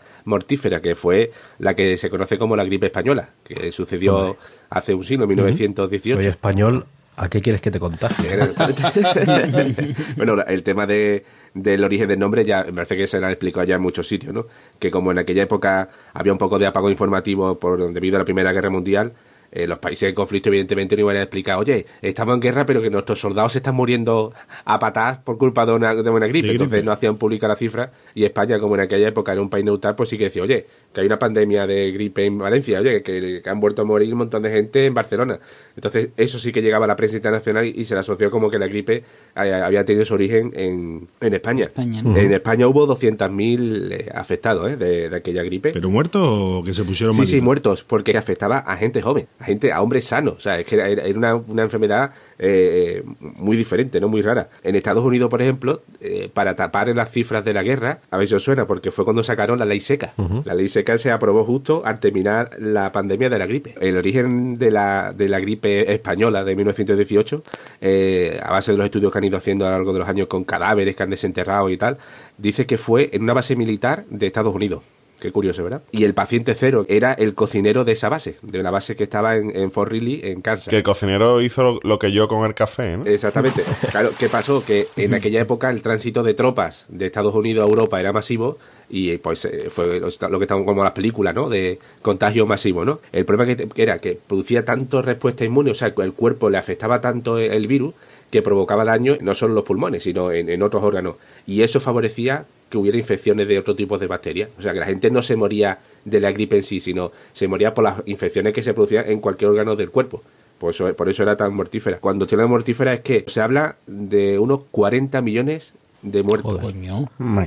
que 0.59 0.95
fue 0.95 1.33
la 1.59 1.75
que 1.75 1.97
se 1.97 2.11
conoce 2.11 2.39
como 2.39 2.57
la 2.57 2.65
gripe 2.65 2.87
española, 2.87 3.31
que 3.45 3.71
sucedió 3.73 4.37
hace 4.71 4.95
un 4.95 5.05
siglo, 5.05 5.27
1918. 5.27 6.17
Soy 6.17 6.27
español, 6.27 6.87
¿a 7.17 7.29
qué 7.29 7.41
quieres 7.41 7.61
que 7.61 7.71
te 7.71 7.79
contagie? 7.79 8.31
bueno, 10.17 10.43
el 10.47 10.63
tema 10.63 10.87
de, 10.87 11.25
del 11.55 11.85
origen 11.85 12.09
del 12.09 12.19
nombre 12.19 12.45
ya 12.45 12.65
me 12.65 12.73
parece 12.73 12.97
que 12.97 13.07
se 13.07 13.21
lo 13.21 13.27
han 13.27 13.33
explicado 13.33 13.65
ya 13.65 13.77
en 13.77 13.83
muchos 13.83 14.09
sitios, 14.09 14.35
¿no? 14.35 14.47
Que 14.79 14.91
como 14.91 15.13
en 15.13 15.19
aquella 15.19 15.43
época 15.43 15.89
había 16.15 16.33
un 16.33 16.39
poco 16.39 16.59
de 16.59 16.67
apago 16.67 16.91
informativo 16.91 17.59
por 17.59 17.93
debido 17.93 18.17
a 18.17 18.21
la 18.21 18.25
Primera 18.25 18.53
Guerra 18.53 18.71
Mundial, 18.71 19.13
eh, 19.53 19.67
los 19.67 19.79
países 19.79 20.09
en 20.09 20.15
conflicto 20.15 20.49
evidentemente 20.49 20.97
no 20.97 21.03
iban 21.03 21.17
a 21.17 21.23
explicar, 21.23 21.59
oye, 21.59 21.87
estamos 22.03 22.35
en 22.35 22.41
guerra 22.41 22.65
pero 22.65 22.81
que 22.81 22.91
nuestros 22.91 23.21
soldados 23.21 23.53
se 23.53 23.59
están 23.59 23.75
muriendo 23.75 24.33
a 24.65 24.79
patadas 24.79 25.19
por 25.19 25.39
culpa 25.39 25.67
de 25.67 25.73
una, 25.73 25.95
de 25.95 26.11
una 26.11 26.27
gripe. 26.27 26.47
De 26.47 26.53
gripe. 26.55 26.65
Entonces 26.65 26.85
no 26.85 26.93
hacían 26.93 27.17
pública 27.17 27.49
la 27.49 27.57
cifra 27.57 27.91
y 28.15 28.25
España, 28.25 28.59
como 28.59 28.77
en 28.77 28.83
aquella 28.83 29.09
época 29.09 29.33
era 29.33 29.41
un 29.41 29.51
país 29.51 29.65
neutral, 29.65 29.95
pues 29.97 30.09
sí 30.09 30.19
que 30.19 30.25
decía, 30.25 30.43
oye, 30.43 30.67
que 30.93 31.01
hay 31.01 31.07
una 31.07 31.19
pandemia 31.19 31.67
de 31.67 31.93
gripe 31.93 32.25
en 32.27 32.39
Valencia, 32.39 32.81
oye, 32.81 33.03
que, 33.03 33.41
que 33.43 33.51
han 33.51 33.61
vuelto 33.61 33.83
a 33.83 33.85
morir 33.85 34.13
un 34.13 34.19
montón 34.19 34.43
de 34.43 34.51
gente 34.51 34.87
en 34.87 34.95
Barcelona. 34.95 35.39
Entonces 35.77 36.09
eso 36.17 36.39
sí 36.39 36.53
que 36.53 36.63
llegaba 36.63 36.85
a 36.85 36.89
la 36.89 36.97
prensa 36.97 37.17
internacional 37.17 37.65
y, 37.65 37.71
y 37.77 37.85
se 37.85 37.95
le 37.95 38.01
asoció 38.01 38.31
como 38.31 38.51
que 38.51 38.59
la 38.59 38.67
gripe 38.67 39.05
había 39.35 39.85
tenido 39.85 40.05
su 40.05 40.15
origen 40.15 40.53
en, 40.55 41.09
en 41.21 41.35
España. 41.35 41.65
España, 41.65 42.03
¿no? 42.03 42.17
En 42.17 42.33
España 42.33 42.67
hubo 42.67 42.87
200.000 42.87 43.93
eh, 43.93 44.11
afectados 44.15 44.71
eh, 44.71 44.77
de, 44.77 45.09
de 45.11 45.17
aquella 45.17 45.43
gripe. 45.43 45.71
¿Pero 45.73 45.91
muertos 45.91 46.23
o 46.25 46.63
que 46.65 46.75
se 46.75 46.85
pusieron 46.85 47.15
Sí, 47.15 47.27
sí, 47.27 47.41
muertos, 47.41 47.85
porque 47.85 48.17
afectaba 48.17 48.59
a 48.59 48.77
gente 48.77 49.01
joven, 49.01 49.27
a 49.39 49.45
gente, 49.45 49.73
a 49.73 49.81
hombres 49.83 50.07
sanos. 50.07 50.35
O 50.35 50.41
sea, 50.41 50.59
es 50.59 50.67
que 50.67 50.75
era, 50.75 50.89
era 50.89 51.17
una, 51.17 51.37
una 51.37 51.63
enfermedad 51.63 52.13
eh, 52.43 53.03
muy 53.21 53.55
diferente, 53.55 54.01
no 54.01 54.09
muy 54.09 54.23
rara. 54.23 54.49
En 54.63 54.75
Estados 54.75 55.05
Unidos, 55.05 55.29
por 55.29 55.43
ejemplo, 55.43 55.83
eh, 56.01 56.31
para 56.33 56.57
tapar 56.57 56.89
las 56.89 57.11
cifras 57.11 57.45
de 57.45 57.53
la 57.53 57.63
guerra, 57.63 57.99
a 58.11 58.17
ver 58.17 58.27
si 58.27 58.35
os 58.35 58.43
suena, 58.43 58.67
porque 58.67 58.91
fue 58.91 59.05
cuando 59.05 59.23
sacaron 59.23 59.59
la 59.59 59.67
ley 59.67 59.81
seca. 59.81 60.15
La 60.45 60.55
ley 60.55 60.69
seca 60.69 60.97
se 60.97 61.11
aprobó 61.11 61.45
justo 61.45 61.83
al 61.85 62.01
terminar 62.01 62.53
la 62.59 62.93
pandemia 62.93 63.29
de 63.29 63.39
la 63.39 63.45
gripe. 63.45 63.75
El 63.79 63.99
origen 63.99 64.57
de 64.57 64.71
la, 64.71 65.13
de 65.15 65.29
la 65.29 65.39
gripe 65.39 65.93
española 65.93 66.43
de 66.43 66.57
1918, 66.57 67.43
eh, 67.83 68.41
a 68.43 68.51
base 68.53 68.73
de 68.73 68.79
los 68.79 68.87
estudios 68.87 69.13
que 69.13 69.19
han 69.19 69.25
ido 69.25 69.37
haciendo 69.37 69.67
a 69.67 69.73
lo 69.73 69.77
largo 69.77 69.93
de 69.93 69.99
los 69.99 70.09
años 70.09 70.27
con 70.27 70.45
cadáveres 70.45 70.97
que 70.97 71.03
han 71.03 71.11
desenterrado 71.11 71.69
y 71.69 71.77
tal, 71.77 71.99
dice 72.39 72.65
que 72.65 72.79
fue 72.79 73.11
en 73.13 73.23
una 73.23 73.35
base 73.35 73.55
militar 73.55 74.07
de 74.09 74.27
Estados 74.27 74.55
Unidos. 74.55 74.83
Qué 75.21 75.33
curioso, 75.33 75.63
¿verdad? 75.63 75.83
Y 75.93 76.05
el 76.05 76.15
paciente 76.15 76.55
cero 76.55 76.87
era 76.89 77.13
el 77.13 77.35
cocinero 77.35 77.85
de 77.85 77.93
esa 77.93 78.09
base, 78.09 78.37
de 78.43 78.63
la 78.63 78.71
base 78.71 78.97
que 78.97 79.05
estaba 79.05 79.37
en, 79.37 79.55
en 79.55 79.71
Fort 79.71 79.93
Riley, 79.93 80.21
en 80.25 80.41
Kansas. 80.41 80.69
Que 80.69 80.79
el 80.79 80.83
cocinero 80.83 81.43
hizo 81.43 81.63
lo, 81.63 81.81
lo 81.83 81.99
que 81.99 82.11
yo 82.11 82.27
con 82.27 82.47
el 82.47 82.55
café, 82.55 82.97
¿no? 82.97 83.05
Exactamente. 83.07 83.63
Claro, 83.91 84.11
¿qué 84.19 84.29
pasó? 84.29 84.65
Que 84.65 84.87
en 84.97 85.15
aquella 85.15 85.41
época 85.41 85.69
el 85.69 85.83
tránsito 85.83 86.23
de 86.23 86.35
tropas 86.35 86.87
de 86.89 87.07
Estados 87.07 87.35
Unidos 87.35 87.67
a 87.67 87.69
Europa 87.69 87.99
era 87.99 88.13
masivo 88.13 88.57
y 88.89 89.17
pues 89.19 89.45
eh, 89.45 89.69
fue 89.69 90.01
lo 90.01 90.39
que 90.39 90.45
estamos 90.45 90.65
como 90.65 90.85
las 90.85 90.93
películas, 90.93 91.35
¿no? 91.35 91.49
De 91.49 91.79
contagio 92.03 92.47
masivo, 92.47 92.85
¿no? 92.85 93.01
El 93.13 93.25
problema 93.25 93.55
que, 93.55 93.69
que 93.69 93.83
era 93.83 93.99
que 93.99 94.19
producía 94.27 94.65
tanto 94.65 95.03
respuesta 95.03 95.45
inmune, 95.45 95.73
o 95.73 95.75
sea, 95.75 95.93
el 95.97 96.13
cuerpo 96.13 96.51
le 96.51 96.59
afectaba 96.59 97.01
tanto 97.01 97.39
el 97.39 97.67
virus 97.67 97.95
que 98.31 98.43
provocaba 98.43 98.85
daño 98.85 99.17
no 99.21 99.35
solo 99.35 99.53
en 99.53 99.57
los 99.57 99.65
pulmones, 99.65 100.03
sino 100.05 100.31
en, 100.33 100.49
en 100.49 100.63
otros 100.63 100.83
órganos. 100.83 101.17
Y 101.47 101.63
eso 101.63 101.81
favorecía 101.81 102.45
que 102.69 102.79
hubiera 102.79 102.97
infecciones 102.97 103.49
de 103.49 103.59
otro 103.59 103.75
tipo 103.75 103.99
de 103.99 104.07
bacterias. 104.07 104.49
O 104.59 104.63
sea, 104.63 104.73
que 104.73 104.79
la 104.81 104.87
gente 104.87 105.11
no 105.11 105.23
se 105.23 105.35
moría 105.37 105.79
de 106.05 106.21
la 106.21 106.31
gripe 106.31 106.57
en 106.57 106.63
sí, 106.63 106.79
sino 106.81 107.11
se 107.33 107.49
moría 107.49 107.75
por 107.75 107.83
las 107.85 108.03
infecciones 108.07 108.53
que 108.55 108.63
se 108.63 108.73
producían 108.75 109.11
en 109.11 109.21
cualquier 109.21 109.51
órgano 109.51 109.75
del 109.75 109.91
cuerpo. 109.91 110.23
Por 110.59 110.71
eso, 110.71 110.93
por 110.95 111.09
eso 111.09 111.23
era 111.25 111.37
tan 111.37 111.55
mortífera. 111.55 111.99
Cuando 111.99 112.27
tiene 112.27 112.47
mortífera 112.47 112.93
es 112.95 113.01
que 113.01 113.25
se 113.27 113.41
habla 113.41 113.77
de 113.87 114.39
unos 114.39 114.61
40 114.71 115.21
millones 115.23 115.73
de 116.03 116.23
muertos 116.23 116.53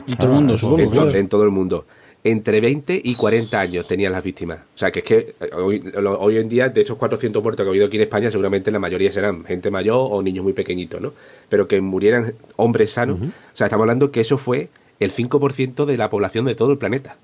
En 0.08 0.18
todo 0.18 0.28
el 0.28 0.34
mundo, 0.34 0.58
supongo. 0.58 0.80
en, 0.80 0.86
to- 0.90 0.92
claro. 1.04 1.18
en 1.18 1.28
todo 1.30 1.44
el 1.44 1.50
mundo. 1.52 1.86
Entre 2.26 2.62
20 2.62 3.02
y 3.04 3.16
40 3.16 3.60
años 3.60 3.86
tenían 3.86 4.14
las 4.14 4.24
víctimas. 4.24 4.60
O 4.76 4.78
sea, 4.78 4.92
que 4.92 5.00
es 5.00 5.06
que 5.06 5.18
eh, 5.42 5.50
hoy, 5.56 5.84
lo- 6.02 6.20
hoy 6.22 6.38
en 6.38 6.48
día, 6.48 6.70
de 6.70 6.82
esos 6.82 6.98
400 6.98 7.44
muertos 7.44 7.64
que 7.66 7.68
ha 7.68 7.72
habido 7.72 7.88
aquí 7.88 7.98
en 7.98 8.04
España, 8.04 8.32
seguramente 8.32 8.72
la 8.72 8.80
mayoría 8.80 9.12
serán 9.12 9.44
gente 9.44 9.70
mayor 9.70 10.08
o 10.10 10.22
niños 10.24 10.44
muy 10.44 10.54
pequeñitos, 10.54 11.02
¿no? 11.02 11.12
Pero 11.50 11.68
que 11.68 11.82
murieran 11.82 12.34
hombres 12.56 12.94
sanos. 12.94 13.20
O 13.22 13.26
sea, 13.58 13.68
estamos 13.68 13.84
hablando 13.84 14.10
que 14.12 14.22
eso 14.22 14.38
fue 14.38 14.70
el 15.02 15.12
5% 15.12 15.86
de 15.86 15.98
la 15.98 16.10
población 16.10 16.46
de 16.46 16.56
todo 16.56 16.72
el 16.72 16.78
planeta 16.78 17.18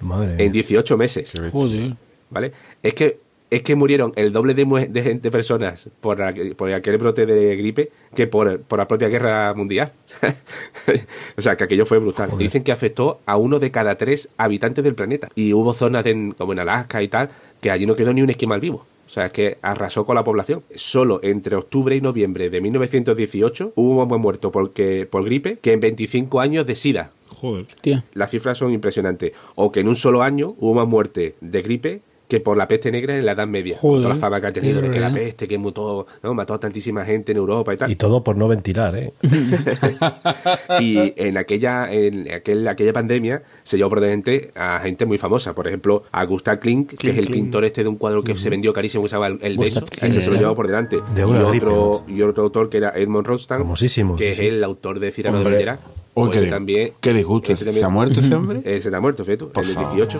Madre 0.00 0.32
en 0.32 0.38
mía. 0.38 0.50
18 0.52 0.96
meses. 0.96 1.32
Joder. 1.52 1.94
¿Vale? 2.30 2.52
Es 2.82 2.94
que 2.94 3.18
es 3.50 3.62
que 3.62 3.76
murieron 3.76 4.12
el 4.16 4.32
doble 4.32 4.54
de, 4.54 4.64
de 4.88 5.02
gente, 5.02 5.30
personas 5.30 5.88
por, 6.00 6.20
aquel 6.22 6.98
brote 6.98 7.26
de 7.26 7.56
gripe 7.56 7.90
que 8.14 8.26
por, 8.26 8.60
por 8.60 8.78
la 8.78 8.88
propia 8.88 9.08
guerra 9.08 9.54
mundial. 9.54 9.92
o 11.36 11.42
sea, 11.42 11.56
que 11.56 11.64
aquello 11.64 11.86
fue 11.86 11.98
brutal. 11.98 12.30
Dicen 12.38 12.64
que 12.64 12.72
afectó 12.72 13.20
a 13.26 13.36
uno 13.36 13.58
de 13.58 13.70
cada 13.70 13.96
tres 13.96 14.30
habitantes 14.36 14.82
del 14.82 14.94
planeta. 14.94 15.28
Y 15.34 15.52
hubo 15.52 15.72
zonas 15.74 16.04
como 16.36 16.52
en 16.52 16.58
Alaska 16.58 17.02
y 17.02 17.08
tal, 17.08 17.30
que 17.60 17.70
allí 17.70 17.86
no 17.86 17.94
quedó 17.94 18.12
ni 18.12 18.22
un 18.22 18.30
esquimal 18.30 18.60
vivo. 18.60 18.84
O 19.06 19.08
sea, 19.08 19.26
es 19.26 19.32
que 19.32 19.58
arrasó 19.62 20.04
con 20.04 20.16
la 20.16 20.24
población. 20.24 20.62
Solo 20.74 21.20
entre 21.22 21.54
octubre 21.54 21.94
y 21.94 22.00
noviembre 22.00 22.50
de 22.50 22.60
1918 22.60 23.72
hubo 23.76 24.04
más 24.04 24.18
muertos 24.18 24.50
porque, 24.52 25.06
por 25.08 25.24
gripe 25.24 25.58
que 25.58 25.72
en 25.72 25.80
25 25.80 26.40
años 26.40 26.66
de 26.66 26.74
SIDA. 26.74 27.10
Joder. 27.28 27.66
Tía. 27.80 28.04
Las 28.14 28.30
cifras 28.30 28.58
son 28.58 28.72
impresionantes. 28.72 29.32
O 29.54 29.70
que 29.70 29.80
en 29.80 29.88
un 29.88 29.94
solo 29.94 30.22
año 30.22 30.54
hubo 30.58 30.74
más 30.74 30.88
muerte 30.88 31.36
de 31.40 31.62
gripe 31.62 32.00
que 32.28 32.40
por 32.40 32.56
la 32.56 32.66
peste 32.66 32.90
negra 32.90 33.16
en 33.16 33.24
la 33.24 33.32
Edad 33.32 33.46
Media. 33.46 33.78
Con 33.78 33.90
Joder. 33.90 34.02
toda 34.02 34.14
la 34.14 34.20
fama 34.20 34.40
que 34.40 34.46
ha 34.48 34.52
tenido 34.52 34.80
de 34.80 34.90
que 34.90 35.00
la 35.00 35.12
peste, 35.12 35.46
que 35.46 35.58
mutó, 35.58 36.06
¿no? 36.22 36.34
mató 36.34 36.54
a 36.54 36.60
tantísima 36.60 37.04
gente 37.04 37.32
en 37.32 37.38
Europa 37.38 37.74
y 37.74 37.76
tal. 37.76 37.90
Y 37.90 37.96
todo 37.96 38.22
por 38.22 38.36
no 38.36 38.48
ventilar, 38.48 38.96
¿eh? 38.96 39.12
Y 40.80 41.12
en 41.16 41.36
aquella, 41.38 41.92
en 41.92 42.32
aquel, 42.32 42.66
aquella 42.66 42.92
pandemia 42.92 43.42
se 43.62 43.76
llevó 43.76 43.90
por 43.90 44.00
delante 44.00 44.50
a 44.54 44.80
gente 44.80 45.06
muy 45.06 45.18
famosa. 45.18 45.54
Por 45.54 45.66
ejemplo, 45.68 46.04
a 46.12 46.24
Gustav 46.24 46.58
Klimt, 46.58 46.94
que 46.94 47.10
es 47.10 47.18
el 47.18 47.28
pintor 47.28 47.64
este 47.64 47.82
de 47.82 47.88
un 47.88 47.96
cuadro 47.96 48.22
que 48.22 48.34
se 48.34 48.50
vendió 48.50 48.72
carísimo 48.72 49.04
que 49.04 49.08
se 49.08 49.16
llama 49.16 49.38
El, 49.40 49.58
Beso. 49.58 49.84
Ese 50.00 50.20
se 50.20 50.30
lo 50.30 50.36
llevó 50.36 50.54
por 50.54 50.66
delante. 50.66 51.00
De 51.14 51.22
y, 51.22 51.24
otro, 51.24 52.04
y 52.08 52.22
otro 52.22 52.44
autor 52.44 52.68
que 52.68 52.78
era 52.78 52.90
Edmond 52.90 53.26
Rostand, 53.26 53.70
que 53.70 53.88
sí, 53.88 54.02
es 54.02 54.36
sí. 54.36 54.46
el 54.46 54.62
autor 54.64 55.00
de 55.00 55.10
Cyrano 55.12 55.42
de. 55.42 55.76
Uy, 56.18 56.28
Pues 56.28 56.38
qué, 56.38 56.44
ese 56.46 56.50
también, 56.50 56.92
qué 56.98 57.12
disgusto. 57.12 57.52
ese 57.52 57.70
¿Se 57.74 57.84
ha 57.84 57.88
muerto 57.90 58.20
ese 58.20 58.34
hombre? 58.34 58.60
Ese 58.64 58.88
está 58.88 59.00
muerto, 59.00 59.22
fíjate 59.22 59.44
el 59.44 59.50
favor. 59.74 59.94
18. 59.96 60.18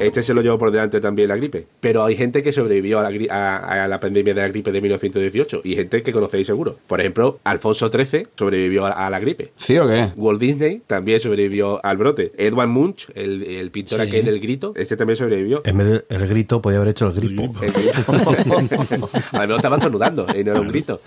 Este 0.00 0.22
se 0.22 0.32
lo 0.32 0.40
llevó 0.40 0.56
por 0.56 0.70
delante 0.70 0.98
también 0.98 1.28
la 1.28 1.36
gripe. 1.36 1.66
Pero 1.80 2.04
hay 2.06 2.16
gente 2.16 2.42
que 2.42 2.52
sobrevivió 2.52 3.00
a 3.00 3.02
la, 3.02 3.10
gri- 3.10 3.30
a, 3.30 3.84
a 3.84 3.86
la 3.86 4.00
pandemia 4.00 4.32
de 4.32 4.40
la 4.40 4.48
gripe 4.48 4.72
de 4.72 4.80
1918 4.80 5.60
y 5.62 5.74
gente 5.76 6.02
que 6.02 6.10
conocéis 6.10 6.46
seguro. 6.46 6.76
Por 6.86 7.00
ejemplo, 7.02 7.38
Alfonso 7.44 7.90
XIII 7.90 8.28
sobrevivió 8.34 8.86
a, 8.86 8.92
a 9.06 9.10
la 9.10 9.18
gripe. 9.20 9.50
¿Sí 9.58 9.76
o 9.76 9.86
qué? 9.86 10.08
Walt 10.16 10.40
Disney 10.40 10.80
también 10.86 11.20
sobrevivió 11.20 11.84
al 11.84 11.98
brote. 11.98 12.32
Edward 12.38 12.68
Munch, 12.68 13.08
el, 13.14 13.42
el 13.42 13.70
pintor 13.70 14.00
Sí. 14.00 14.08
aquel 14.08 14.24
del 14.24 14.40
grito, 14.40 14.72
este 14.74 14.96
también 14.96 15.16
sobrevivió. 15.16 15.60
En 15.66 15.76
vez 15.76 16.02
del 16.08 16.28
grito, 16.28 16.62
podía 16.62 16.78
haber 16.78 16.88
hecho 16.92 17.08
el 17.08 17.12
gripo. 17.12 17.52
El 17.62 17.72
grito. 17.72 17.98
Además 19.32 19.56
estaba 19.58 19.76
estornudando 19.76 20.26
y 20.34 20.42
no 20.44 20.52
era 20.52 20.60
un 20.62 20.68
grito. 20.68 20.98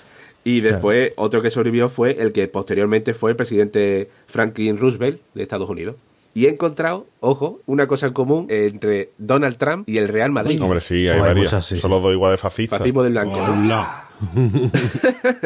Y 0.43 0.62
después 0.62 1.12
otro 1.17 1.41
que 1.41 1.52
sobrevivió 1.52 1.89
fue 1.89 2.21
el 2.21 2.32
que 2.32 2.47
posteriormente 2.47 3.13
fue 3.13 3.32
el 3.32 3.36
presidente 3.38 4.10
Franklin 4.28 4.78
Roosevelt 4.78 5.21
de 5.34 5.43
Estados 5.43 5.69
Unidos. 5.69 5.95
Y 6.34 6.45
he 6.45 6.49
encontrado, 6.49 7.08
ojo, 7.19 7.60
una 7.65 7.88
cosa 7.88 8.08
en 8.08 8.13
común 8.13 8.45
entre 8.49 9.10
Donald 9.17 9.58
Trump 9.58 9.89
y 9.89 9.97
el 9.97 10.08
Real 10.08 10.32
Madrid. 10.32 10.62
Hombre, 10.62 10.80
sí, 10.80 11.08
hay 11.08 11.15
Hay 11.15 11.19
varias. 11.19 11.38
muchas, 11.38 11.65
sí, 11.65 11.75
Son 11.75 11.89
sí. 11.89 11.95
los 11.95 12.04
dos 12.04 12.13
igual 12.13 12.32
de 12.32 12.38
fascistas. 12.38 12.80
Fascismo 12.80 13.04
del 13.04 13.13
blanco. 13.13 13.36
Hola. 13.36 14.06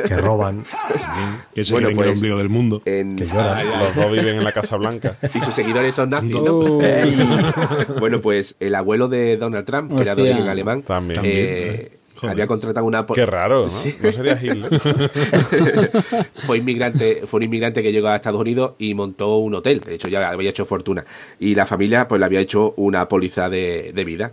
Que 0.08 0.18
roban. 0.18 0.64
Que 1.54 1.64
se 1.64 1.74
Bueno, 1.74 1.88
creen 1.90 2.00
el 2.00 2.06
pues- 2.06 2.18
ombligo 2.18 2.38
del 2.38 2.50
mundo. 2.50 2.82
En- 2.86 3.16
Que 3.16 3.26
lloran. 3.26 3.66
Los 3.68 3.96
dos 3.96 4.12
viven 4.12 4.38
en 4.38 4.44
la 4.44 4.52
Casa 4.52 4.78
Blanca. 4.78 5.16
y 5.34 5.40
sus 5.40 5.54
seguidores 5.54 5.96
son 5.96 6.10
nazis, 6.10 6.32
¿no? 6.36 6.58
Oh. 6.58 6.80
bueno, 8.00 8.20
pues 8.20 8.56
el 8.60 8.76
abuelo 8.76 9.08
de 9.08 9.38
Donald 9.38 9.66
Trump, 9.66 9.96
que 9.96 10.02
era 10.02 10.16
de 10.16 10.24
origen 10.24 10.48
alemán, 10.48 10.82
También. 10.84 11.22
eh, 11.24 11.92
Joder. 12.24 12.34
había 12.34 12.48
contratado 12.48 12.86
una... 12.86 13.06
Qué 13.06 13.26
raro, 13.26 13.68
¿no? 13.68 13.72
No 14.02 14.12
sería 14.12 14.40
Hitler. 14.42 14.80
fue 16.46 16.58
inmigrante, 16.58 17.24
fue 17.26 17.40
un 17.40 17.44
inmigrante 17.44 17.84
que 17.84 17.92
llegó 17.92 18.08
a 18.08 18.16
Estados 18.16 18.40
Unidos 18.40 18.74
y 18.80 18.94
montó 18.94 19.38
un 19.38 19.56
hotel. 19.56 19.82
De 19.82 19.96
hecho, 19.96 20.08
ya 20.08 20.30
había 20.30 20.50
hecho 20.50 20.66
fortuna. 20.66 21.04
Y 21.40 21.54
la 21.56 21.66
familia, 21.66 22.08
pues, 22.08 22.20
le 22.20 22.26
había 22.26 22.40
hecho 22.40 22.74
una 22.78 23.08
póliza 23.10 23.50
de, 23.50 23.92
de 23.94 24.06
vida. 24.06 24.32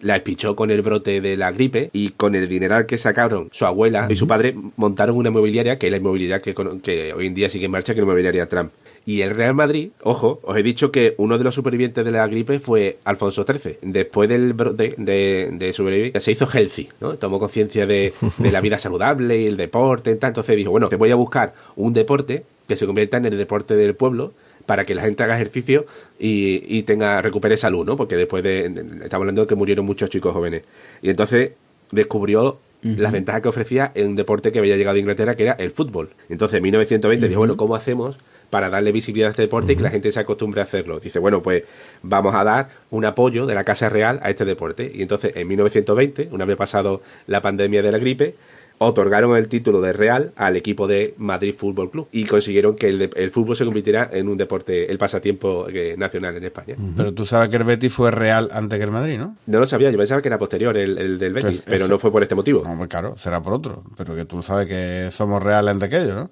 La 0.00 0.16
espichó 0.16 0.56
con 0.56 0.70
el 0.70 0.82
brote 0.82 1.20
de 1.20 1.36
la 1.36 1.50
gripe 1.52 1.90
y 1.92 2.10
con 2.10 2.34
el 2.34 2.48
dineral 2.48 2.86
que 2.86 2.98
sacaron 2.98 3.48
su 3.52 3.66
abuela 3.66 4.06
y 4.10 4.16
su 4.16 4.26
padre 4.26 4.54
montaron 4.76 5.16
una 5.16 5.30
inmobiliaria, 5.30 5.78
que 5.78 5.86
es 5.86 5.90
la 5.90 5.98
inmobiliaria 5.98 6.40
que, 6.40 6.54
que 6.82 7.12
hoy 7.14 7.26
en 7.26 7.34
día 7.34 7.48
sigue 7.48 7.66
en 7.66 7.70
marcha, 7.70 7.94
que 7.94 8.00
es 8.00 8.06
la 8.06 8.10
inmobiliaria 8.10 8.46
Trump. 8.48 8.70
Y 9.06 9.20
el 9.20 9.36
Real 9.36 9.54
Madrid, 9.54 9.90
ojo, 10.02 10.40
os 10.42 10.56
he 10.56 10.64
dicho 10.64 10.90
que 10.90 11.14
uno 11.18 11.38
de 11.38 11.44
los 11.44 11.54
supervivientes 11.54 12.04
de 12.04 12.10
la 12.10 12.26
gripe 12.26 12.58
fue 12.58 12.98
Alfonso 13.04 13.44
XIII. 13.44 13.78
Después 13.82 14.28
del 14.28 14.52
brote 14.52 14.94
de, 14.96 15.50
de 15.52 15.72
sobrevivir, 15.72 16.20
se 16.20 16.32
hizo 16.32 16.48
healthy, 16.52 16.88
¿no? 17.00 17.14
Tomó 17.14 17.38
conciencia 17.38 17.86
de, 17.86 18.12
de 18.38 18.50
la 18.50 18.60
vida 18.60 18.78
saludable 18.80 19.40
y 19.40 19.46
el 19.46 19.56
deporte. 19.56 20.10
y 20.10 20.16
tal. 20.16 20.30
Entonces 20.30 20.56
dijo, 20.56 20.72
bueno, 20.72 20.88
te 20.88 20.96
voy 20.96 21.12
a 21.12 21.14
buscar 21.14 21.54
un 21.76 21.92
deporte 21.92 22.42
que 22.66 22.74
se 22.74 22.84
convierta 22.84 23.16
en 23.16 23.26
el 23.26 23.38
deporte 23.38 23.76
del 23.76 23.94
pueblo 23.94 24.32
para 24.66 24.84
que 24.84 24.94
la 24.94 25.02
gente 25.02 25.22
haga 25.22 25.36
ejercicio 25.36 25.86
y, 26.18 26.62
y 26.66 26.82
tenga 26.82 27.22
recupere 27.22 27.56
salud, 27.56 27.86
¿no? 27.86 27.96
Porque 27.96 28.16
después 28.16 28.42
de, 28.42 28.66
estamos 28.66 29.14
hablando 29.22 29.42
de 29.42 29.46
que 29.46 29.54
murieron 29.54 29.86
muchos 29.86 30.10
chicos 30.10 30.32
jóvenes. 30.32 30.64
Y 31.02 31.10
entonces 31.10 31.52
descubrió 31.90 32.58
las 32.82 33.12
ventajas 33.12 33.42
que 33.42 33.48
ofrecía 33.48 33.90
en 33.94 34.08
un 34.08 34.16
deporte 34.16 34.52
que 34.52 34.58
había 34.58 34.76
llegado 34.76 34.96
a 34.96 35.00
Inglaterra, 35.00 35.34
que 35.34 35.44
era 35.44 35.52
el 35.54 35.70
fútbol. 35.70 36.10
Entonces, 36.28 36.58
en 36.58 36.62
1920 36.62 37.28
dijo, 37.28 37.40
bueno, 37.40 37.56
¿cómo 37.56 37.74
hacemos 37.74 38.16
para 38.50 38.70
darle 38.70 38.92
visibilidad 38.92 39.28
a 39.28 39.30
este 39.30 39.42
deporte 39.42 39.72
y 39.72 39.76
que 39.76 39.82
la 39.82 39.90
gente 39.90 40.12
se 40.12 40.20
acostumbre 40.20 40.60
a 40.60 40.64
hacerlo? 40.64 41.00
Dice, 41.00 41.18
bueno, 41.18 41.42
pues 41.42 41.64
vamos 42.02 42.34
a 42.34 42.44
dar 42.44 42.68
un 42.90 43.04
apoyo 43.04 43.46
de 43.46 43.54
la 43.54 43.64
Casa 43.64 43.88
Real 43.88 44.20
a 44.22 44.30
este 44.30 44.44
deporte. 44.44 44.90
Y 44.94 45.02
entonces, 45.02 45.32
en 45.34 45.48
1920, 45.48 46.28
una 46.30 46.44
vez 46.44 46.56
pasado 46.56 47.02
la 47.26 47.40
pandemia 47.40 47.82
de 47.82 47.90
la 47.90 47.98
gripe, 47.98 48.34
otorgaron 48.78 49.36
el 49.36 49.48
título 49.48 49.80
de 49.80 49.92
Real 49.92 50.32
al 50.36 50.56
equipo 50.56 50.86
de 50.86 51.14
Madrid 51.16 51.54
Fútbol 51.56 51.90
Club 51.90 52.08
y 52.12 52.24
consiguieron 52.26 52.76
que 52.76 52.88
el, 52.88 53.30
fútbol 53.30 53.56
se 53.56 53.64
convirtiera 53.64 54.08
en 54.12 54.28
un 54.28 54.36
deporte, 54.36 54.90
el 54.90 54.98
pasatiempo 54.98 55.66
eh, 55.68 55.94
nacional 55.96 56.36
en 56.36 56.44
España. 56.44 56.74
Pero 56.96 57.12
tú 57.14 57.24
sabes 57.24 57.48
que 57.48 57.56
el 57.56 57.64
Betis 57.64 57.92
fue 57.92 58.10
real 58.10 58.50
antes 58.52 58.78
que 58.78 58.84
el 58.84 58.90
Madrid, 58.90 59.18
¿no? 59.18 59.34
No 59.46 59.60
lo 59.60 59.66
sabía, 59.66 59.90
yo 59.90 59.96
pensaba 59.98 60.20
que 60.20 60.28
era 60.28 60.38
posterior 60.38 60.76
el, 60.76 60.98
el 60.98 61.18
del 61.18 61.32
Betis, 61.32 61.62
Pues 61.62 61.62
pero 61.64 61.84
ese- 61.84 61.92
no 61.92 61.98
fue 61.98 62.12
por 62.12 62.22
este 62.22 62.34
motivo. 62.34 62.62
No, 62.66 62.76
pues 62.76 62.88
claro, 62.90 63.16
será 63.16 63.40
por 63.42 63.54
otro. 63.54 63.82
Pero 63.96 64.14
que 64.14 64.24
tú 64.26 64.42
sabes 64.42 64.66
que 64.66 65.08
somos 65.10 65.42
reales 65.42 65.72
antes 65.72 65.88
que 65.88 65.96
ellos, 66.02 66.14
¿no? 66.14 66.30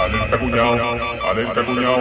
Alerta 0.00 0.38
cuñado, 0.38 0.96
alerta 1.30 1.66
cuñado. 1.66 1.98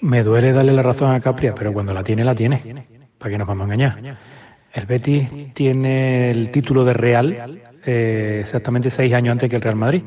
Me 0.00 0.22
duele 0.22 0.52
darle 0.52 0.72
la 0.72 0.82
razón 0.82 1.12
a 1.12 1.20
Capria, 1.20 1.54
pero 1.54 1.72
cuando 1.72 1.92
la 1.92 2.04
tiene, 2.04 2.24
la 2.24 2.34
tiene. 2.34 2.62
¿Para 3.18 3.30
qué 3.32 3.38
nos 3.38 3.48
vamos 3.48 3.62
a 3.62 3.64
engañar? 3.74 4.16
El 4.78 4.86
Betis 4.86 5.28
tiene 5.54 6.30
el 6.30 6.52
título 6.52 6.84
de 6.84 6.92
Real 6.92 7.60
eh, 7.84 8.38
exactamente 8.40 8.90
seis 8.90 9.12
años 9.12 9.32
antes 9.32 9.50
que 9.50 9.56
el 9.56 9.62
Real 9.62 9.74
Madrid. 9.74 10.04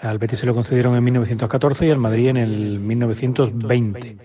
Al 0.00 0.16
Betis 0.16 0.38
se 0.38 0.46
lo 0.46 0.54
concedieron 0.54 0.96
en 0.96 1.04
1914 1.04 1.86
y 1.86 1.90
al 1.90 1.98
Madrid 1.98 2.28
en 2.28 2.38
el 2.38 2.80
1920. 2.80 4.16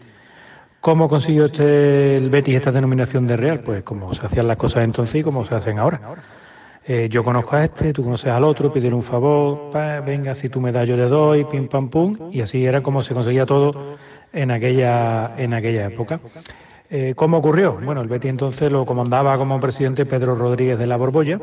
¿Cómo 0.79 1.09
consiguió 1.09 1.45
este, 1.45 2.15
el 2.15 2.29
Betis 2.29 2.55
esta 2.55 2.71
denominación 2.71 3.27
de 3.27 3.35
Real? 3.35 3.59
Pues 3.59 3.83
como 3.83 4.13
se 4.13 4.25
hacían 4.25 4.47
las 4.47 4.55
cosas 4.55 4.85
entonces 4.85 5.19
y 5.19 5.23
como 5.23 5.43
se 5.43 5.53
hacen 5.53 5.79
ahora. 5.79 5.99
Eh, 6.85 7.09
yo 7.09 7.21
conozco 7.21 7.57
a 7.57 7.65
este, 7.65 7.91
tú 7.91 8.03
conoces 8.03 8.31
al 8.31 8.45
otro, 8.45 8.71
pídele 8.71 8.95
un 8.95 9.03
favor, 9.03 9.69
venga, 10.05 10.33
si 10.33 10.47
tú 10.47 10.61
me 10.61 10.71
das 10.71 10.87
yo 10.87 10.95
le 10.95 11.09
doy, 11.09 11.43
pim 11.43 11.67
pam 11.67 11.89
pum, 11.89 12.29
y 12.31 12.39
así 12.39 12.65
era 12.65 12.81
como 12.81 13.03
se 13.03 13.13
conseguía 13.13 13.45
todo 13.45 13.97
en 14.31 14.51
aquella, 14.51 15.33
en 15.37 15.53
aquella 15.53 15.87
época. 15.87 16.21
Eh, 16.95 17.15
¿Cómo 17.15 17.37
ocurrió? 17.37 17.79
Bueno, 17.83 18.01
el 18.01 18.07
Betis 18.07 18.29
entonces 18.29 18.71
lo 18.71 18.85
comandaba 18.85 19.35
como 19.35 19.59
presidente 19.59 20.05
Pedro 20.05 20.35
Rodríguez 20.35 20.77
de 20.77 20.85
la 20.85 20.95
Borbolla, 20.95 21.39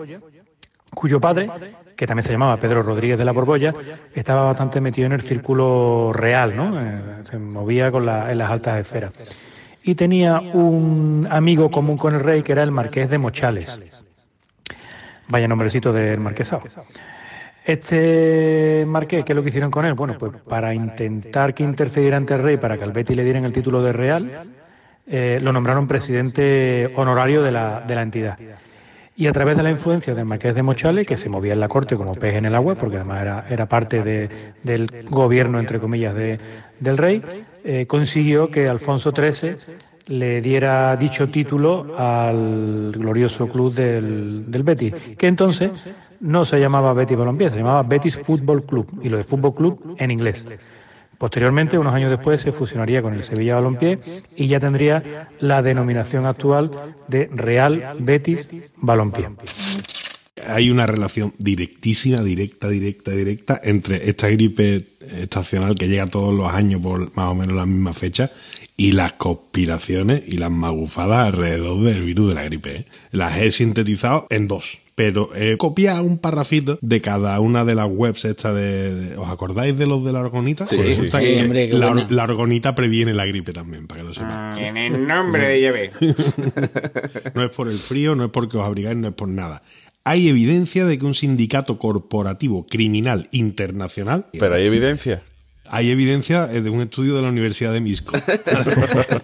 cuyo 0.94 1.20
padre, 1.20 1.50
que 1.96 2.06
también 2.06 2.22
se 2.22 2.30
llamaba 2.30 2.56
Pedro 2.58 2.84
Rodríguez 2.84 3.18
de 3.18 3.24
la 3.24 3.32
Borbolla, 3.32 3.74
estaba 4.14 4.44
bastante 4.44 4.80
metido 4.80 5.06
en 5.06 5.12
el 5.12 5.22
círculo 5.22 6.12
real, 6.14 6.56
¿no? 6.56 6.80
Eh, 6.80 7.00
se 7.28 7.36
movía 7.36 7.88
en 7.88 8.38
las 8.38 8.48
altas 8.48 8.78
esferas. 8.78 9.12
Y 9.82 9.96
tenía 9.96 10.38
un 10.38 11.26
amigo 11.28 11.68
común 11.68 11.96
con 11.96 12.14
el 12.14 12.20
rey 12.20 12.44
que 12.44 12.52
era 12.52 12.62
el 12.62 12.70
marqués 12.70 13.10
de 13.10 13.18
Mochales. 13.18 13.76
Vaya 15.26 15.48
nombrecito 15.48 15.92
del 15.92 16.20
marquesado. 16.20 16.62
Este 17.64 18.84
marqués, 18.86 19.24
¿qué 19.24 19.32
es 19.32 19.36
lo 19.36 19.42
que 19.42 19.48
hicieron 19.48 19.72
con 19.72 19.84
él? 19.84 19.94
Bueno, 19.94 20.14
pues 20.16 20.30
para 20.48 20.74
intentar 20.74 21.54
que 21.54 21.64
intercediera 21.64 22.16
ante 22.16 22.34
el 22.34 22.42
rey 22.44 22.56
para 22.56 22.78
que 22.78 22.84
al 22.84 22.92
Betis 22.92 23.16
le 23.16 23.24
dieran 23.24 23.44
el 23.44 23.52
título 23.52 23.82
de 23.82 23.92
real, 23.92 24.46
eh, 25.10 25.38
lo 25.42 25.52
nombraron 25.52 25.86
presidente 25.88 26.92
honorario 26.96 27.42
de 27.42 27.50
la, 27.50 27.80
de 27.80 27.94
la 27.94 28.02
entidad. 28.02 28.38
Y 29.16 29.26
a 29.26 29.32
través 29.32 29.56
de 29.56 29.62
la 29.62 29.70
influencia 29.70 30.14
del 30.14 30.24
marqués 30.24 30.54
de 30.54 30.62
Mochales, 30.62 31.06
que 31.06 31.16
se 31.18 31.28
movía 31.28 31.52
en 31.52 31.60
la 31.60 31.68
corte 31.68 31.94
como 31.96 32.14
pez 32.14 32.36
en 32.36 32.46
el 32.46 32.54
agua, 32.54 32.74
porque 32.76 32.96
además 32.96 33.20
era, 33.22 33.44
era 33.50 33.66
parte 33.66 34.02
de- 34.02 34.30
del 34.62 34.88
gobierno, 35.10 35.58
entre 35.60 35.78
comillas, 35.78 36.14
de- 36.14 36.38
del 36.78 36.96
rey, 36.96 37.22
eh, 37.64 37.84
consiguió 37.86 38.50
que 38.50 38.66
Alfonso 38.68 39.12
XIII 39.14 39.56
le 40.06 40.40
diera 40.40 40.96
dicho 40.96 41.28
título 41.28 41.94
al 41.98 42.92
glorioso 42.96 43.46
club 43.46 43.74
del, 43.74 44.50
del 44.50 44.62
Betis, 44.62 44.94
que 45.18 45.26
entonces 45.26 45.70
no 46.20 46.44
se 46.46 46.58
llamaba 46.58 46.94
Betis 46.94 47.18
Balompié, 47.18 47.50
se 47.50 47.56
llamaba 47.56 47.82
Betis 47.82 48.16
Fútbol 48.16 48.64
Club, 48.64 49.00
y 49.02 49.08
lo 49.10 49.18
de 49.18 49.24
Fútbol 49.24 49.54
Club 49.54 49.96
en 49.98 50.10
inglés. 50.10 50.46
Posteriormente, 51.20 51.76
unos 51.76 51.92
años 51.92 52.08
después, 52.08 52.40
se 52.40 52.50
fusionaría 52.50 53.02
con 53.02 53.12
el 53.12 53.22
Sevilla 53.22 53.56
Balompié 53.56 53.98
y 54.36 54.46
ya 54.46 54.58
tendría 54.58 55.28
la 55.38 55.60
denominación 55.60 56.24
actual 56.24 56.96
de 57.08 57.28
Real 57.30 57.98
Betis 57.98 58.48
Balompié. 58.76 59.28
hay 60.46 60.70
una 60.70 60.86
relación 60.86 61.30
directísima, 61.36 62.22
directa, 62.22 62.70
directa, 62.70 63.10
directa 63.10 63.60
entre 63.62 64.08
esta 64.08 64.30
gripe 64.30 64.86
estacional 65.20 65.74
que 65.74 65.88
llega 65.88 66.06
todos 66.06 66.34
los 66.34 66.50
años 66.50 66.80
por 66.80 67.14
más 67.14 67.26
o 67.26 67.34
menos 67.34 67.54
la 67.54 67.66
misma 67.66 67.92
fecha 67.92 68.30
y 68.78 68.92
las 68.92 69.12
conspiraciones 69.12 70.22
y 70.26 70.38
las 70.38 70.50
magufadas 70.50 71.26
alrededor 71.26 71.82
del 71.82 72.00
virus 72.00 72.30
de 72.30 72.34
la 72.34 72.44
gripe. 72.44 72.76
¿eh? 72.76 72.84
Las 73.12 73.36
he 73.36 73.52
sintetizado 73.52 74.26
en 74.30 74.48
dos. 74.48 74.78
Pero 74.94 75.30
he 75.34 75.56
copiado 75.56 76.02
un 76.02 76.18
parrafito 76.18 76.78
de 76.82 77.00
cada 77.00 77.38
una 77.40 77.64
de 77.64 77.74
las 77.74 77.88
webs 77.90 78.24
estas 78.24 78.54
de, 78.54 78.94
de- 78.94 79.16
¿Os 79.16 79.28
acordáis 79.28 79.76
de 79.78 79.86
los 79.86 80.04
de 80.04 80.12
la 80.12 80.20
orgonita? 80.20 80.66
Sí, 80.68 80.76
Pues 80.76 80.96
sí, 80.96 81.02
que 81.10 81.40
hombre, 81.42 81.68
la, 81.72 82.06
la 82.10 82.24
orgonita 82.24 82.74
previene 82.74 83.14
la 83.14 83.24
gripe 83.24 83.52
también, 83.52 83.86
para 83.86 84.02
que 84.02 84.08
lo 84.08 84.14
sepáis. 84.14 84.62
En 84.66 84.76
el 84.76 85.06
nombre 85.06 85.48
de 85.48 85.60
Yahvé. 85.60 85.90
No 87.34 87.44
es 87.44 87.50
por 87.50 87.68
el 87.68 87.78
frío, 87.78 88.14
no 88.14 88.24
es 88.24 88.30
porque 88.30 88.56
os 88.56 88.64
abrigáis, 88.64 88.96
no 88.96 89.08
es 89.08 89.14
por 89.14 89.28
nada. 89.28 89.62
Hay 90.04 90.28
evidencia 90.28 90.84
de 90.86 90.98
que 90.98 91.04
un 91.04 91.14
sindicato 91.14 91.78
corporativo 91.78 92.66
criminal 92.66 93.28
internacional. 93.32 94.26
Pero 94.32 94.54
hay 94.54 94.64
evidencia. 94.66 95.22
Hay 95.70 95.90
evidencia 95.90 96.46
eh, 96.52 96.60
de 96.60 96.70
un 96.70 96.82
estudio 96.82 97.14
de 97.14 97.22
la 97.22 97.28
Universidad 97.28 97.72
de 97.72 97.80
Misco. 97.80 98.16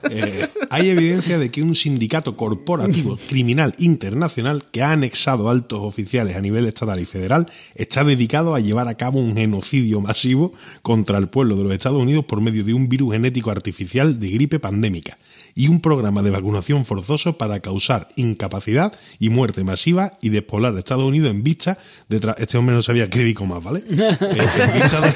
Eh, 0.09 0.49
hay 0.71 0.89
evidencia 0.89 1.39
de 1.39 1.51
que 1.51 1.63
un 1.63 1.75
sindicato 1.75 2.37
corporativo 2.37 3.19
criminal 3.29 3.75
internacional 3.79 4.65
que 4.71 4.83
ha 4.83 4.93
anexado 4.93 5.51
altos 5.51 5.81
oficiales 5.83 6.37
a 6.37 6.41
nivel 6.41 6.67
estatal 6.67 7.01
y 7.01 7.05
federal 7.05 7.47
está 7.75 8.05
dedicado 8.05 8.55
a 8.55 8.61
llevar 8.61 8.89
a 8.89 8.95
cabo 8.95 9.19
un 9.19 9.37
genocidio 9.37 10.01
masivo 10.01 10.53
contra 10.83 11.19
el 11.19 11.29
pueblo 11.29 11.57
de 11.57 11.65
los 11.65 11.75
Estados 11.75 12.01
Unidos 12.01 12.25
por 12.25 12.41
medio 12.41 12.65
de 12.65 12.73
un 12.73 12.89
virus 12.89 13.13
genético 13.13 13.51
artificial 13.51 14.19
de 14.21 14.31
gripe 14.31 14.59
pandémica 14.59 15.19
y 15.55 15.69
un 15.69 15.81
programa 15.81 16.23
de 16.23 16.31
vacunación 16.31 16.85
forzoso 16.85 17.37
para 17.37 17.61
causar 17.61 18.09
incapacidad 18.17 18.95
y 19.19 19.31
muerte 19.31 19.65
masiva 19.65 20.13
y 20.21 20.29
despoblar 20.29 20.77
a 20.77 20.79
Estados 20.79 21.05
Unidos 21.05 21.31
en 21.31 21.43
vista 21.43 21.79
de... 22.09 22.35
Este 22.39 22.59
hombre 22.59 22.75
no 22.75 22.83
sabía 22.83 23.05
escribir 23.05 23.37
más, 23.43 23.65
¿vale? 23.65 23.83
Eh, 24.37 24.49
en 24.59 24.73
vista 24.75 25.01
de 25.01 25.11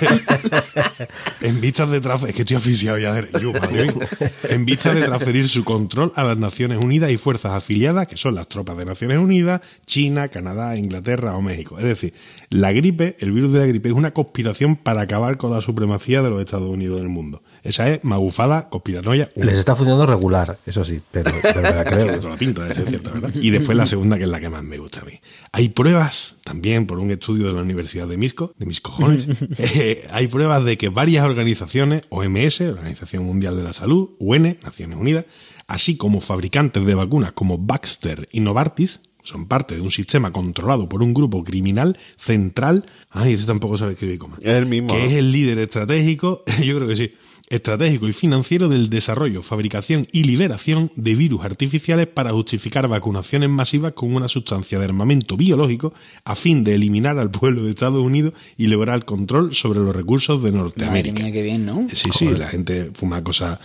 en 1.41 1.61
vistas 1.61 1.91
de 1.91 2.01
transferir, 2.01 2.31
es 2.31 2.37
que 2.37 2.43
estoy 2.43 2.57
oficiado 2.57 2.99
ya, 2.99 3.15
de- 3.15 3.29
yo, 3.41 3.53
madre 3.53 3.93
mía. 3.93 4.09
en 4.49 4.65
vistas 4.65 4.95
de 4.95 5.03
transferir 5.03 5.49
su 5.49 5.65
control 5.65 6.13
a 6.17 6.25
las 6.25 6.37
Naciones 6.39 6.79
Unidas 6.83 7.11
y 7.11 7.17
fuerzas 7.17 7.53
afiliadas, 7.53 8.07
que 8.07 8.17
son 8.17 8.35
las 8.35 8.49
tropas 8.49 8.77
de 8.77 8.85
Naciones 8.85 9.19
Unidas, 9.19 9.61
China, 9.87 10.29
Canadá, 10.29 10.77
Inglaterra 10.77 11.37
o 11.37 11.43
México. 11.43 11.79
Es 11.79 11.85
decir, 11.85 12.13
la 12.51 12.73
gripe, 12.73 13.17
el 13.21 13.33
virus 13.33 13.53
de 13.53 13.61
la 13.61 13.67
gripe, 13.67 13.89
es 13.89 13.95
una 13.95 14.13
conspiración 14.13 14.77
para 14.77 15.03
acabar 15.03 15.37
con 15.37 15.51
la 15.51 15.61
supremacía 15.61 16.23
de 16.23 16.31
los 16.31 16.41
Estados 16.41 16.69
Unidos 16.69 16.99
en 16.99 17.05
el 17.05 17.11
mundo. 17.11 17.43
Esa 17.63 17.89
es 17.91 18.05
magufada, 18.05 18.69
conspiranoia. 18.69 19.31
Les 19.37 19.57
está 19.59 19.75
funcionando 19.77 20.07
regular, 20.07 20.59
eso 20.67 20.85
sí, 20.85 21.01
pero, 21.11 21.33
pero 21.43 21.63
me 21.63 21.71
la 21.71 21.85
Tiene 21.85 22.05
creo. 22.05 22.21
toda 22.21 22.33
la 22.35 22.39
pinta 22.39 22.65
de 22.65 22.75
ser 22.75 22.87
cierta, 22.89 23.11
¿verdad? 23.13 23.31
Y 23.35 23.51
después 23.51 23.77
la 23.77 23.87
segunda, 23.87 24.17
que 24.19 24.25
es 24.25 24.31
la 24.31 24.41
que 24.41 24.49
más 24.51 24.63
me 24.63 24.79
gusta 24.79 25.01
a 25.01 25.05
mí. 25.05 25.13
Hay 25.53 25.69
pruebas, 25.71 26.37
también 26.45 26.87
por 26.87 26.99
un 26.99 27.11
estudio 27.11 27.47
de 27.47 27.53
la 27.53 27.63
Universidad 27.63 28.07
de 28.07 28.17
Misco, 28.17 28.55
de 28.59 28.67
mis 28.67 28.81
cojones, 28.81 29.27
eh, 29.77 30.07
hay 30.13 30.27
pruebas 30.27 30.65
de 30.65 30.77
que 30.79 30.89
varias 31.11 31.27
organizaciones, 31.27 32.03
OMS, 32.09 32.61
Organización 32.61 33.25
Mundial 33.25 33.57
de 33.57 33.65
la 33.65 33.73
Salud, 33.73 34.11
UN, 34.21 34.57
Naciones 34.63 34.97
Unidas, 34.97 35.25
así 35.67 35.97
como 35.97 36.21
fabricantes 36.21 36.87
de 36.87 36.95
vacunas 36.95 37.33
como 37.33 37.59
Baxter 37.59 38.29
y 38.31 38.39
Novartis, 38.39 39.01
son 39.25 39.47
parte 39.47 39.75
de 39.75 39.81
un 39.81 39.91
sistema 39.91 40.31
controlado 40.33 40.89
por 40.89 41.03
un 41.03 41.13
grupo 41.13 41.43
criminal 41.43 41.99
central. 42.17 42.87
Ay, 43.11 43.33
este 43.33 43.45
tampoco 43.47 43.77
sabe 43.77 43.95
escribir 43.95 44.19
coma. 44.19 44.39
Es 44.41 44.55
el 44.55 44.67
mismo, 44.67 44.95
Que 44.95 45.01
¿no? 45.01 45.05
es 45.07 45.13
el 45.15 45.33
líder 45.33 45.59
estratégico, 45.59 46.45
yo 46.65 46.77
creo 46.77 46.87
que 46.87 46.95
sí, 46.97 47.11
estratégico 47.51 48.09
y 48.09 48.13
financiero 48.13 48.69
del 48.69 48.89
desarrollo, 48.89 49.43
fabricación 49.43 50.07
y 50.13 50.23
liberación 50.23 50.91
de 50.95 51.15
virus 51.17 51.45
artificiales 51.45 52.07
para 52.07 52.31
justificar 52.31 52.87
vacunaciones 52.89 53.51
masivas 53.51 53.93
con 53.93 54.15
una 54.15 54.29
sustancia 54.29 54.79
de 54.79 54.85
armamento 54.85 55.37
biológico 55.37 55.93
a 56.25 56.37
fin 56.37 56.63
de 56.65 56.77
eliminar 56.77 57.19
al 57.19 57.31
pueblo 57.31 57.65
de 57.65 57.71
Estados 57.71 58.03
Unidos 58.05 58.35
y 58.57 58.69
lograr 58.69 59.05
control 59.05 59.55
sobre 59.55 59.81
los 59.81 59.95
recursos 59.95 60.43
de 60.43 60.53
Madre 60.53 60.63
Norteamérica. 60.63 61.23
mía, 61.25 61.33
qué 61.33 61.43
bien, 61.43 61.67
¿no? 61.67 61.87
Sí, 61.93 62.09
sí, 62.17 62.29
la 62.29 62.47
gente 62.47 62.91
fuma 62.95 63.23
cosas 63.25 63.59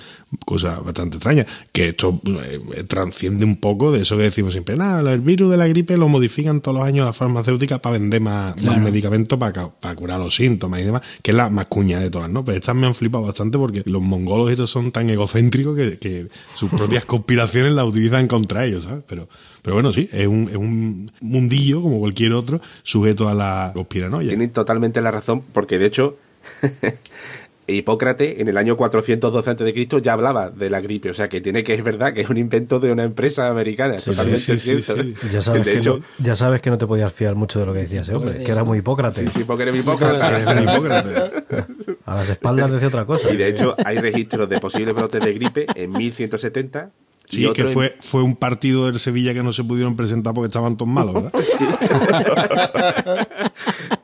cosa 0.46 0.80
bastante 0.80 1.18
extrañas. 1.18 1.46
Que 1.72 1.90
esto 1.90 2.20
eh, 2.44 2.84
transciende 2.88 3.46
un 3.46 3.58
poco 3.58 3.92
de 3.92 4.02
eso 4.02 4.18
que 4.18 4.24
decimos 4.24 4.54
siempre. 4.54 4.76
Nada, 4.76 5.14
el 5.14 5.20
virus 5.22 5.52
de 5.52 5.58
la 5.58 5.68
gripe 5.68 5.96
lo 5.96 6.10
modifican 6.10 6.60
todos 6.60 6.80
los 6.80 6.88
años 6.88 7.06
las 7.06 7.16
farmacéuticas 7.16 7.80
para 7.80 8.00
vender 8.00 8.20
más, 8.20 8.60
más 8.64 8.80
medicamentos 8.82 9.38
para, 9.38 9.54
ca- 9.54 9.70
para 9.80 9.96
curar 9.96 10.20
los 10.20 10.36
síntomas 10.36 10.80
y 10.80 10.84
demás, 10.86 11.02
que 11.22 11.32
es 11.32 11.38
la 11.38 11.50
más 11.52 11.68
cuña 11.68 12.00
de 12.00 12.10
todas, 12.10 12.30
¿no? 12.32 12.44
Pero 12.44 12.58
estas 12.58 12.76
me 12.76 12.88
han 12.88 12.96
flipado 12.96 13.26
bastante 13.26 13.58
porque 13.60 13.75
los 13.86 14.02
mongolos 14.02 14.52
estos 14.52 14.70
son 14.70 14.92
tan 14.92 15.10
egocéntricos 15.10 15.76
que, 15.78 15.98
que 15.98 16.28
sus 16.54 16.70
propias 16.70 17.06
conspiraciones 17.16 17.74
las 17.74 17.86
utilizan 17.86 18.28
contra 18.28 18.66
ellos, 18.66 18.86
¿sabes? 18.86 19.04
Pero, 19.08 19.28
pero 19.62 19.76
bueno, 19.76 19.92
sí, 19.92 20.10
es 20.12 20.28
un, 20.28 20.50
es 20.50 20.56
un 20.56 21.12
mundillo 21.22 21.82
como 21.82 22.00
cualquier 22.00 22.34
otro 22.34 22.62
sujeto 22.84 23.28
a 23.28 23.34
la 23.34 23.72
conspiranoia. 23.74 24.30
Tienen 24.30 24.52
totalmente 24.52 25.02
la 25.02 25.12
razón, 25.12 25.44
porque 25.54 25.78
de 25.78 25.86
hecho, 25.86 26.18
Hipócrates 27.68 28.40
en 28.40 28.48
el 28.48 28.58
año 28.58 28.78
412 28.78 29.50
a.C. 29.50 30.02
ya 30.02 30.14
hablaba 30.14 30.50
de 30.52 30.70
la 30.70 30.82
gripe, 30.82 31.10
o 31.10 31.14
sea 31.14 31.30
que 31.30 31.42
tiene 31.42 31.64
que 31.64 31.74
es 31.74 31.84
verdad 31.84 32.14
que 32.14 32.22
es 32.22 32.30
un 32.30 32.38
invento 32.38 32.80
de 32.80 32.92
una 32.92 33.04
empresa 33.04 33.48
americana, 33.48 33.96
totalmente 33.98 34.38
sí, 34.40 34.60
sí, 34.60 34.82
cierto. 34.82 35.02
sí. 35.02 35.10
¿eh? 35.24 35.30
Ya 35.34 35.42
sabes, 35.42 35.66
de 35.66 35.72
que 35.74 35.78
hecho, 35.80 35.98
no, 35.98 36.26
ya 36.26 36.36
sabes 36.36 36.62
que 36.62 36.70
no 36.70 36.78
te 36.78 36.86
podías 36.86 37.12
fiar 37.12 37.36
mucho 37.36 37.60
de 37.60 37.66
lo 37.66 37.74
que 37.74 37.80
decía 37.80 38.02
ese 38.02 38.14
hombre, 38.16 38.44
que 38.44 38.52
era 38.52 38.64
muy 38.64 38.78
hipócrata. 38.80 39.20
sí, 39.20 39.28
sí, 39.30 39.44
porque 39.46 39.64
eres 39.64 39.76
Hipócrates. 39.78 40.64
Hipócrates. 40.64 41.14
A 42.06 42.16
las 42.16 42.30
espaldas 42.30 42.72
decía 42.72 42.88
otra 42.88 43.06
cosa. 43.06 43.32
Y 43.32 43.38
de 43.38 43.48
hecho 43.50 43.76
hay 43.84 43.98
registros 43.98 44.48
de 44.48 44.60
posibles 44.60 44.94
brotes 44.94 45.22
de 45.24 45.34
gripe 45.34 45.66
en 45.76 45.92
1170. 45.92 46.92
y 47.32 47.36
Sí, 47.36 47.52
que 47.54 47.64
en- 47.64 47.70
fue, 47.70 47.96
fue 48.00 48.22
un 48.22 48.36
partido 48.36 48.86
del 48.86 49.00
Sevilla 49.00 49.34
que 49.34 49.42
no 49.42 49.52
se 49.54 49.64
pudieron 49.64 49.96
presentar 49.96 50.34
porque 50.36 50.48
estaban 50.48 50.78
todos 50.78 50.92
malos, 50.92 51.16
¿verdad? 51.16 51.32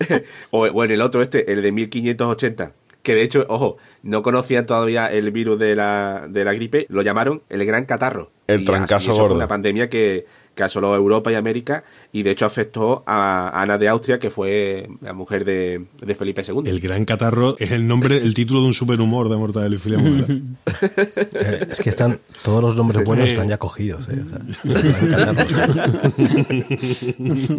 o, 0.52 0.62
o 0.62 0.84
en 0.84 0.92
el 0.92 1.02
otro 1.02 1.22
este, 1.22 1.52
el 1.52 1.62
de 1.62 1.72
1580. 1.72 2.72
Que 3.04 3.16
de 3.16 3.24
hecho, 3.24 3.46
ojo, 3.50 3.78
no 4.04 4.22
conocían 4.22 4.66
todavía 4.66 5.12
el 5.12 5.32
virus 5.32 5.60
de 5.60 5.76
la, 5.76 6.28
de 6.30 6.46
la 6.46 6.54
gripe, 6.54 6.86
lo 6.90 7.02
llamaron 7.02 7.42
el 7.50 7.66
gran 7.66 7.86
catarro. 7.86 8.30
El 8.48 8.62
Y 8.62 8.66
trancazo 8.66 8.96
así, 8.96 9.06
eso 9.10 9.14
gordo. 9.14 9.30
Fue 9.30 9.38
una 9.38 9.48
pandemia 9.48 9.90
que, 9.90 10.26
que 10.56 10.64
asoló 10.64 10.96
Europa 10.96 11.32
y 11.32 11.36
América 11.36 11.84
y 12.12 12.24
de 12.24 12.32
hecho 12.32 12.46
afectó 12.46 13.04
a 13.06 13.62
Ana 13.62 13.78
de 13.78 13.88
Austria, 13.88 14.20
que 14.20 14.30
fue 14.30 14.90
la 15.02 15.14
mujer 15.14 15.46
de, 15.46 15.86
de 16.02 16.16
Felipe 16.16 16.44
II. 16.46 16.64
El 16.66 16.80
Gran 16.80 17.06
Catarro 17.06 17.56
es 17.58 17.72
el 17.72 17.88
nombre, 17.88 18.18
el 18.18 18.34
título 18.34 18.62
de 18.62 18.68
un 18.68 18.74
superhumor 18.74 19.30
de 19.30 19.38
Mortadelo 19.38 19.76
y 19.76 19.78
Filemón, 19.78 20.58
Es 21.70 21.80
que 21.80 21.90
están 21.90 22.20
todos 22.44 22.62
los 22.62 22.76
nombres 22.76 23.06
buenos 23.06 23.28
están 23.28 23.48
ya 23.48 23.58
cogidos. 23.58 24.08
¿eh? 24.10 24.22
O 24.24 24.30
sea, 24.30 25.36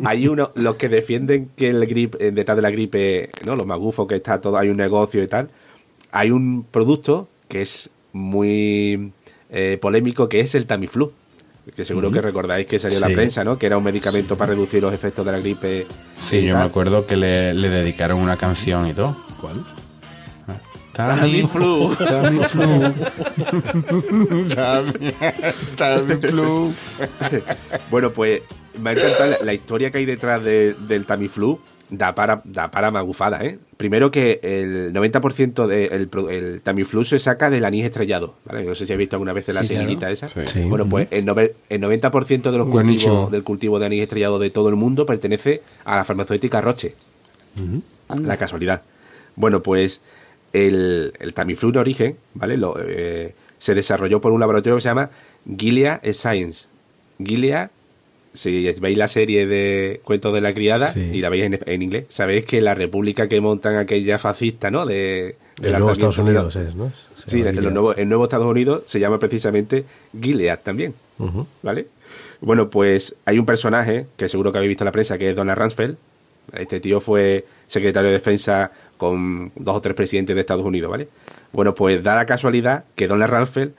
hay 0.11 0.29
uno, 0.29 0.53
los 0.55 0.77
que 0.77 0.89
defienden 0.89 1.51
que 1.57 1.71
el 1.71 1.87
grip, 1.87 2.15
eh, 2.21 2.31
detrás 2.31 2.57
de 2.57 2.63
la 2.63 2.71
gripe, 2.71 3.31
¿no? 3.47 3.57
Los 3.57 3.67
magufos 3.67 4.07
que 4.07 4.17
está 4.17 4.41
todo, 4.41 4.59
hay 4.59 4.69
un 4.69 4.77
negocio 4.77 5.23
y 5.23 5.29
tal. 5.29 5.49
Hay 6.11 6.31
un 6.31 6.65
producto 6.71 7.29
que 7.49 7.63
es 7.63 7.91
muy 8.13 9.13
eh, 9.51 9.79
polémico 9.81 10.29
que 10.29 10.41
es 10.41 10.55
el 10.55 10.67
Tamiflu. 10.67 11.13
Que 11.77 11.85
seguro 11.85 12.11
que 12.11 12.21
recordáis 12.21 12.67
que 12.67 12.79
salió 12.79 12.99
en 12.99 13.05
Sí. 13.05 13.09
la 13.11 13.15
prensa, 13.15 13.45
¿no? 13.45 13.57
Que 13.59 13.67
era 13.67 13.79
un 13.79 13.85
medicamento 13.85 14.37
para 14.37 14.51
reducir 14.51 14.83
los 14.83 14.93
efectos 14.93 15.25
de 15.25 15.33
la 15.33 15.39
gripe. 15.39 15.87
Sí, 16.19 16.43
yo 16.45 16.55
tal. 16.55 16.63
me 16.65 16.69
acuerdo 16.69 17.07
que 17.07 17.17
le, 17.17 17.55
le 17.55 17.69
dedicaron 17.69 18.19
una 18.19 18.37
canción 18.37 18.87
y 18.89 18.95
todo. 18.95 19.17
¿Cuál? 19.41 19.65
Tamiflu. 20.93 21.95
Tamiflu. 21.97 22.93
Tami- 24.55 25.15
Tamiflu. 25.77 26.73
Bueno, 27.91 28.13
pues 28.13 28.43
me 28.81 28.91
ha 28.91 28.93
encantado 28.93 29.31
la, 29.31 29.39
la 29.43 29.55
historia 29.55 29.91
que 29.91 29.99
hay 29.99 30.05
detrás 30.05 30.43
de- 30.45 30.75
del 30.75 31.05
Tamiflu. 31.07 31.61
Da 31.95 32.15
para, 32.15 32.41
da 32.45 32.71
para 32.71 32.91
magufada, 32.91 33.45
¿eh? 33.45 33.59
Primero 33.77 34.11
que 34.11 34.41
el 34.43 34.95
90% 34.95 35.67
del 35.67 36.09
pro- 36.09 36.31
el 36.31 36.63
Tamiflu 36.63 37.05
se 37.05 37.19
saca 37.19 37.51
del 37.51 37.67
anís 37.67 37.85
estrellado, 37.85 38.35
¿vale? 38.47 38.65
No 38.65 38.75
sé 38.75 38.87
si 38.87 38.95
habéis 38.95 39.09
visto 39.09 39.17
alguna 39.17 39.35
vez 39.35 39.47
la 39.49 39.63
Sí, 39.63 39.69
claro. 39.75 39.81
semillita 39.83 40.11
esa. 40.11 40.27
Sí. 40.27 40.41
Sí. 40.47 40.61
Bueno, 40.63 40.87
pues 40.89 41.09
el, 41.11 41.27
nove- 41.27 41.53
el 41.69 41.83
90% 41.83 42.51
de 42.51 42.57
los 42.57 42.69
cultivos, 42.69 43.31
del 43.31 43.43
cultivo 43.43 43.79
de 43.79 43.85
anís 43.87 44.03
estrellado 44.03 44.39
de 44.39 44.49
todo 44.49 44.71
el 44.71 44.77
mundo 44.77 45.05
pertenece 45.05 45.61
a 45.85 45.97
la 45.97 46.05
farmacéutica 46.05 46.63
Roche. 46.63 46.95
La 48.23 48.39
casualidad. 48.39 48.81
Bueno, 49.37 49.63
pues 49.63 50.01
el, 50.55 51.13
el 51.21 51.35
Tamiflu 51.35 51.71
en 51.71 51.77
origen, 51.77 52.17
¿vale? 52.33 52.57
Lo, 52.57 52.75
eh, 52.81 53.35
se 53.59 53.75
desarrolló 53.75 54.21
por 54.23 54.33
un 54.33 54.41
laboratorio 54.41 54.77
que 54.77 54.81
se 54.83 54.89
llama 54.89 55.11
Gilead 55.59 56.01
Science. 56.13 56.69
Gilead, 57.23 57.69
si 58.35 58.71
veis 58.81 58.97
la 58.99 59.09
serie 59.09 59.47
de 59.47 60.01
Cuentos 60.05 60.33
de 60.35 60.41
la 60.41 60.55
Criada 60.55 60.87
Sí. 60.87 61.01
y 61.13 61.21
la 61.21 61.29
veis 61.29 61.45
en, 61.45 61.61
en 61.65 61.83
inglés, 61.83 62.07
sabéis 62.09 62.45
que 62.45 62.61
la 62.61 62.75
república 62.75 63.29
que 63.29 63.41
montan 63.41 63.77
aquella 63.77 64.19
fascista, 64.19 64.71
¿no? 64.71 64.87
De, 64.87 65.37
El 65.63 65.73
nuevo 65.73 65.89
alzamiento 65.91 65.93
Estados 65.93 66.17
de- 66.17 66.23
Unidos 66.23 66.57
es, 66.57 66.75
¿no? 66.75 66.93
Se 67.25 67.31
Sí, 67.31 67.39
llama 67.39 67.51
el, 67.51 67.73
nuevo, 67.75 67.95
el 67.95 68.09
nuevo 68.09 68.25
Estados 68.25 68.47
Unidos 68.47 68.83
se 68.87 68.99
llama 69.01 69.19
precisamente 69.19 69.85
Gilead 70.21 70.61
también. 70.63 70.95
¿vale? 71.63 71.87
Bueno, 72.41 72.69
pues 72.69 73.15
hay 73.27 73.39
un 73.39 73.47
personaje 73.47 74.07
que 74.17 74.29
seguro 74.29 74.51
que 74.51 74.59
habéis 74.59 74.71
visto 74.71 74.83
en 74.83 74.87
la 74.87 74.93
prensa, 74.93 75.17
que 75.19 75.31
es 75.31 75.37
Donald 75.37 75.57
Rumsfeld. 75.59 75.97
Este 76.55 76.81
tío 76.81 77.01
fue 77.01 77.45
secretario 77.69 78.09
de 78.09 78.15
defensa 78.15 78.73
con 78.97 79.53
dos 79.55 79.77
o 79.77 79.81
tres 79.81 79.95
presidentes 79.95 80.35
de 80.35 80.41
Estados 80.41 80.65
Unidos, 80.65 80.91
¿vale? 80.91 81.07
Bueno, 81.53 81.75
pues 81.75 82.03
da 82.03 82.17
la 82.17 82.27
casualidad 82.27 82.85
que 82.97 83.07
Donald 83.07 83.33
Rumsfeld 83.33 83.73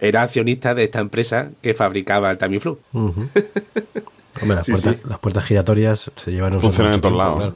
era 0.00 0.22
accionista 0.22 0.74
de 0.74 0.84
esta 0.84 1.00
empresa 1.00 1.50
que 1.62 1.74
fabricaba 1.74 2.30
el 2.30 2.38
Tamiflu. 2.38 2.78
Hombre, 2.92 4.56
las, 4.56 4.66
Sí, 4.66 4.72
puertas, 4.72 4.94
sí. 4.94 5.00
las 5.08 5.18
puertas 5.18 5.44
giratorias 5.44 6.10
se 6.16 6.30
llevan 6.30 6.58
Funcionan 6.60 6.94
en 6.94 7.00
todos 7.00 7.16
lados. 7.18 7.54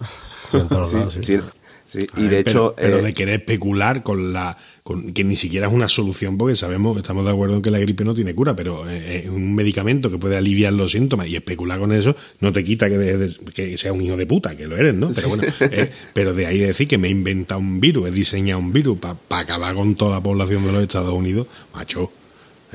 claro. 0.50 0.62
En 0.64 0.68
todos 0.68 0.90
Sí, 0.90 0.96
lados, 0.96 1.14
sí. 1.14 1.20
sí, 1.24 1.38
sí. 1.86 2.06
A 2.14 2.20
Y 2.20 2.22
ver, 2.22 2.30
de 2.30 2.38
hecho, 2.40 2.74
pero, 2.76 2.88
pero 2.88 2.98
eh, 2.98 3.02
de 3.02 3.12
querer 3.14 3.34
especular 3.40 4.02
con 4.02 4.32
la 4.32 4.56
con 4.82 5.12
que 5.12 5.22
ni 5.22 5.36
siquiera 5.36 5.68
es 5.68 5.72
una 5.72 5.86
solución 5.88 6.36
porque 6.36 6.56
sabemos 6.56 6.96
estamos 6.96 7.24
de 7.24 7.30
acuerdo 7.30 7.54
en 7.54 7.62
que 7.62 7.70
la 7.70 7.78
gripe 7.78 8.04
no 8.04 8.14
tiene 8.14 8.34
cura 8.34 8.56
pero 8.56 8.90
eh, 8.90 9.22
es 9.24 9.30
un 9.30 9.54
medicamento 9.54 10.10
que 10.10 10.18
puede 10.18 10.36
aliviar 10.36 10.72
los 10.72 10.90
síntomas 10.90 11.28
y 11.28 11.36
especular 11.36 11.78
con 11.78 11.92
eso 11.92 12.16
no 12.40 12.52
te 12.52 12.64
quita 12.64 12.88
que, 12.90 12.98
de- 12.98 13.36
que 13.54 13.78
sea 13.78 13.92
un 13.92 14.00
hijo 14.00 14.16
de 14.16 14.26
puta 14.26 14.56
que 14.56 14.66
lo 14.66 14.76
eres 14.76 14.92
no 14.92 15.10
pero 15.14 15.28
bueno 15.28 15.44
eh, 15.60 15.88
pero 16.12 16.34
de 16.34 16.46
ahí 16.46 16.58
decir 16.58 16.88
que 16.88 16.98
me 16.98 17.06
he 17.06 17.10
inventado 17.12 17.60
un 17.60 17.78
virus 17.80 18.08
he 18.08 18.10
diseñado 18.10 18.58
un 18.58 18.72
virus 18.72 18.98
para 18.98 19.42
acabar 19.42 19.72
con 19.76 19.94
toda 19.94 20.16
la 20.16 20.20
población 20.20 20.66
de 20.66 20.72
los 20.72 20.82
Estados 20.82 21.14
Unidos 21.14 21.46
macho 21.72 22.10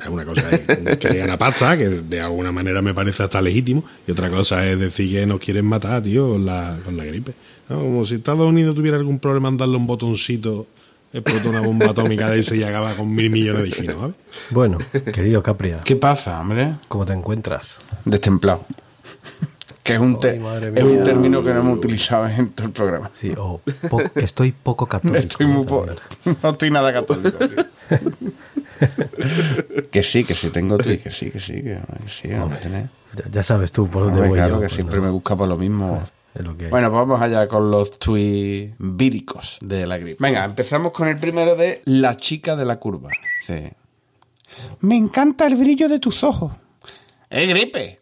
una 0.10 0.26
cosa 0.26 0.50
es 0.52 0.62
que 0.98 1.10
le 1.12 1.18
gana 1.20 1.38
pasta, 1.38 1.78
que 1.78 1.90
de 1.90 2.22
alguna 2.22 2.52
manera 2.52 2.82
me 2.82 2.94
parece 2.94 3.24
hasta 3.24 3.42
legítimo, 3.42 3.84
y 4.08 4.12
otra 4.12 4.30
cosa 4.30 4.66
es 4.68 4.80
decir 4.80 5.12
que 5.12 5.26
nos 5.26 5.40
quieren 5.40 5.66
matar, 5.66 6.02
tío, 6.04 6.30
con 6.30 6.46
la, 6.46 6.78
con 6.86 6.96
la 6.98 7.06
gripe. 7.06 7.34
¿no? 7.70 7.80
Como 7.80 8.06
si 8.06 8.16
Estados 8.16 8.48
Unidos 8.48 8.76
tuviera 8.76 8.98
algún 8.98 9.20
problema 9.20 9.50
en 9.50 9.58
darle 9.58 9.76
un 9.78 9.88
botoncito, 9.88 10.68
explota 11.14 11.50
una 11.50 11.62
bomba 11.62 11.88
atómica 11.92 12.30
de 12.30 12.40
ese 12.40 12.58
y 12.58 12.64
acaba 12.64 12.94
con 12.96 13.14
mil 13.14 13.30
millones 13.30 13.64
de 13.64 13.72
chinos, 13.72 13.96
¿sabes? 14.00 14.16
Bueno, 14.52 14.78
querido 15.14 15.42
Capria, 15.44 15.80
¿Qué 15.84 15.96
pasa, 15.96 16.40
hombre? 16.40 16.76
¿cómo 16.88 17.06
te 17.06 17.14
encuentras? 17.14 17.78
Destemplado. 18.06 18.66
Que 19.84 19.94
es 19.94 20.00
un, 20.02 20.20
Ay, 20.22 20.42
es 20.76 20.84
un 20.84 21.02
término 21.06 21.42
que 21.42 21.54
no 21.54 21.62
hemos 21.62 21.78
utilizado 21.78 22.28
en 22.28 22.50
todo 22.50 22.68
el 22.68 22.74
programa. 22.74 23.10
Sí, 23.14 23.32
o 23.38 23.62
po- 23.90 24.02
estoy 24.16 24.52
poco 24.52 24.86
católico. 24.86 25.20
Estoy 25.20 25.46
muy 25.46 25.66
po- 25.66 25.86
No 26.44 26.50
estoy 26.50 26.72
nada 26.72 26.92
católico. 26.92 27.38
tío. 27.38 27.66
que 29.92 30.04
sí, 30.04 30.24
que 30.24 30.34
sí 30.34 30.50
tengo 30.50 30.78
tweet, 30.78 31.00
que 31.00 31.12
sí, 31.12 31.32
que 31.32 31.40
sí, 31.40 31.62
que, 31.62 31.80
sí, 32.08 32.28
no 32.30 32.50
tenés. 32.50 32.90
Ya, 33.16 33.24
ya 33.32 33.44
sabes 33.44 33.72
tú 33.72 33.88
por 33.88 34.04
dónde 34.04 34.20
Hombre, 34.22 34.30
voy 34.30 34.38
claro 34.38 34.56
yo. 34.56 34.62
que 34.68 34.74
siempre 34.74 34.98
no, 34.98 35.04
me 35.04 35.10
busca 35.12 35.36
por 35.36 35.48
lo 35.48 35.58
mismo. 35.58 36.04
es 36.36 36.44
lo 36.44 36.58
que 36.58 36.66
hay. 36.66 36.72
Bueno, 36.72 36.90
pues 36.90 37.00
vamos 37.00 37.22
allá 37.22 37.48
con 37.48 37.72
los 37.72 37.98
tweets 38.00 38.76
víricos 38.78 39.58
de 39.62 39.88
la 39.88 39.98
gripe. 39.98 40.18
Venga, 40.20 40.46
empezamos 40.46 40.92
con 40.92 41.08
el 41.08 41.18
primero 41.18 41.56
de 41.56 41.82
La 41.86 42.16
chica 42.18 42.56
de 42.56 42.66
la 42.66 42.78
curva. 42.80 43.10
Sí. 43.46 43.70
Me 44.82 44.96
encanta 44.96 45.48
el 45.48 45.56
brillo 45.56 45.88
de 45.90 46.00
tus 46.00 46.24
ojos. 46.24 46.54
¡Es 47.30 47.50
gripe! 47.50 48.00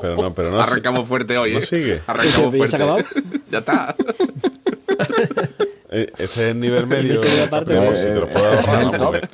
Pero 0.00 0.16
no, 0.16 0.34
pero 0.34 0.50
no. 0.50 0.60
arrancamos 0.60 1.08
fuerte 1.08 1.36
hoy, 1.36 1.54
¿No 1.54 1.58
¿eh? 1.58 1.66
sigue? 1.66 2.00
Arrancamos 2.06 2.54
¿Ya 2.54 2.66
se 2.66 2.76
ha 2.76 2.86
fuerte. 2.86 3.22
ya 3.50 3.58
está. 3.58 3.96
Eh, 5.90 6.12
Ese 6.18 6.24
es 6.24 6.38
el 6.50 6.60
nivel 6.60 6.86
medio. 6.86 7.14
Ese 7.14 7.26
es 7.28 7.38
la 7.38 7.48
parte 7.50 7.70
Pero 7.70 7.90
de- 7.92 7.96
si 7.96 8.02
te 8.02 8.14
lo 8.14 8.28
puedo 8.28 8.82
no, 8.82 8.90
porque- 8.98 9.28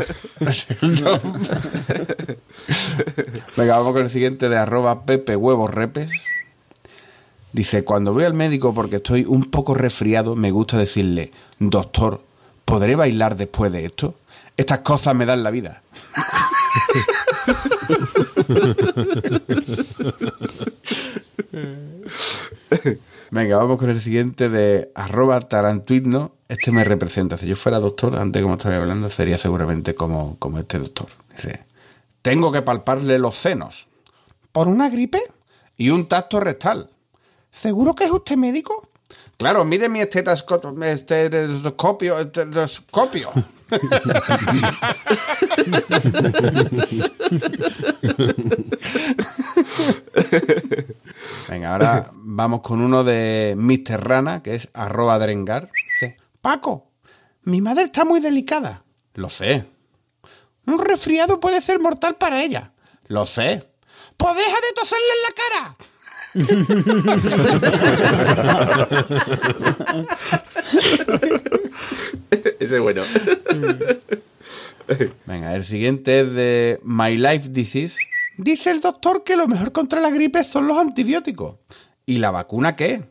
Venga, 3.57 3.77
vamos 3.79 3.93
con 3.93 4.03
el 4.05 4.11
siguiente 4.11 4.49
de 4.49 4.57
arroba 4.57 5.05
Pepe 5.05 5.35
Huevos 5.37 5.71
Repes. 5.73 6.11
Dice, 7.53 7.83
cuando 7.85 8.12
voy 8.12 8.25
al 8.25 8.35
médico 8.35 8.73
porque 8.75 8.97
estoy 8.97 9.25
un 9.27 9.45
poco 9.51 9.75
resfriado, 9.75 10.35
me 10.37 10.51
gusta 10.51 10.77
decirle, 10.79 11.33
doctor, 11.59 12.21
¿podré 12.65 12.95
bailar 12.97 13.37
después 13.37 13.71
de 13.73 13.85
esto? 13.85 14.15
Estas 14.57 14.81
cosas 14.81 15.15
me 15.15 15.27
dan 15.27 15.43
la 15.43 15.51
vida. 15.51 15.83
Venga, 23.35 23.57
vamos 23.57 23.78
con 23.78 23.91
el 23.91 24.01
siguiente 24.01 24.49
de 24.49 24.93
arroba 24.95 25.41
tarantuitno. 25.41 26.30
Este 26.47 26.70
me 26.70 26.85
representa. 26.85 27.37
Si 27.37 27.49
yo 27.49 27.57
fuera 27.57 27.80
doctor, 27.80 28.16
antes 28.16 28.41
como 28.41 28.55
estaba 28.55 28.76
hablando, 28.76 29.11
sería 29.11 29.39
seguramente 29.39 29.97
como, 29.97 30.37
como 30.39 30.61
este 30.61 30.78
doctor. 30.78 31.09
Dice, 31.35 31.64
tengo 32.22 32.53
que 32.53 32.62
palparle 32.62 33.18
los 33.18 33.35
senos. 33.35 33.89
¿Por 34.53 34.68
una 34.68 34.89
gripe? 34.89 35.20
Y 35.76 35.91
un 35.91 36.07
tacto 36.07 36.39
rectal. 36.39 36.91
¿Seguro 37.51 37.97
que 37.97 38.05
es 38.05 38.12
usted 38.12 38.37
médico? 38.37 38.87
Claro, 39.37 39.64
mire 39.64 39.89
mi 39.89 39.99
estetosco- 39.99 40.80
estetoscopio. 40.85 42.20
estetoscopio. 42.20 43.30
Venga, 51.49 51.72
ahora 51.72 52.11
vamos 52.12 52.61
con 52.61 52.81
uno 52.81 53.03
de 53.05 53.55
Mr. 53.57 54.01
Rana, 54.03 54.43
que 54.43 54.55
es 54.55 54.68
arroba 54.72 55.18
drengar. 55.18 55.70
Dice, 55.95 56.16
Paco, 56.41 56.91
mi 57.43 57.61
madre 57.61 57.85
está 57.85 58.05
muy 58.05 58.20
delicada. 58.20 58.85
Lo 59.14 59.31
sé. 59.31 59.64
Un 60.66 60.79
resfriado 60.79 61.41
puede 61.41 61.61
ser 61.61 61.81
mortal 61.81 62.16
para 62.16 62.43
ella. 62.43 62.72
Lo 63.07 63.27
sé. 63.27 63.68
Pues 64.16 64.35
deja 64.37 64.57
de 64.57 64.72
toserle 64.75 65.12
en 65.14 65.22
la 65.22 65.31
cara. 65.37 65.77
Ese 72.59 72.77
es 72.77 72.81
bueno. 72.81 73.03
Venga, 75.27 75.55
el 75.55 75.64
siguiente 75.64 76.20
es 76.20 76.33
de 76.33 76.81
My 76.83 77.16
Life 77.16 77.49
Disease. 77.51 77.97
Dice 78.37 78.70
el 78.70 78.80
doctor 78.80 79.22
que 79.24 79.37
lo 79.37 79.47
mejor 79.47 79.72
contra 79.72 80.01
la 80.01 80.11
gripe 80.11 80.43
son 80.45 80.66
los 80.66 80.78
antibióticos. 80.78 81.57
¿Y 82.07 82.18
la 82.18 82.30
vacuna 82.30 82.76
qué? 82.76 83.05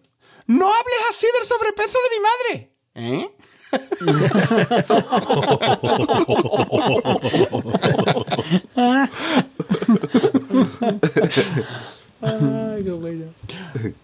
No 0.47 0.65
hables 0.65 0.99
así 1.09 1.25
del 1.37 1.47
sobrepeso 1.47 1.97
de 2.03 2.09
mi 2.15 2.19
madre. 2.23 2.71
¿Eh? 2.95 3.29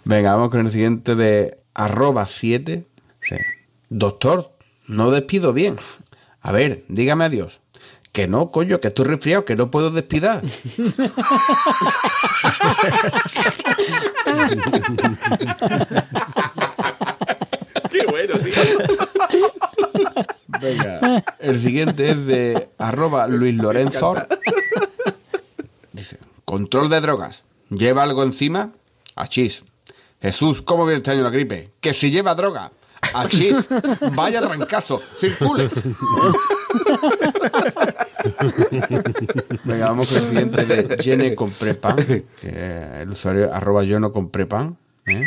Venga, 0.05 0.34
vamos 0.34 0.49
con 0.49 0.65
el 0.65 0.72
siguiente 0.72 1.15
de 1.15 1.57
arroba 1.74 2.26
7. 2.26 2.86
Sí. 3.22 3.36
Doctor, 3.89 4.53
no 4.88 5.11
despido 5.11 5.53
bien. 5.53 5.76
A 6.41 6.51
ver, 6.51 6.86
dígame 6.88 7.26
adiós. 7.26 7.59
Que 8.20 8.28
no, 8.28 8.51
coño, 8.51 8.82
que 8.82 8.89
estoy 8.89 9.05
resfriado, 9.05 9.45
que 9.45 9.55
no 9.55 9.72
puedo 9.72 9.91
despidar. 9.91 10.41
Qué 17.89 18.05
bueno, 18.09 18.38
tío. 18.39 18.53
Venga. 20.59 21.24
El 21.39 21.61
siguiente 21.61 22.09
es 22.09 22.26
de 22.26 22.67
arroba 22.78 23.26
Luis 23.28 23.55
Lorenzo. 23.55 24.15
Dice, 25.93 26.17
control 26.43 26.89
de 26.89 26.99
drogas. 26.99 27.45
¿Lleva 27.70 28.03
algo 28.03 28.24
encima? 28.24 28.72
Achís. 29.15 29.63
Jesús, 30.22 30.61
¿cómo 30.61 30.84
viene 30.84 30.97
este 30.97 31.11
año 31.11 31.24
la 31.24 31.30
gripe? 31.30 31.72
Que 31.80 31.93
si 31.93 32.11
lleva 32.11 32.36
droga. 32.36 32.74
Así, 33.13 33.55
vaya 34.13 34.41
trancazo, 34.41 35.01
circule. 35.17 35.70
Venga, 39.63 39.88
vamos 39.88 40.09
con 40.09 40.17
el 40.17 40.24
siguiente 40.24 40.65
de 40.65 40.97
Yene 40.97 41.36
con 41.36 41.51
Prepan, 41.51 41.97
que 42.39 43.01
el 43.01 43.09
usuario 43.09 43.53
arroba 43.53 43.84
yo 43.84 43.99
no 43.99 44.11
compré 44.11 44.45
pan. 44.45 44.78
¿eh? 45.05 45.24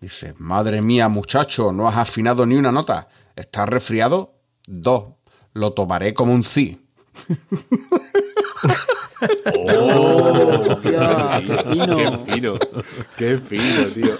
Dice, 0.00 0.34
madre 0.38 0.82
mía, 0.82 1.08
muchacho, 1.08 1.72
no 1.72 1.88
has 1.88 1.96
afinado 1.96 2.44
ni 2.46 2.56
una 2.56 2.72
nota. 2.72 3.08
¿Estás 3.36 3.68
resfriado? 3.68 4.34
Dos. 4.66 5.04
Lo 5.54 5.72
tomaré 5.74 6.14
como 6.14 6.32
un 6.32 6.44
sí. 6.44 6.84
Hostia, 9.68 11.42
qué 11.46 11.56
fino. 11.68 11.96
Qué 11.96 12.10
fino. 12.26 12.54
Qué 13.16 13.38
fino, 13.38 13.86
tío. 13.94 14.12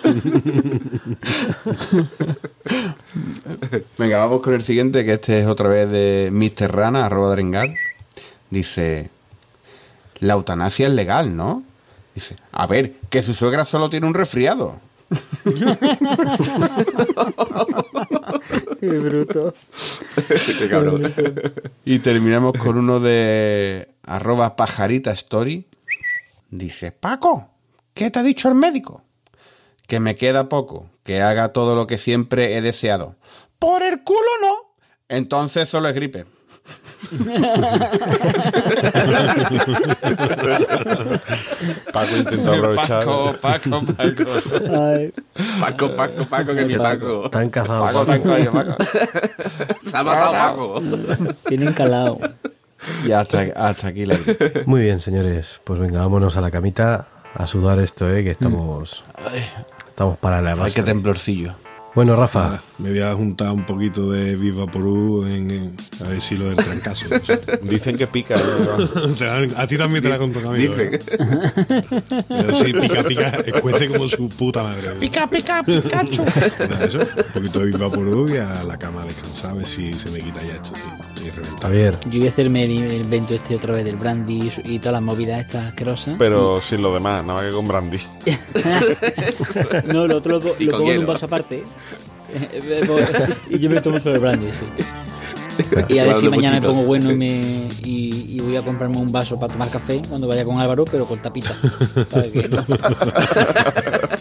Venga, 3.98 4.18
vamos 4.18 4.42
con 4.42 4.54
el 4.54 4.62
siguiente, 4.62 5.04
que 5.04 5.14
este 5.14 5.40
es 5.40 5.46
otra 5.46 5.68
vez 5.68 5.90
de 5.90 6.30
Mr. 6.32 6.72
Rana, 6.74 7.06
arroba 7.06 7.32
Drengar. 7.32 7.74
Dice, 8.50 9.10
la 10.20 10.34
eutanasia 10.34 10.86
es 10.86 10.92
legal, 10.92 11.36
¿no? 11.36 11.62
Dice, 12.14 12.36
a 12.52 12.66
ver, 12.66 12.92
que 13.10 13.22
su 13.22 13.34
suegra 13.34 13.64
solo 13.64 13.90
tiene 13.90 14.06
un 14.06 14.14
resfriado. 14.14 14.78
Qué 18.82 18.98
bruto. 18.98 19.54
Qué 20.58 20.68
cabrón. 20.68 21.14
Y 21.84 22.00
terminamos 22.00 22.52
con 22.58 22.76
uno 22.76 22.98
de 22.98 23.94
arroba 24.02 24.56
pajarita 24.56 25.12
story. 25.12 25.68
Dice, 26.50 26.90
Paco, 26.90 27.48
¿qué 27.94 28.10
te 28.10 28.18
ha 28.18 28.24
dicho 28.24 28.48
el 28.48 28.56
médico? 28.56 29.04
Que 29.86 30.00
me 30.00 30.16
queda 30.16 30.48
poco, 30.48 30.90
que 31.04 31.22
haga 31.22 31.52
todo 31.52 31.76
lo 31.76 31.86
que 31.86 31.96
siempre 31.96 32.56
he 32.56 32.60
deseado. 32.60 33.14
Por 33.60 33.84
el 33.84 34.02
culo 34.02 34.18
no. 34.40 34.74
Entonces 35.08 35.68
solo 35.68 35.88
es 35.88 35.94
gripe. 35.94 36.24
Paco 41.92 42.16
intenta 42.16 42.52
aprovechar. 42.52 42.98
Paco, 43.04 43.34
Paco, 43.40 43.82
Paco. 43.96 44.30
Ay, 44.80 45.12
Paco, 45.60 45.96
Paco, 45.96 46.24
Paco, 46.28 46.54
que 46.54 46.64
ni 46.64 46.76
Paco. 46.76 47.24
Están 47.26 47.50
casados. 47.50 47.92
Paco, 47.92 48.06
Paco, 48.06 48.32
oye, 48.32 48.50
Paco. 48.50 48.76
Se 49.80 49.96
ha 49.96 50.02
matado 50.02 50.74
Paco. 50.74 50.82
tienen 51.48 51.72
calado. 51.72 52.18
Y 53.06 53.12
hasta, 53.12 53.42
hasta 53.56 53.88
aquí 53.88 54.06
la. 54.06 54.18
Muy 54.66 54.80
bien, 54.80 55.00
señores. 55.00 55.60
Pues 55.64 55.78
venga, 55.78 56.00
vámonos 56.00 56.36
a 56.36 56.40
la 56.40 56.50
camita 56.50 57.06
a 57.34 57.46
sudar 57.46 57.78
esto, 57.78 58.12
¿eh? 58.12 58.24
Que 58.24 58.30
estamos... 58.32 59.04
Estamos 59.88 60.18
para 60.18 60.40
la 60.40 60.50
Ay, 60.50 60.56
qué 60.56 60.60
arrastre. 60.62 60.82
temblorcillo. 60.84 61.54
Bueno, 61.94 62.14
Ah, 62.14 62.16
Rafa, 62.16 62.62
me 62.82 62.90
voy 62.90 63.00
a 63.00 63.14
juntar 63.14 63.52
un 63.52 63.64
poquito 63.64 64.10
de 64.10 64.34
Viva 64.34 64.66
Porú 64.66 65.24
en, 65.24 65.50
en- 65.50 65.76
a 66.04 66.08
ver 66.08 66.20
si 66.20 66.36
lo 66.36 66.48
del 66.48 66.56
trancazo. 66.56 67.06
Dicen 67.62 67.96
que 67.96 68.06
pica. 68.08 68.34
te 69.18 69.24
la- 69.24 69.60
a 69.62 69.66
ti 69.66 69.76
también 69.78 70.02
te 70.02 70.08
la 70.08 70.18
contó 70.18 70.42
Camilo. 70.42 70.74
Dicen. 70.76 70.94
¿eh? 70.94 72.54
Sí, 72.54 72.72
pica, 72.72 73.04
pica, 73.04 73.28
escuece 73.46 73.88
como 73.88 74.08
su 74.08 74.28
puta 74.28 74.62
madre. 74.64 74.90
Pica, 74.98 75.28
pica, 75.30 75.62
Pikachu. 75.62 76.24
eso, 76.84 76.98
un 76.98 77.32
poquito 77.32 77.60
de 77.60 77.66
Viva 77.66 77.90
Porú 77.90 78.28
y 78.28 78.38
a 78.38 78.64
la 78.64 78.76
cama 78.76 79.02
a 79.02 79.06
descansar, 79.06 79.52
a 79.52 79.54
ver 79.54 79.66
si 79.66 79.94
se 79.94 80.10
me 80.10 80.18
quita 80.18 80.42
ya 80.42 80.54
esto, 80.54 80.72
tío. 80.72 80.82
Estoy 81.14 81.30
reventado. 81.30 81.62
Javier, 81.62 81.96
Yo 82.10 82.18
voy 82.18 82.26
a 82.26 82.30
hacerme 82.30 82.64
el, 82.64 82.92
invento 82.94 83.34
este 83.34 83.54
otra 83.54 83.74
vez 83.74 83.84
del 83.84 83.96
brandy 83.96 84.50
y, 84.64 84.78
todas 84.80 84.94
las 84.94 85.02
movidas 85.02 85.40
estas 85.46 85.66
asquerosas. 85.66 86.16
Pero 86.18 86.60
sin 86.60 86.82
lo 86.82 86.92
demás, 86.92 87.24
nada 87.24 87.34
más 87.40 87.48
que 87.48 87.52
con 87.52 87.68
brandy. 87.68 87.98
No, 89.86 90.06
lo 90.06 90.16
otro 90.18 90.38
lo, 90.38 90.54
lo 90.58 90.78
pongo 90.78 90.90
en 90.92 90.98
un 91.00 91.06
vaso 91.06 91.26
aparte. 91.26 91.64
Y 93.50 93.58
yo 93.58 93.70
me 93.70 93.80
tomo 93.80 93.98
solo 94.00 94.14
el 94.16 94.20
brandy, 94.20 94.46
sí. 94.52 94.64
Y 95.88 95.98
a 95.98 96.04
ver 96.04 96.14
si 96.14 96.28
mañana 96.30 96.60
me 96.60 96.66
pongo 96.66 96.82
bueno 96.84 97.10
y, 97.10 97.14
me, 97.14 97.68
y, 97.84 98.36
y 98.36 98.40
voy 98.40 98.56
a 98.56 98.64
comprarme 98.64 98.96
un 98.96 99.12
vaso 99.12 99.38
para 99.38 99.52
tomar 99.52 99.68
café 99.68 100.00
cuando 100.08 100.26
vaya 100.26 100.46
con 100.46 100.58
Álvaro, 100.58 100.86
pero 100.86 101.06
con 101.06 101.18
tapita. 101.20 101.50
Para 102.10 102.22
que 102.30 102.48
no. 102.48 102.64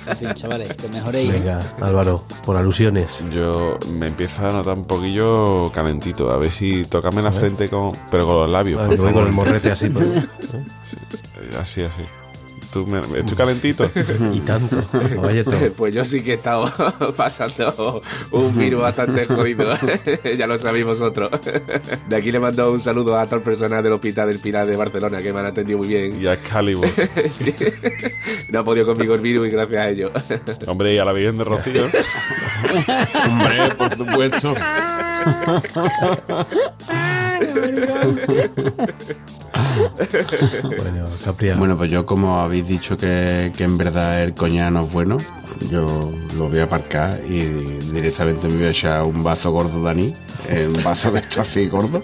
En 0.07 0.17
fin, 0.17 0.33
chavales, 0.33 0.75
que 0.75 0.87
mejoréis. 0.89 1.29
¿eh? 1.29 1.33
venga, 1.33 1.63
Álvaro, 1.79 2.25
por 2.45 2.57
alusiones. 2.57 3.23
Yo 3.33 3.77
me 3.93 4.07
empiezo 4.07 4.45
a 4.47 4.51
notar 4.51 4.77
un 4.77 4.83
poquillo 4.85 5.71
calentito. 5.71 6.29
A 6.31 6.37
ver 6.37 6.51
si 6.51 6.83
tócame 6.85 7.21
la 7.21 7.31
frente 7.31 7.69
con. 7.69 7.93
Pero 8.11 8.25
con 8.25 8.35
los 8.41 8.49
labios. 8.49 8.77
Vale, 8.79 8.97
por 8.97 9.05
voy 9.05 9.13
con 9.13 9.13
favor. 9.13 9.27
el 9.29 9.33
morrete 9.33 9.71
así. 9.71 9.89
por- 9.89 10.03
Así, 11.61 11.81
así. 11.81 12.01
¿Tú 12.71 12.85
me- 12.87 13.01
¿Estoy 13.19 13.35
calentito? 13.37 13.89
Y 14.33 14.39
tanto, 14.41 14.81
caballeto. 14.91 15.51
Pues 15.77 15.93
yo 15.93 16.05
sí 16.05 16.21
que 16.21 16.31
he 16.31 16.35
estado 16.35 16.71
pasando 17.17 18.01
un 18.31 18.57
virus 18.57 18.81
bastante 18.81 19.25
jodido. 19.25 19.73
ya 20.37 20.47
lo 20.47 20.57
sabéis 20.57 20.85
vosotros. 20.85 21.31
De 22.07 22.15
aquí 22.15 22.31
le 22.31 22.39
mando 22.39 22.71
un 22.71 22.79
saludo 22.81 23.17
a 23.17 23.25
todas 23.25 23.39
las 23.39 23.45
personas 23.45 23.83
del 23.83 23.93
Hospital 23.93 24.27
del 24.29 24.39
Pilar 24.39 24.67
de 24.67 24.75
Barcelona 24.77 25.21
que 25.21 25.33
me 25.33 25.39
han 25.41 25.47
atendido 25.47 25.79
muy 25.79 25.87
bien. 25.89 26.21
Y 26.21 26.27
a 26.27 26.33
Excalibur. 26.33 26.87
Sí. 27.29 27.53
No 28.49 28.59
ha 28.59 28.63
podido 28.63 28.85
conmigo 28.85 29.13
el 29.15 29.21
virus 29.21 29.47
y 29.47 29.51
gracias 29.51 29.77
a 29.81 29.89
ellos. 29.89 30.11
Hombre, 30.67 30.93
y 30.93 30.97
a 30.97 31.05
la 31.05 31.13
Virgen 31.13 31.37
de 31.37 31.43
Rocío. 31.43 31.83
Hombre, 33.27 33.75
por 33.77 33.97
supuesto. 33.97 34.55
Bueno, 40.63 41.07
Capriano. 41.23 41.59
Bueno, 41.59 41.77
pues 41.77 41.91
yo 41.91 42.05
como 42.05 42.39
habéis 42.39 42.67
dicho 42.67 42.97
que, 42.97 43.51
que 43.55 43.63
en 43.63 43.77
verdad 43.77 44.21
el 44.23 44.33
coñano 44.33 44.85
es 44.85 44.91
bueno, 44.91 45.17
yo 45.69 46.11
lo 46.37 46.49
voy 46.49 46.59
a 46.59 46.63
aparcar 46.63 47.19
y 47.27 47.41
directamente 47.91 48.47
me 48.47 48.57
voy 48.57 48.65
a 48.65 48.69
echar 48.69 49.03
un 49.03 49.23
vaso 49.23 49.51
gordo 49.51 49.81
Dani, 49.81 50.13
eh, 50.49 50.71
un 50.75 50.83
vaso 50.83 51.11
de 51.11 51.19
esto 51.19 51.41
así 51.41 51.67
gordo, 51.67 52.03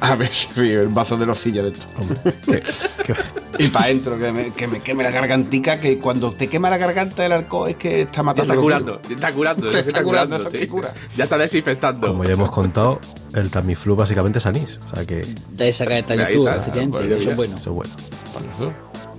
a 0.00 0.14
ver 0.16 0.30
si 0.30 0.48
el 0.60 0.88
vaso 0.88 1.16
de 1.16 1.26
losilla 1.26 1.62
de 1.62 1.68
esto. 1.70 1.86
Y 3.58 3.68
para 3.68 3.86
adentro, 3.86 4.18
que 4.18 4.32
me, 4.32 4.50
que 4.50 4.66
me 4.66 4.80
queme 4.80 5.04
la 5.04 5.10
gargantica, 5.10 5.78
que 5.78 5.98
cuando 5.98 6.32
te 6.32 6.48
quema 6.48 6.70
la 6.70 6.78
garganta 6.78 7.24
el 7.24 7.32
arco 7.32 7.66
es 7.66 7.76
que 7.76 8.02
está 8.02 8.22
matando. 8.22 8.42
está 8.42 8.54
los 8.54 8.62
curando, 8.64 9.00
está 9.08 9.32
curando, 9.32 9.66
Te 9.68 9.72
ya 9.72 9.80
está 9.80 10.02
curando, 10.02 10.36
eso 10.36 10.50
sí. 10.50 10.58
que 10.58 10.68
cura. 10.68 10.92
Ya 11.16 11.24
está 11.24 11.38
desinfectando. 11.38 12.08
Como 12.08 12.24
ya 12.24 12.32
hemos 12.32 12.50
contado, 12.50 13.00
el 13.32 13.50
Tamiflu 13.50 13.94
básicamente 13.94 14.38
es 14.38 14.46
anís. 14.46 14.80
O 14.90 14.94
sea 14.94 15.04
que 15.04 15.24
De 15.50 15.72
sacar 15.72 15.98
el 15.98 16.04
Ahí 16.04 16.18
Tamiflu, 16.18 16.48
eso 16.84 17.30
es 17.30 17.36
bueno. 17.36 17.56
eso 17.56 17.70
es 17.70 17.76
bueno. 17.76 17.92
Por 18.32 18.42
eso, 18.42 18.72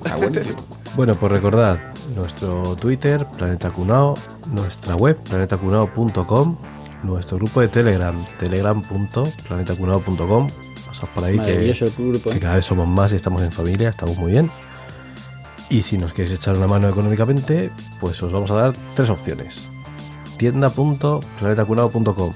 Está 0.03 0.18
buenísimo. 0.18 0.66
Bueno, 0.95 1.13
pues 1.16 1.30
recordad 1.30 1.78
nuestro 2.16 2.78
Twitter, 2.78 3.28
Planeta 3.38 3.70
Cunao, 3.70 4.18
nuestra 4.53 4.95
web, 4.95 5.18
planetacunao.com, 5.18 6.57
nuestro 7.03 7.38
grupo 7.38 7.59
de 7.59 7.68
Telegram, 7.68 8.16
telegram.planetacunao.com. 8.39 10.49
Pasad 10.86 11.07
por 11.13 11.26
ahí 11.26 11.38
que, 11.38 11.74
grupo. 11.97 12.30
que 12.30 12.38
¿eh? 12.38 12.39
cada 12.39 12.55
vez 12.55 12.66
somos 12.66 12.88
más 12.88 13.11
y 13.11 13.18
estamos 13.18 13.43
en 13.43 13.51
familia, 13.51 13.89
estamos 13.89 14.18
muy 14.18 14.32
bien. 14.32 14.49
Y 15.70 15.82
si 15.82 15.97
nos 15.97 16.13
queréis 16.13 16.36
echar 16.36 16.55
una 16.55 16.68
mano 16.68 16.88
económicamente, 16.88 17.72
pues 17.99 18.24
os 18.24 18.32
vamos 18.32 18.51
a 18.51 18.55
dar 18.55 18.74
tres 18.93 19.09
opciones. 19.09 19.68
Tienda.planetacunao.com 20.38 22.32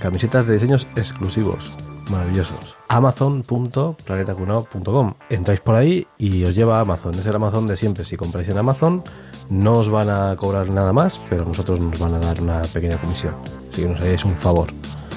Camisetas 0.00 0.46
de 0.46 0.54
diseños 0.54 0.88
exclusivos, 0.96 1.76
maravillosos. 2.10 2.76
Amazon.planetacunao.com 2.88 5.14
Entráis 5.30 5.60
por 5.60 5.74
ahí 5.74 6.06
y 6.18 6.44
os 6.44 6.54
lleva 6.54 6.78
a 6.78 6.80
Amazon. 6.80 7.14
Es 7.14 7.26
el 7.26 7.36
Amazon 7.36 7.66
de 7.66 7.76
siempre. 7.76 8.04
Si 8.04 8.16
compráis 8.16 8.48
en 8.48 8.58
Amazon, 8.58 9.02
no 9.48 9.78
os 9.78 9.88
van 9.88 10.10
a 10.10 10.36
cobrar 10.36 10.68
nada 10.70 10.92
más, 10.92 11.20
pero 11.28 11.44
nosotros 11.44 11.80
nos 11.80 11.98
van 11.98 12.14
a 12.14 12.18
dar 12.18 12.40
una 12.40 12.62
pequeña 12.62 12.96
comisión. 12.98 13.34
Así 13.70 13.82
que 13.82 13.88
nos 13.88 14.00
haréis 14.00 14.24
un 14.24 14.36
favor. 14.36 14.68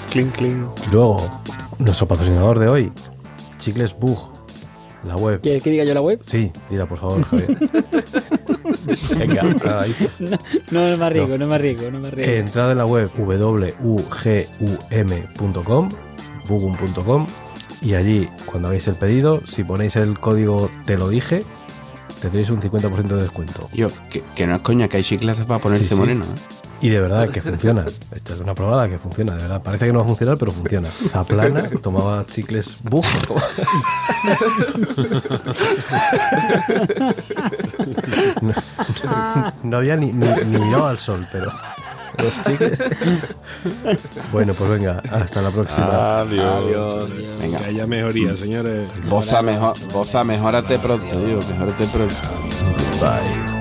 clink, 0.09 0.35
clink. 0.35 0.67
Y 0.87 0.91
luego, 0.91 1.21
nuestro 1.79 2.07
patrocinador 2.07 2.59
de 2.59 2.67
hoy, 2.67 2.91
Chicles 3.59 3.95
Bug, 3.97 4.17
la 5.03 5.15
web. 5.15 5.41
¿Quieres 5.41 5.61
que 5.63 5.69
diga 5.69 5.83
yo 5.83 5.93
la 5.93 6.01
web? 6.01 6.19
Sí, 6.23 6.51
dila 6.69 6.87
por 6.87 6.97
favor, 6.97 7.23
Javier. 7.23 7.57
Venga, 9.17 9.41
ahora 9.41 9.75
la 9.77 9.83
dices. 9.83 10.21
No, 10.21 10.37
no 10.71 10.97
me 10.97 11.05
arriesgo, 11.05 11.37
no, 11.37 11.47
me 11.47 11.55
arriesgo, 11.55 11.91
no 11.91 11.99
me 11.99 12.07
arriesgo. 12.07 12.33
Entrad 12.33 12.71
en 12.71 12.77
la 12.77 12.85
web 12.85 13.09
wugum.com, 13.17 13.49
bugum.com, 16.47 17.27
y 17.81 17.93
allí, 17.95 18.27
cuando 18.45 18.67
hagáis 18.69 18.87
el 18.87 18.95
pedido, 18.95 19.41
si 19.45 19.63
ponéis 19.63 19.95
el 19.95 20.19
código 20.19 20.69
te 20.85 20.97
lo 20.97 21.09
dije, 21.09 21.43
tendréis 22.21 22.49
un 22.49 22.59
50% 22.59 23.03
de 23.07 23.21
descuento. 23.21 23.69
Yo, 23.73 23.89
que, 24.09 24.23
que 24.35 24.47
no 24.47 24.55
es 24.55 24.61
coña, 24.61 24.87
que 24.87 24.97
hay 24.97 25.03
chicles 25.03 25.37
para 25.41 25.59
ponerse 25.59 25.83
Sí, 25.85 25.89
sí. 25.91 25.95
moreno. 25.95 26.25
¿eh? 26.25 26.27
Y 26.79 26.89
de 26.89 27.01
verdad 27.01 27.27
que 27.29 27.41
funciona. 27.41 27.85
Esta 28.15 28.35
es 28.35 28.39
una 28.39 28.53
probada 28.53 28.87
que 28.87 28.99
funciona, 28.99 29.33
de 29.35 29.41
verdad. 29.41 29.63
Parece 29.63 29.87
que 29.87 29.93
no 29.93 29.97
va 29.99 30.05
a 30.05 30.07
funcionar, 30.07 30.37
pero 30.37 30.51
funciona. 30.51 30.89
Zaplana 30.91 31.67
tomaba 31.81 32.23
chicles 32.27 32.77
bug. 32.83 33.03
No, 38.41 38.53
no 39.63 39.77
había 39.77 39.95
ni, 39.95 40.11
ni, 40.11 40.27
ni 40.27 40.59
mirado 40.59 40.87
al 40.87 40.99
sol, 40.99 41.27
pero 41.31 41.51
bueno, 44.31 44.53
pues 44.53 44.69
venga, 44.69 45.01
hasta 45.11 45.41
la 45.41 45.51
próxima. 45.51 46.19
Adiós. 46.21 46.63
Adiós. 46.63 47.09
Venga. 47.39 47.57
Que 47.59 47.65
haya 47.65 47.87
mejoría, 47.87 48.35
señores. 48.35 48.87
Bosa, 49.09 49.41
mejor, 49.41 49.75
bosa 49.91 50.23
mejórate 50.23 50.79
pronto, 50.79 51.05
tío. 51.05 51.39
Mejórate 51.49 51.85
pronto. 51.85 52.15
Bye. 53.01 53.57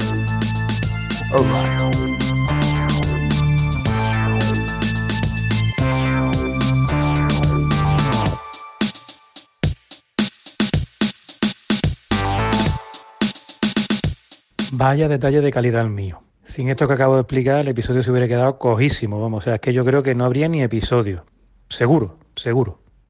Vaya 14.72 15.08
detalle 15.08 15.40
de 15.40 15.50
calidad 15.50 15.82
el 15.82 15.90
mío. 15.90 16.22
Sin 16.46 16.68
esto 16.68 16.86
que 16.86 16.92
acabo 16.92 17.16
de 17.16 17.22
explicar, 17.22 17.58
el 17.58 17.68
episodio 17.68 18.04
se 18.04 18.10
hubiera 18.12 18.28
quedado 18.28 18.56
cojísimo. 18.56 19.20
Vamos, 19.20 19.38
o 19.38 19.44
sea, 19.44 19.56
es 19.56 19.60
que 19.60 19.72
yo 19.72 19.84
creo 19.84 20.04
que 20.04 20.14
no 20.14 20.24
habría 20.24 20.46
ni 20.46 20.62
episodio. 20.62 21.24
Seguro, 21.68 22.18
seguro. 22.36 22.78